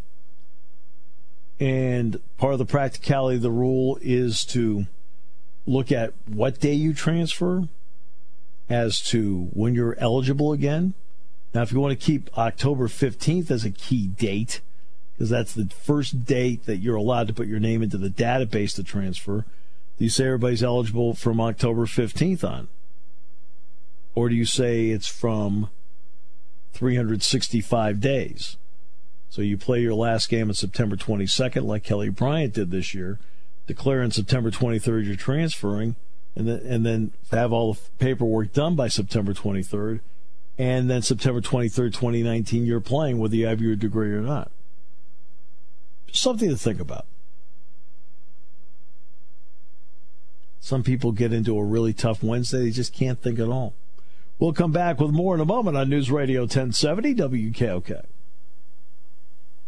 And 1.60 2.22
part 2.38 2.54
of 2.54 2.60
the 2.60 2.66
practicality 2.66 3.36
of 3.36 3.42
the 3.42 3.52
rule 3.52 4.00
is 4.02 4.46
to 4.46 4.86
look 5.68 5.92
at 5.92 6.14
what 6.26 6.62
day 6.62 6.74
you 6.74 6.94
transfer 6.94 7.68
as 8.70 9.02
to 9.02 9.50
when 9.54 9.76
you're 9.76 9.98
eligible 10.00 10.52
again. 10.52 10.94
Now, 11.54 11.62
if 11.62 11.72
you 11.72 11.80
want 11.80 11.98
to 11.98 12.06
keep 12.06 12.36
October 12.38 12.88
15th 12.88 13.50
as 13.50 13.64
a 13.64 13.72
key 13.72 14.08
date, 14.08 14.62
because 15.14 15.30
that's 15.30 15.54
the 15.54 15.66
first 15.68 16.26
date 16.26 16.66
that 16.66 16.78
you're 16.78 16.96
allowed 16.96 17.28
to 17.28 17.34
put 17.34 17.48
your 17.48 17.60
name 17.60 17.82
into 17.82 17.98
the 17.98 18.10
database 18.10 18.76
to 18.76 18.84
transfer, 18.84 19.46
do 19.98 20.04
you 20.04 20.10
say 20.10 20.26
everybody's 20.26 20.64
eligible 20.64 21.14
from 21.14 21.40
October 21.40 21.86
15th 21.86 22.44
on? 22.44 22.68
Or 24.14 24.28
do 24.28 24.36
you 24.36 24.46
say 24.46 24.90
it's 24.90 25.08
from 25.08 25.70
365 26.74 28.02
days? 28.02 28.58
So 29.30 29.42
you 29.42 29.58
play 29.58 29.80
your 29.80 29.94
last 29.94 30.30
game 30.30 30.50
on 30.50 30.54
September 30.54 30.96
22nd, 30.96 31.64
like 31.66 31.84
Kelly 31.84 32.10
Bryant 32.10 32.54
did 32.54 32.72
this 32.72 32.94
year, 32.94 33.20
declare 33.68 34.02
on 34.02 34.12
September 34.12 34.52
23rd 34.52 35.06
you're 35.06 35.16
transferring, 35.16 35.96
and 36.36 36.48
then, 36.48 36.62
and 36.66 36.86
then 36.86 37.12
have 37.32 37.54
all 37.54 37.74
the 37.74 37.80
paperwork 38.00 38.54
done 38.54 38.76
by 38.76 38.88
September 38.88 39.34
23rd, 39.34 40.02
and 40.58 40.90
then 40.90 41.02
September 41.02 41.42
23rd, 41.42 41.94
2019, 41.94 42.66
you're 42.66 42.80
playing 42.80 43.18
whether 43.18 43.36
you 43.36 43.46
have 43.48 43.62
your 43.62 43.76
degree 43.76 44.12
or 44.12 44.22
not. 44.22 44.52
something 46.12 46.50
to 46.50 46.58
think 46.58 46.80
about. 46.80 47.06
Some 50.62 50.82
people 50.82 51.12
get 51.12 51.32
into 51.32 51.58
a 51.58 51.64
really 51.64 51.94
tough 51.94 52.24
Wednesday, 52.24 52.64
they 52.64 52.72
just 52.72 52.94
can't 52.94 53.22
think 53.22 53.38
at 53.38 53.50
all. 53.50 53.74
We'll 54.40 54.54
come 54.54 54.72
back 54.72 55.00
with 55.00 55.12
more 55.12 55.36
in 55.36 55.42
a 55.42 55.46
moment 55.46 55.78
on 55.78 55.90
News 55.90 56.10
Radio 56.12 56.42
1070 56.42 57.16
WKOK. 57.16 58.06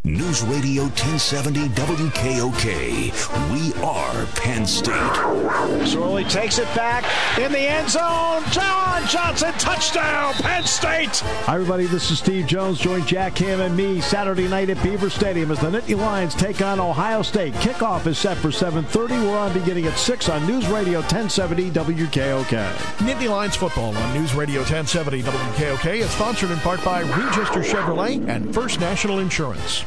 News 0.07 0.41
Radio 0.43 0.83
1070 0.83 1.67
WKOK. 1.67 3.51
We 3.51 3.73
are 3.83 4.25
Penn 4.35 4.65
State. 4.65 5.85
Sorley 5.85 6.23
takes 6.23 6.59
it 6.59 6.73
back 6.73 7.03
in 7.37 7.51
the 7.51 7.59
end 7.59 7.89
zone. 7.89 8.41
John 8.51 9.05
Johnson, 9.07 9.51
touchdown, 9.59 10.33
Penn 10.35 10.63
State. 10.63 11.17
Hi, 11.45 11.55
everybody. 11.55 11.87
This 11.87 12.09
is 12.09 12.19
Steve 12.19 12.47
Jones. 12.47 12.79
Join 12.79 13.05
Jack 13.05 13.37
Ham 13.39 13.59
and 13.59 13.75
me 13.75 13.99
Saturday 13.99 14.47
night 14.47 14.69
at 14.69 14.81
Beaver 14.81 15.09
Stadium 15.09 15.51
as 15.51 15.59
the 15.59 15.67
Nittany 15.69 15.97
Lions 15.97 16.33
take 16.35 16.61
on 16.61 16.79
Ohio 16.79 17.21
State. 17.21 17.53
Kickoff 17.55 18.07
is 18.07 18.17
set 18.17 18.37
for 18.37 18.49
7:30. 18.49 19.19
We're 19.27 19.37
on 19.37 19.51
beginning 19.51 19.87
at 19.87 19.97
six 19.97 20.29
on 20.29 20.47
News 20.47 20.67
Radio 20.67 20.99
1070 21.01 21.69
WKOK. 21.71 22.73
Nittany 22.99 23.29
Lions 23.29 23.57
football 23.57 23.93
on 23.95 24.13
News 24.13 24.33
Radio 24.33 24.61
1070 24.61 25.21
WKOK 25.21 25.99
is 25.99 26.09
sponsored 26.11 26.51
in 26.51 26.59
part 26.59 26.81
by 26.85 27.01
Register 27.01 27.59
Chevrolet 27.59 28.25
and 28.29 28.53
First 28.53 28.79
National 28.79 29.19
Insurance. 29.19 29.83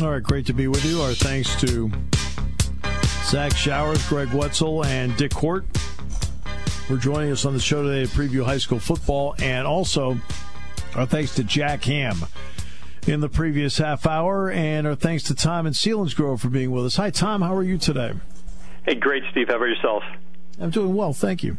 All 0.00 0.10
right, 0.12 0.22
great 0.22 0.46
to 0.46 0.52
be 0.52 0.68
with 0.68 0.84
you. 0.84 1.00
Our 1.02 1.12
thanks 1.12 1.60
to 1.60 1.90
Zach 3.24 3.56
Showers, 3.56 4.06
Greg 4.08 4.32
Wetzel, 4.32 4.84
and 4.84 5.16
Dick 5.16 5.32
Hort 5.32 5.64
for 6.86 6.96
joining 6.96 7.32
us 7.32 7.44
on 7.44 7.52
the 7.52 7.58
show 7.58 7.82
today 7.82 8.06
to 8.06 8.16
preview 8.16 8.44
high 8.44 8.58
school 8.58 8.78
football. 8.78 9.34
And 9.40 9.66
also, 9.66 10.16
our 10.94 11.04
thanks 11.04 11.34
to 11.34 11.42
Jack 11.42 11.82
Ham 11.84 12.16
in 13.08 13.20
the 13.20 13.28
previous 13.28 13.78
half 13.78 14.06
hour. 14.06 14.52
And 14.52 14.86
our 14.86 14.94
thanks 14.94 15.24
to 15.24 15.34
Tom 15.34 15.66
and 15.66 15.74
Selinsgrove 15.74 16.38
for 16.38 16.48
being 16.48 16.70
with 16.70 16.86
us. 16.86 16.96
Hi, 16.96 17.10
Tom. 17.10 17.42
How 17.42 17.54
are 17.56 17.64
you 17.64 17.76
today? 17.76 18.12
Hey, 18.86 18.94
great, 18.94 19.24
Steve. 19.32 19.48
How 19.48 19.56
about 19.56 19.66
yourself? 19.66 20.04
I'm 20.60 20.70
doing 20.70 20.94
well. 20.94 21.12
Thank 21.12 21.42
you. 21.42 21.56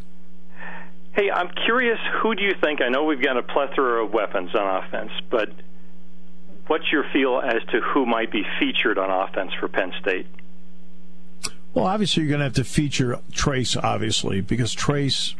Hey, 1.12 1.30
I'm 1.30 1.50
curious, 1.66 1.98
who 2.22 2.34
do 2.34 2.42
you 2.42 2.54
think? 2.62 2.80
I 2.80 2.88
know 2.88 3.04
we've 3.04 3.22
got 3.22 3.36
a 3.36 3.42
plethora 3.42 4.04
of 4.04 4.14
weapons 4.14 4.54
on 4.54 4.82
offense, 4.82 5.10
but 5.30 5.50
what's 6.70 6.92
your 6.92 7.04
feel 7.12 7.40
as 7.40 7.64
to 7.64 7.80
who 7.80 8.06
might 8.06 8.30
be 8.30 8.46
featured 8.60 8.96
on 8.96 9.10
offense 9.10 9.52
for 9.58 9.66
Penn 9.66 9.92
State? 10.00 10.26
Well, 11.74 11.84
obviously, 11.84 12.22
you're 12.22 12.28
going 12.28 12.38
to 12.38 12.44
have 12.44 12.54
to 12.54 12.64
feature 12.64 13.18
Trace, 13.32 13.76
obviously, 13.76 14.40
because 14.40 14.72
Trace, 14.72 15.34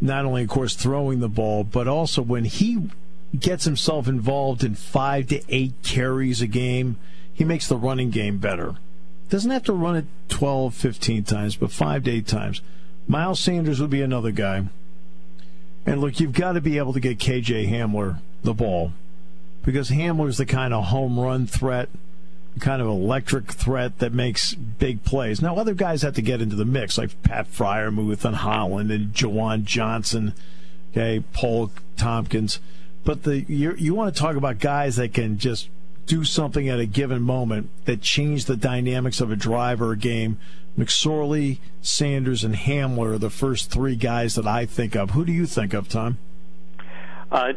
not 0.00 0.24
only, 0.24 0.42
of 0.42 0.48
course, 0.48 0.74
throwing 0.74 1.20
the 1.20 1.28
ball, 1.28 1.62
but 1.62 1.86
also 1.86 2.20
when 2.20 2.44
he 2.44 2.90
gets 3.38 3.64
himself 3.64 4.08
involved 4.08 4.64
in 4.64 4.74
five 4.74 5.28
to 5.28 5.40
eight 5.48 5.74
carries 5.84 6.42
a 6.42 6.48
game, 6.48 6.96
he 7.32 7.44
makes 7.44 7.68
the 7.68 7.76
running 7.76 8.10
game 8.10 8.38
better. 8.38 8.74
Doesn't 9.30 9.50
have 9.52 9.64
to 9.64 9.72
run 9.72 9.94
it 9.94 10.06
12, 10.30 10.74
15 10.74 11.22
times, 11.22 11.54
but 11.54 11.70
five 11.70 12.02
to 12.04 12.10
eight 12.10 12.26
times. 12.26 12.60
Miles 13.06 13.38
Sanders 13.38 13.80
would 13.80 13.90
be 13.90 14.02
another 14.02 14.32
guy. 14.32 14.64
And 15.84 16.00
look, 16.00 16.18
you've 16.18 16.32
got 16.32 16.52
to 16.52 16.60
be 16.60 16.78
able 16.78 16.92
to 16.92 17.00
get 17.00 17.18
KJ 17.18 17.70
Hamler 17.70 18.18
the 18.42 18.54
ball 18.54 18.92
because 19.66 19.90
Hamler's 19.90 20.38
the 20.38 20.46
kind 20.46 20.72
of 20.72 20.84
home 20.84 21.18
run 21.18 21.46
threat, 21.46 21.90
kind 22.60 22.80
of 22.80 22.86
electric 22.86 23.52
threat 23.52 23.98
that 23.98 24.14
makes 24.14 24.54
big 24.54 25.02
plays. 25.02 25.42
Now, 25.42 25.56
other 25.56 25.74
guys 25.74 26.02
have 26.02 26.14
to 26.14 26.22
get 26.22 26.40
into 26.40 26.54
the 26.54 26.64
mix, 26.64 26.96
like 26.96 27.20
Pat 27.24 27.50
Freiermuth 27.52 28.24
and 28.24 28.36
Holland 28.36 28.92
and 28.92 29.12
Juwan 29.12 29.64
Johnson, 29.64 30.34
okay, 30.92 31.22
Paul 31.32 31.72
Tompkins. 31.96 32.60
But 33.04 33.24
the 33.24 33.40
you 33.48 33.94
want 33.94 34.14
to 34.14 34.20
talk 34.20 34.36
about 34.36 34.60
guys 34.60 34.96
that 34.96 35.12
can 35.12 35.36
just 35.36 35.68
do 36.06 36.22
something 36.22 36.68
at 36.68 36.78
a 36.78 36.86
given 36.86 37.20
moment 37.20 37.68
that 37.86 38.00
change 38.00 38.44
the 38.44 38.56
dynamics 38.56 39.20
of 39.20 39.32
a 39.32 39.36
drive 39.36 39.82
or 39.82 39.92
a 39.92 39.96
game. 39.96 40.38
McSorley, 40.78 41.58
Sanders, 41.82 42.44
and 42.44 42.54
Hamler 42.54 43.14
are 43.14 43.18
the 43.18 43.30
first 43.30 43.70
three 43.70 43.96
guys 43.96 44.36
that 44.36 44.46
I 44.46 44.66
think 44.66 44.94
of. 44.94 45.10
Who 45.10 45.24
do 45.24 45.32
you 45.32 45.46
think 45.46 45.74
of, 45.74 45.88
Tom? 45.88 46.18
Uh, 47.32 47.54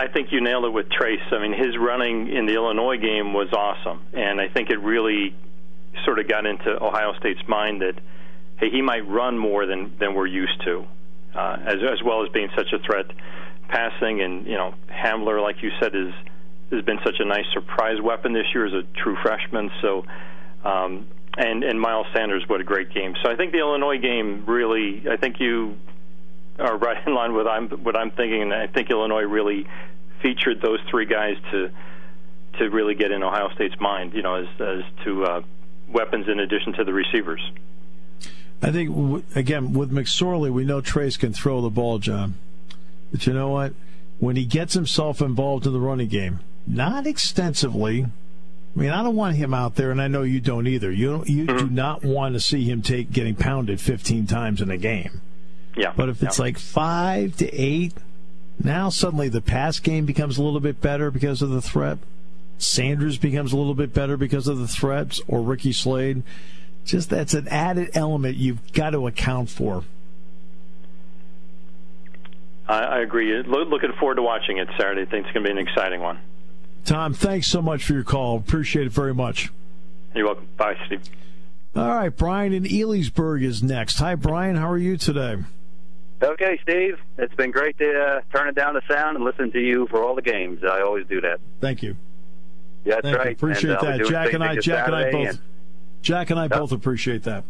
I 0.00 0.08
think 0.08 0.32
you 0.32 0.40
nailed 0.40 0.64
it 0.64 0.70
with 0.70 0.88
Trace. 0.88 1.20
I 1.30 1.38
mean, 1.38 1.52
his 1.52 1.76
running 1.76 2.28
in 2.34 2.46
the 2.46 2.54
Illinois 2.54 2.96
game 2.96 3.34
was 3.34 3.52
awesome, 3.52 4.00
and 4.14 4.40
I 4.40 4.48
think 4.48 4.70
it 4.70 4.78
really 4.78 5.36
sort 6.06 6.18
of 6.18 6.26
got 6.26 6.46
into 6.46 6.82
Ohio 6.82 7.12
State's 7.18 7.46
mind 7.46 7.82
that 7.82 8.00
hey, 8.56 8.70
he 8.70 8.80
might 8.80 9.06
run 9.06 9.36
more 9.36 9.66
than 9.66 9.98
than 10.00 10.14
we're 10.14 10.26
used 10.26 10.58
to, 10.64 10.86
uh, 11.34 11.58
as 11.66 11.76
as 11.82 12.02
well 12.02 12.24
as 12.24 12.30
being 12.30 12.48
such 12.56 12.72
a 12.72 12.78
threat 12.78 13.10
passing. 13.68 14.22
And 14.22 14.46
you 14.46 14.54
know, 14.54 14.74
Hamler, 14.88 15.42
like 15.42 15.62
you 15.62 15.70
said, 15.78 15.94
is 15.94 16.14
has 16.70 16.82
been 16.82 17.00
such 17.04 17.16
a 17.18 17.26
nice 17.26 17.46
surprise 17.52 18.00
weapon 18.00 18.32
this 18.32 18.46
year 18.54 18.64
as 18.64 18.72
a 18.72 18.82
true 19.02 19.16
freshman. 19.22 19.70
So. 19.82 20.04
Um, 20.64 21.06
and 21.38 21.62
and 21.62 21.80
Miles 21.80 22.08
Sanders, 22.12 22.42
what 22.48 22.60
a 22.60 22.64
great 22.64 22.92
game! 22.92 23.14
So 23.22 23.30
I 23.30 23.36
think 23.36 23.52
the 23.52 23.58
Illinois 23.58 23.98
game 23.98 24.44
really, 24.46 25.04
I 25.08 25.16
think 25.16 25.38
you 25.38 25.76
are 26.58 26.76
right 26.76 27.06
in 27.06 27.14
line 27.14 27.34
with 27.34 27.46
I'm, 27.46 27.68
what 27.84 27.96
I'm 27.96 28.10
thinking, 28.10 28.42
and 28.42 28.52
I 28.52 28.66
think 28.66 28.90
Illinois 28.90 29.22
really 29.22 29.66
featured 30.22 30.60
those 30.60 30.80
three 30.90 31.06
guys 31.06 31.36
to 31.50 31.70
to 32.58 32.68
really 32.68 32.94
get 32.94 33.10
in 33.10 33.22
Ohio 33.22 33.48
State's 33.54 33.78
mind, 33.80 34.12
you 34.14 34.22
know, 34.22 34.34
as 34.34 34.48
as 34.60 34.82
to 35.04 35.24
uh, 35.24 35.42
weapons 35.88 36.28
in 36.28 36.40
addition 36.40 36.72
to 36.74 36.84
the 36.84 36.92
receivers. 36.92 37.40
I 38.62 38.70
think 38.72 39.24
again 39.34 39.72
with 39.72 39.90
McSorley, 39.90 40.50
we 40.50 40.64
know 40.64 40.80
Trace 40.80 41.16
can 41.16 41.32
throw 41.32 41.60
the 41.60 41.70
ball, 41.70 41.98
John. 41.98 42.34
But 43.10 43.26
you 43.26 43.32
know 43.32 43.48
what? 43.48 43.72
When 44.18 44.36
he 44.36 44.44
gets 44.44 44.74
himself 44.74 45.22
involved 45.22 45.66
in 45.66 45.72
the 45.72 45.80
running 45.80 46.08
game, 46.08 46.40
not 46.66 47.06
extensively. 47.06 48.04
I 48.04 48.78
mean, 48.78 48.90
I 48.90 49.02
don't 49.02 49.16
want 49.16 49.34
him 49.36 49.52
out 49.52 49.74
there, 49.74 49.90
and 49.90 50.00
I 50.00 50.06
know 50.08 50.22
you 50.22 50.40
don't 50.40 50.66
either. 50.66 50.92
You 50.92 51.24
you 51.26 51.46
mm-hmm. 51.46 51.56
do 51.56 51.70
not 51.70 52.04
want 52.04 52.34
to 52.34 52.40
see 52.40 52.64
him 52.64 52.82
take 52.82 53.10
getting 53.10 53.34
pounded 53.34 53.80
15 53.80 54.26
times 54.26 54.60
in 54.60 54.70
a 54.70 54.76
game. 54.76 55.20
Yeah. 55.76 55.92
But 55.96 56.08
if 56.08 56.22
it's 56.22 56.38
yeah. 56.38 56.44
like 56.44 56.58
five 56.58 57.36
to 57.38 57.52
eight, 57.52 57.94
now 58.64 58.88
suddenly 58.88 59.28
the 59.28 59.40
pass 59.40 59.78
game 59.78 60.06
becomes 60.06 60.38
a 60.38 60.42
little 60.42 60.60
bit 60.60 60.80
better 60.80 61.10
because 61.10 61.42
of 61.42 61.50
the 61.50 61.62
threat. 61.62 61.98
Sanders 62.58 63.16
becomes 63.16 63.52
a 63.52 63.56
little 63.56 63.74
bit 63.74 63.94
better 63.94 64.16
because 64.16 64.46
of 64.46 64.58
the 64.58 64.68
threats, 64.68 65.20
or 65.26 65.40
Ricky 65.40 65.72
Slade. 65.72 66.22
Just 66.84 67.10
that's 67.10 67.34
an 67.34 67.48
added 67.48 67.90
element 67.94 68.36
you've 68.36 68.72
got 68.72 68.90
to 68.90 69.06
account 69.06 69.48
for. 69.48 69.84
I, 72.68 72.78
I 72.78 72.98
agree. 73.00 73.42
Looking 73.42 73.92
forward 73.98 74.16
to 74.16 74.22
watching 74.22 74.58
it 74.58 74.68
Saturday. 74.78 75.02
I 75.02 75.04
think 75.06 75.26
it's 75.26 75.34
going 75.34 75.44
to 75.44 75.52
be 75.52 75.58
an 75.58 75.66
exciting 75.66 76.00
one. 76.00 76.20
Tom, 76.84 77.14
thanks 77.14 77.46
so 77.46 77.60
much 77.60 77.84
for 77.84 77.92
your 77.94 78.04
call. 78.04 78.36
Appreciate 78.36 78.86
it 78.86 78.92
very 78.92 79.14
much. 79.14 79.50
You're 80.14 80.26
welcome. 80.26 80.48
Bye, 80.56 80.76
Steve. 80.86 81.02
All 81.76 81.88
right, 81.88 82.14
Brian 82.14 82.52
in 82.52 82.64
Elysburg 82.64 83.42
is 83.44 83.62
next. 83.62 83.98
Hi, 83.98 84.14
Brian. 84.14 84.56
How 84.56 84.70
are 84.70 84.78
you 84.78 84.96
today? 84.96 85.36
Okay, 86.22 86.58
Steve. 86.62 86.98
It's 87.16 87.34
been 87.34 87.50
great 87.50 87.78
to 87.78 88.00
uh, 88.00 88.20
turn 88.36 88.48
it 88.48 88.54
down 88.54 88.74
the 88.74 88.82
sound 88.88 89.16
and 89.16 89.24
listen 89.24 89.50
to 89.52 89.60
you 89.60 89.86
for 89.88 90.04
all 90.04 90.14
the 90.14 90.22
games. 90.22 90.60
I 90.62 90.82
always 90.82 91.06
do 91.06 91.20
that. 91.22 91.40
Thank 91.60 91.82
you. 91.82 91.96
Yeah, 92.84 92.96
that's 92.96 93.04
Thank 93.04 93.18
right. 93.18 93.26
You. 93.26 93.32
Appreciate 93.32 93.70
and, 93.70 93.78
uh, 93.78 93.96
that. 93.96 94.06
Jack 94.06 94.32
and 94.34 94.44
I, 94.44 94.56
Jack 94.56 94.86
and 94.86 94.96
I 94.96 95.10
both, 95.10 95.28
and, 95.28 95.38
Jack 96.02 96.30
and 96.30 96.40
I 96.40 96.48
both 96.48 96.72
appreciate 96.72 97.22
that. 97.24 97.44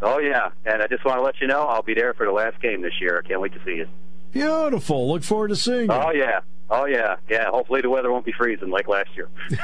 Oh 0.00 0.18
yeah, 0.18 0.50
and 0.64 0.82
I 0.82 0.88
just 0.88 1.04
want 1.04 1.18
to 1.18 1.22
let 1.22 1.40
you 1.40 1.46
know 1.46 1.62
I'll 1.62 1.82
be 1.82 1.94
there 1.94 2.12
for 2.14 2.26
the 2.26 2.32
last 2.32 2.60
game 2.60 2.82
this 2.82 3.00
year. 3.00 3.22
I 3.24 3.26
can't 3.26 3.40
wait 3.40 3.52
to 3.52 3.64
see 3.64 3.76
you. 3.76 3.88
Beautiful. 4.32 5.08
Look 5.08 5.22
forward 5.22 5.48
to 5.48 5.56
seeing 5.56 5.82
you. 5.82 5.92
Oh 5.92 6.10
yeah. 6.10 6.40
Oh 6.70 6.86
yeah, 6.86 7.16
yeah. 7.28 7.50
Hopefully 7.50 7.82
the 7.82 7.90
weather 7.90 8.10
won't 8.10 8.24
be 8.24 8.32
freezing 8.32 8.70
like 8.70 8.88
last 8.88 9.10
year. 9.14 9.28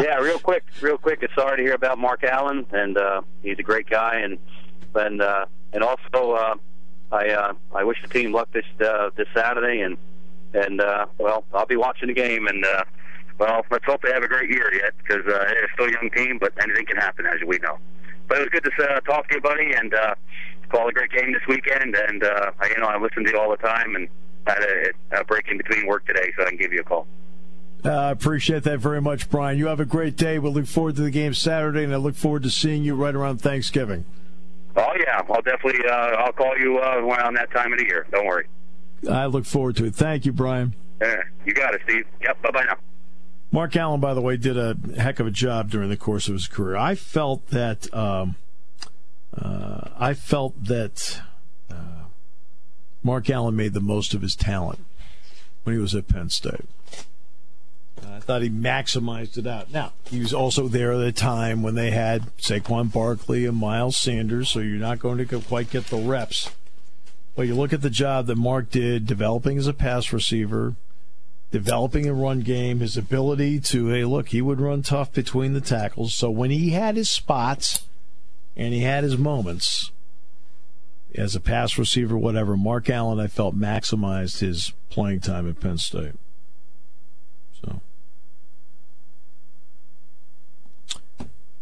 yeah, 0.00 0.16
real 0.16 0.38
quick, 0.38 0.64
real 0.80 0.96
quick. 0.98 1.18
It's 1.22 1.34
Sorry 1.34 1.58
to 1.58 1.62
hear 1.62 1.74
about 1.74 1.98
Mark 1.98 2.24
Allen, 2.24 2.66
and 2.72 2.96
uh, 2.96 3.20
he's 3.42 3.58
a 3.58 3.62
great 3.62 3.88
guy, 3.88 4.20
and 4.20 4.38
and 4.94 5.20
uh, 5.20 5.44
and 5.72 5.84
also 5.84 6.32
uh, 6.32 6.54
I 7.10 7.30
uh, 7.30 7.54
I 7.74 7.84
wish 7.84 8.00
the 8.02 8.08
team 8.08 8.32
luck 8.32 8.48
this 8.52 8.66
uh, 8.80 9.10
this 9.16 9.28
Saturday, 9.34 9.80
and 9.80 9.96
and 10.54 10.80
uh, 10.80 11.06
well, 11.18 11.44
I'll 11.54 11.66
be 11.66 11.76
watching 11.76 12.08
the 12.08 12.14
game, 12.14 12.46
and 12.46 12.64
uh, 12.64 12.84
well, 13.38 13.64
let's 13.70 13.84
hope 13.84 14.02
they 14.02 14.12
have 14.12 14.22
a 14.22 14.28
great 14.28 14.50
year 14.50 14.72
yet 14.74 14.92
because 14.98 15.26
uh, 15.26 15.44
they're 15.44 15.70
still 15.74 15.86
a 15.86 15.92
young 15.92 16.10
team, 16.14 16.38
but 16.38 16.52
anything 16.62 16.86
can 16.86 16.96
happen 16.96 17.26
as 17.26 17.40
we 17.46 17.58
know. 17.58 17.78
But 18.28 18.38
it 18.38 18.40
was 18.40 18.48
good 18.50 18.64
to 18.64 18.84
uh, 18.84 19.00
talk 19.00 19.28
to 19.28 19.36
you, 19.36 19.40
buddy, 19.40 19.72
and 19.72 19.94
uh, 19.94 20.14
call 20.68 20.88
a 20.88 20.92
great 20.92 21.10
game 21.10 21.32
this 21.32 21.42
weekend. 21.48 21.94
And 21.94 22.22
uh, 22.22 22.50
I, 22.60 22.68
you 22.68 22.76
know, 22.78 22.86
I 22.86 22.98
listen 22.98 23.24
to 23.24 23.30
you 23.30 23.38
all 23.38 23.50
the 23.50 23.56
time, 23.56 23.94
and 23.94 24.08
had 24.46 24.62
a, 24.62 25.20
a 25.20 25.24
break 25.24 25.48
in 25.48 25.56
between 25.56 25.86
work 25.86 26.06
today, 26.06 26.32
so 26.36 26.44
I 26.44 26.50
can 26.50 26.58
give 26.58 26.72
you 26.72 26.80
a 26.80 26.84
call. 26.84 27.06
I 27.84 27.88
uh, 27.88 28.10
appreciate 28.10 28.64
that 28.64 28.78
very 28.80 29.00
much, 29.00 29.30
Brian. 29.30 29.56
You 29.56 29.68
have 29.68 29.78
a 29.80 29.84
great 29.84 30.16
day. 30.16 30.38
We'll 30.38 30.52
look 30.52 30.66
forward 30.66 30.96
to 30.96 31.02
the 31.02 31.10
game 31.10 31.32
Saturday, 31.32 31.84
and 31.84 31.92
I 31.92 31.96
look 31.96 32.16
forward 32.16 32.42
to 32.42 32.50
seeing 32.50 32.82
you 32.82 32.96
right 32.96 33.14
around 33.14 33.40
Thanksgiving. 33.40 34.04
Oh 34.88 34.96
yeah, 34.98 35.20
I'll 35.28 35.42
definitely. 35.42 35.86
Uh, 35.86 35.92
I'll 35.92 36.32
call 36.32 36.56
you 36.56 36.78
uh, 36.78 36.96
around 36.96 37.34
that 37.34 37.50
time 37.50 37.72
of 37.72 37.78
the 37.78 37.84
year. 37.84 38.06
Don't 38.10 38.26
worry. 38.26 38.46
I 39.08 39.26
look 39.26 39.44
forward 39.44 39.76
to 39.76 39.84
it. 39.84 39.94
Thank 39.94 40.24
you, 40.24 40.32
Brian. 40.32 40.74
Yeah, 41.00 41.22
you 41.44 41.52
got 41.52 41.74
it, 41.74 41.82
Steve. 41.84 42.06
Yep. 42.22 42.42
Bye 42.42 42.50
bye 42.50 42.64
now. 42.64 42.78
Mark 43.52 43.76
Allen, 43.76 44.00
by 44.00 44.14
the 44.14 44.20
way, 44.22 44.36
did 44.36 44.56
a 44.56 44.76
heck 44.96 45.20
of 45.20 45.26
a 45.26 45.30
job 45.30 45.70
during 45.70 45.90
the 45.90 45.96
course 45.96 46.26
of 46.28 46.34
his 46.34 46.46
career. 46.46 46.76
I 46.76 46.94
felt 46.94 47.48
that. 47.48 47.92
Um, 47.94 48.36
uh, 49.36 49.90
I 49.96 50.14
felt 50.14 50.64
that 50.64 51.20
uh, 51.70 52.06
Mark 53.02 53.28
Allen 53.28 53.54
made 53.54 53.74
the 53.74 53.80
most 53.80 54.14
of 54.14 54.22
his 54.22 54.34
talent 54.34 54.84
when 55.64 55.76
he 55.76 55.80
was 55.80 55.94
at 55.94 56.08
Penn 56.08 56.30
State. 56.30 56.64
Uh, 58.04 58.16
I 58.16 58.20
thought 58.20 58.42
he 58.42 58.50
maximized 58.50 59.38
it 59.38 59.46
out. 59.46 59.70
Now, 59.72 59.92
he 60.10 60.20
was 60.20 60.32
also 60.32 60.68
there 60.68 60.92
at 60.92 61.00
a 61.00 61.12
time 61.12 61.62
when 61.62 61.74
they 61.74 61.90
had 61.90 62.36
Saquon 62.38 62.92
Barkley 62.92 63.46
and 63.46 63.56
Miles 63.56 63.96
Sanders, 63.96 64.48
so 64.48 64.60
you're 64.60 64.78
not 64.78 64.98
going 64.98 65.18
to 65.18 65.40
quite 65.40 65.70
get 65.70 65.86
the 65.86 65.96
reps 65.98 66.50
But 67.34 67.46
you 67.46 67.54
look 67.54 67.72
at 67.72 67.82
the 67.82 67.90
job 67.90 68.26
that 68.26 68.36
Mark 68.36 68.70
did 68.70 69.06
developing 69.06 69.58
as 69.58 69.66
a 69.66 69.72
pass 69.72 70.12
receiver, 70.12 70.74
developing 71.50 72.06
a 72.06 72.12
run 72.12 72.40
game, 72.40 72.80
his 72.80 72.96
ability 72.96 73.60
to, 73.60 73.88
hey, 73.88 74.04
look, 74.04 74.30
he 74.30 74.42
would 74.42 74.60
run 74.60 74.82
tough 74.82 75.12
between 75.12 75.52
the 75.52 75.60
tackles. 75.60 76.14
So 76.14 76.30
when 76.30 76.50
he 76.50 76.70
had 76.70 76.96
his 76.96 77.10
spots 77.10 77.84
and 78.56 78.74
he 78.74 78.80
had 78.80 79.04
his 79.04 79.16
moments 79.16 79.92
as 81.14 81.34
a 81.34 81.40
pass 81.40 81.78
receiver, 81.78 82.18
whatever, 82.18 82.56
Mark 82.56 82.90
Allen, 82.90 83.20
I 83.20 83.28
felt 83.28 83.56
maximized 83.56 84.40
his 84.40 84.72
playing 84.90 85.20
time 85.20 85.48
at 85.48 85.60
Penn 85.60 85.78
State. 85.78 86.14
So. 87.62 87.80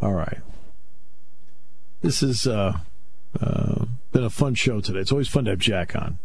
All 0.01 0.13
right. 0.13 0.41
This 2.03 2.21
has 2.21 2.47
uh, 2.47 2.79
uh, 3.41 3.87
been 4.13 4.25
a 4.25 4.31
fun 4.31 4.55
show 4.55 4.81
today. 4.81 5.01
It's 5.01 5.13
always 5.13 5.29
fun 5.29 5.45
to 5.45 5.51
have 5.51 5.59
Jack 5.59 5.97
on. 5.97 6.19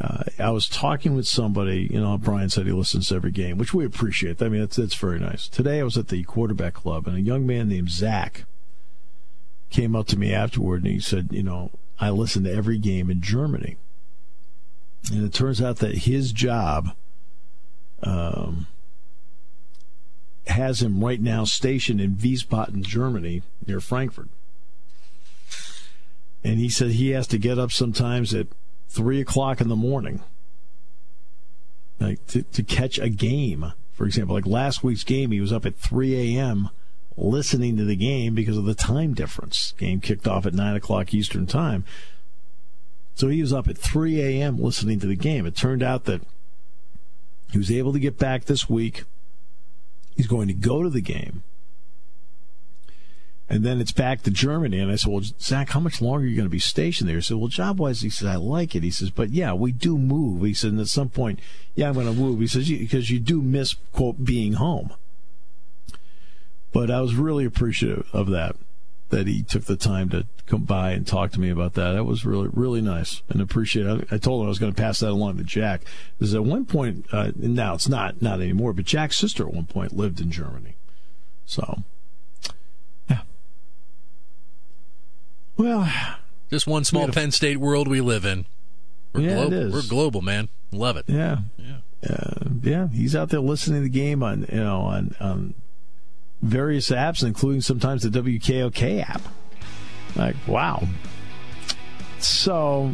Uh, 0.00 0.24
I 0.38 0.50
was 0.50 0.68
talking 0.68 1.14
with 1.14 1.26
somebody, 1.28 1.88
you 1.90 2.00
know, 2.00 2.18
Brian 2.18 2.50
said 2.50 2.66
he 2.66 2.72
listens 2.72 3.08
to 3.08 3.14
every 3.14 3.30
game, 3.30 3.58
which 3.58 3.72
we 3.72 3.84
appreciate. 3.84 4.42
I 4.42 4.48
mean, 4.48 4.60
that's, 4.60 4.76
that's 4.76 4.94
very 4.94 5.20
nice. 5.20 5.46
Today 5.46 5.78
I 5.78 5.84
was 5.84 5.96
at 5.96 6.08
the 6.08 6.24
quarterback 6.24 6.74
club, 6.74 7.06
and 7.06 7.16
a 7.16 7.20
young 7.20 7.46
man 7.46 7.68
named 7.68 7.90
Zach 7.90 8.44
came 9.70 9.94
up 9.94 10.08
to 10.08 10.18
me 10.18 10.32
afterward, 10.32 10.82
and 10.82 10.92
he 10.92 11.00
said, 11.00 11.28
you 11.30 11.44
know, 11.44 11.70
I 12.00 12.10
listen 12.10 12.42
to 12.44 12.52
every 12.52 12.78
game 12.78 13.08
in 13.08 13.22
Germany. 13.22 13.76
And 15.12 15.24
it 15.24 15.32
turns 15.32 15.62
out 15.62 15.76
that 15.76 15.98
his 15.98 16.32
job 16.32 16.96
um, 18.02 18.66
has 20.48 20.82
him 20.82 21.02
right 21.02 21.20
now 21.20 21.44
stationed 21.44 22.00
in 22.00 22.16
Wiesbaden, 22.16 22.82
Germany, 22.82 23.42
near 23.66 23.80
Frankfurt. 23.80 24.28
And 26.42 26.58
he 26.58 26.68
said 26.68 26.90
he 26.90 27.10
has 27.10 27.26
to 27.28 27.38
get 27.38 27.58
up 27.58 27.72
sometimes 27.72 28.34
at 28.34 28.48
three 28.88 29.20
o'clock 29.20 29.60
in 29.60 29.68
the 29.68 29.76
morning, 29.76 30.22
like 31.98 32.24
to, 32.28 32.42
to 32.42 32.62
catch 32.62 32.98
a 32.98 33.08
game. 33.08 33.72
For 33.92 34.04
example, 34.04 34.34
like 34.34 34.46
last 34.46 34.84
week's 34.84 35.04
game, 35.04 35.30
he 35.30 35.40
was 35.40 35.52
up 35.52 35.64
at 35.64 35.76
3 35.76 36.36
a.m. 36.36 36.70
listening 37.16 37.76
to 37.76 37.84
the 37.84 37.96
game 37.96 38.34
because 38.34 38.58
of 38.58 38.64
the 38.64 38.74
time 38.74 39.14
difference. 39.14 39.72
Game 39.78 40.00
kicked 40.00 40.26
off 40.26 40.46
at 40.46 40.52
9 40.52 40.76
o'clock 40.76 41.14
Eastern 41.14 41.46
Time. 41.46 41.84
So 43.14 43.28
he 43.28 43.40
was 43.40 43.52
up 43.52 43.68
at 43.68 43.78
3 43.78 44.20
a.m. 44.20 44.58
listening 44.58 44.98
to 45.00 45.06
the 45.06 45.16
game. 45.16 45.46
It 45.46 45.54
turned 45.54 45.82
out 45.82 46.04
that 46.04 46.22
he 47.52 47.58
was 47.58 47.70
able 47.70 47.92
to 47.92 48.00
get 48.00 48.18
back 48.18 48.46
this 48.46 48.68
week. 48.68 49.04
He's 50.16 50.26
going 50.26 50.48
to 50.48 50.54
go 50.54 50.82
to 50.82 50.90
the 50.90 51.00
game 51.00 51.42
and 53.48 53.62
then 53.62 53.80
it's 53.80 53.92
back 53.92 54.22
to 54.22 54.30
Germany. 54.30 54.78
And 54.78 54.90
I 54.90 54.96
said, 54.96 55.12
Well, 55.12 55.22
Zach, 55.40 55.70
how 55.70 55.80
much 55.80 56.00
longer 56.00 56.24
are 56.24 56.28
you 56.28 56.36
going 56.36 56.46
to 56.46 56.50
be 56.50 56.58
stationed 56.58 57.08
there? 57.08 57.16
He 57.16 57.22
said, 57.22 57.36
Well, 57.36 57.48
job 57.48 57.78
wise, 57.78 58.00
he 58.00 58.08
says, 58.08 58.26
I 58.26 58.36
like 58.36 58.74
it. 58.74 58.82
He 58.82 58.90
says, 58.90 59.10
But 59.10 59.30
yeah, 59.30 59.52
we 59.52 59.70
do 59.70 59.98
move. 59.98 60.42
He 60.42 60.54
said, 60.54 60.72
And 60.72 60.80
at 60.80 60.88
some 60.88 61.10
point, 61.10 61.40
yeah, 61.74 61.88
I'm 61.88 61.94
going 61.94 62.06
to 62.06 62.12
move. 62.12 62.40
He 62.40 62.46
says, 62.46 62.68
Because 62.68 63.10
you 63.10 63.20
do 63.20 63.42
miss, 63.42 63.74
quote, 63.92 64.24
being 64.24 64.54
home. 64.54 64.92
But 66.72 66.90
I 66.90 67.00
was 67.00 67.14
really 67.14 67.44
appreciative 67.44 68.08
of 68.12 68.28
that, 68.30 68.56
that 69.14 69.28
he 69.28 69.44
took 69.44 69.64
the 69.64 69.76
time 69.76 70.08
to 70.08 70.26
come 70.46 70.64
by 70.64 70.90
and 70.90 71.06
talk 71.06 71.30
to 71.30 71.40
me 71.40 71.48
about 71.48 71.74
that. 71.74 71.92
That 71.92 72.04
was 72.04 72.24
really, 72.24 72.48
really 72.52 72.80
nice 72.80 73.22
and 73.28 73.40
appreciate 73.40 73.86
it. 73.86 74.08
I, 74.10 74.18
told 74.18 74.40
him 74.40 74.46
I 74.46 74.48
was 74.48 74.58
going 74.58 74.72
to 74.72 74.80
pass 74.80 75.00
that 75.00 75.10
along 75.10 75.38
to 75.38 75.44
Jack. 75.44 75.82
Because 76.18 76.34
at 76.34 76.44
one 76.44 76.66
point, 76.66 77.06
uh, 77.12 77.30
now 77.36 77.74
it's 77.74 77.88
not, 77.88 78.20
not 78.20 78.40
anymore, 78.40 78.72
but 78.72 78.84
Jack's 78.84 79.16
sister 79.16 79.46
at 79.46 79.54
one 79.54 79.66
point 79.66 79.96
lived 79.96 80.20
in 80.20 80.32
Germany. 80.32 80.74
So 81.46 81.84
yeah. 83.08 83.20
Well, 85.56 85.92
just 86.50 86.66
one 86.66 86.82
small 86.82 87.06
Penn 87.08 87.30
State 87.30 87.58
world 87.58 87.86
we 87.86 88.00
live 88.00 88.24
in. 88.24 88.46
We're 89.12 89.20
yeah, 89.20 89.34
global. 89.34 89.52
it 89.52 89.62
is. 89.66 89.72
We're 89.72 89.88
global, 89.88 90.22
man. 90.22 90.48
Love 90.72 90.96
it. 90.96 91.04
Yeah, 91.06 91.38
yeah, 91.56 91.76
uh, 92.10 92.48
yeah. 92.62 92.88
He's 92.88 93.14
out 93.14 93.28
there 93.28 93.38
listening 93.38 93.82
to 93.82 93.84
the 93.84 93.88
game 93.88 94.24
on 94.24 94.46
you 94.50 94.58
know 94.58 94.80
on 94.80 95.14
on 95.20 95.54
various 96.44 96.90
apps, 96.90 97.24
including 97.24 97.60
sometimes 97.60 98.02
the 98.02 98.10
WKOK 98.10 99.02
app. 99.08 99.22
Like, 100.16 100.36
wow. 100.46 100.86
So, 102.18 102.92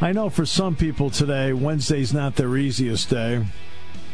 I 0.00 0.12
know 0.12 0.30
for 0.30 0.46
some 0.46 0.76
people 0.76 1.10
today, 1.10 1.52
Wednesday's 1.52 2.14
not 2.14 2.36
their 2.36 2.56
easiest 2.56 3.10
day. 3.10 3.44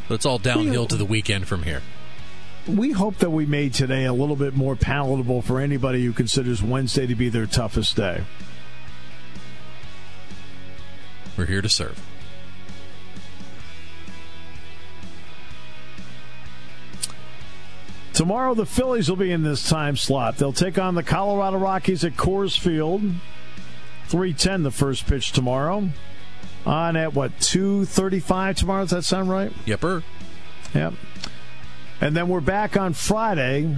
But 0.08 0.14
it's 0.14 0.26
all 0.26 0.38
downhill 0.38 0.86
to 0.86 0.96
the 0.96 1.04
weekend 1.04 1.46
from 1.46 1.64
here 1.64 1.82
we 2.68 2.92
hope 2.92 3.16
that 3.16 3.30
we 3.30 3.46
made 3.46 3.72
today 3.72 4.04
a 4.04 4.12
little 4.12 4.36
bit 4.36 4.54
more 4.54 4.76
palatable 4.76 5.42
for 5.42 5.60
anybody 5.60 6.04
who 6.04 6.12
considers 6.12 6.62
Wednesday 6.62 7.06
to 7.06 7.14
be 7.14 7.28
their 7.28 7.46
toughest 7.46 7.96
day. 7.96 8.22
We're 11.36 11.46
here 11.46 11.62
to 11.62 11.68
serve. 11.68 12.07
Tomorrow, 18.18 18.54
the 18.54 18.66
Phillies 18.66 19.08
will 19.08 19.14
be 19.16 19.30
in 19.30 19.44
this 19.44 19.68
time 19.68 19.96
slot. 19.96 20.38
They'll 20.38 20.52
take 20.52 20.76
on 20.76 20.96
the 20.96 21.04
Colorado 21.04 21.56
Rockies 21.56 22.02
at 22.02 22.14
Coors 22.14 22.58
Field. 22.58 23.00
310 24.08 24.64
the 24.64 24.72
first 24.72 25.06
pitch 25.06 25.30
tomorrow. 25.30 25.90
On 26.66 26.96
at 26.96 27.14
what, 27.14 27.38
235 27.38 28.56
tomorrow? 28.56 28.82
Does 28.82 28.90
that 28.90 29.04
sound 29.04 29.30
right? 29.30 29.52
Yepper. 29.66 30.02
Yep. 30.74 30.94
And 32.00 32.16
then 32.16 32.28
we're 32.28 32.40
back 32.40 32.76
on 32.76 32.92
Friday. 32.92 33.76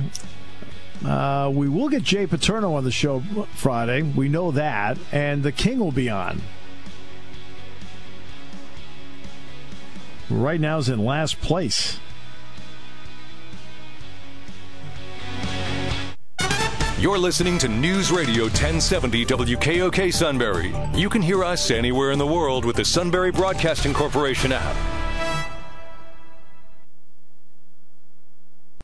Uh, 1.04 1.52
we 1.52 1.68
will 1.68 1.90
get 1.90 2.02
Jay 2.02 2.26
Paterno 2.26 2.72
on 2.72 2.84
the 2.84 2.90
show 2.90 3.22
Friday. 3.56 4.00
We 4.00 4.30
know 4.30 4.52
that. 4.52 4.96
And 5.12 5.42
the 5.42 5.52
King 5.52 5.80
will 5.80 5.92
be 5.92 6.08
on. 6.08 6.40
Right 10.30 10.58
now 10.58 10.78
is 10.78 10.88
in 10.88 11.04
last 11.04 11.42
place. 11.42 12.00
You're 17.00 17.16
listening 17.16 17.56
to 17.60 17.66
News 17.66 18.12
Radio 18.12 18.42
1070 18.42 19.24
WKOK 19.24 20.12
Sunbury. 20.12 20.74
You 20.92 21.08
can 21.08 21.22
hear 21.22 21.42
us 21.42 21.70
anywhere 21.70 22.10
in 22.10 22.18
the 22.18 22.26
world 22.26 22.66
with 22.66 22.76
the 22.76 22.84
Sunbury 22.84 23.32
Broadcasting 23.32 23.94
Corporation 23.94 24.52
app. 24.52 24.99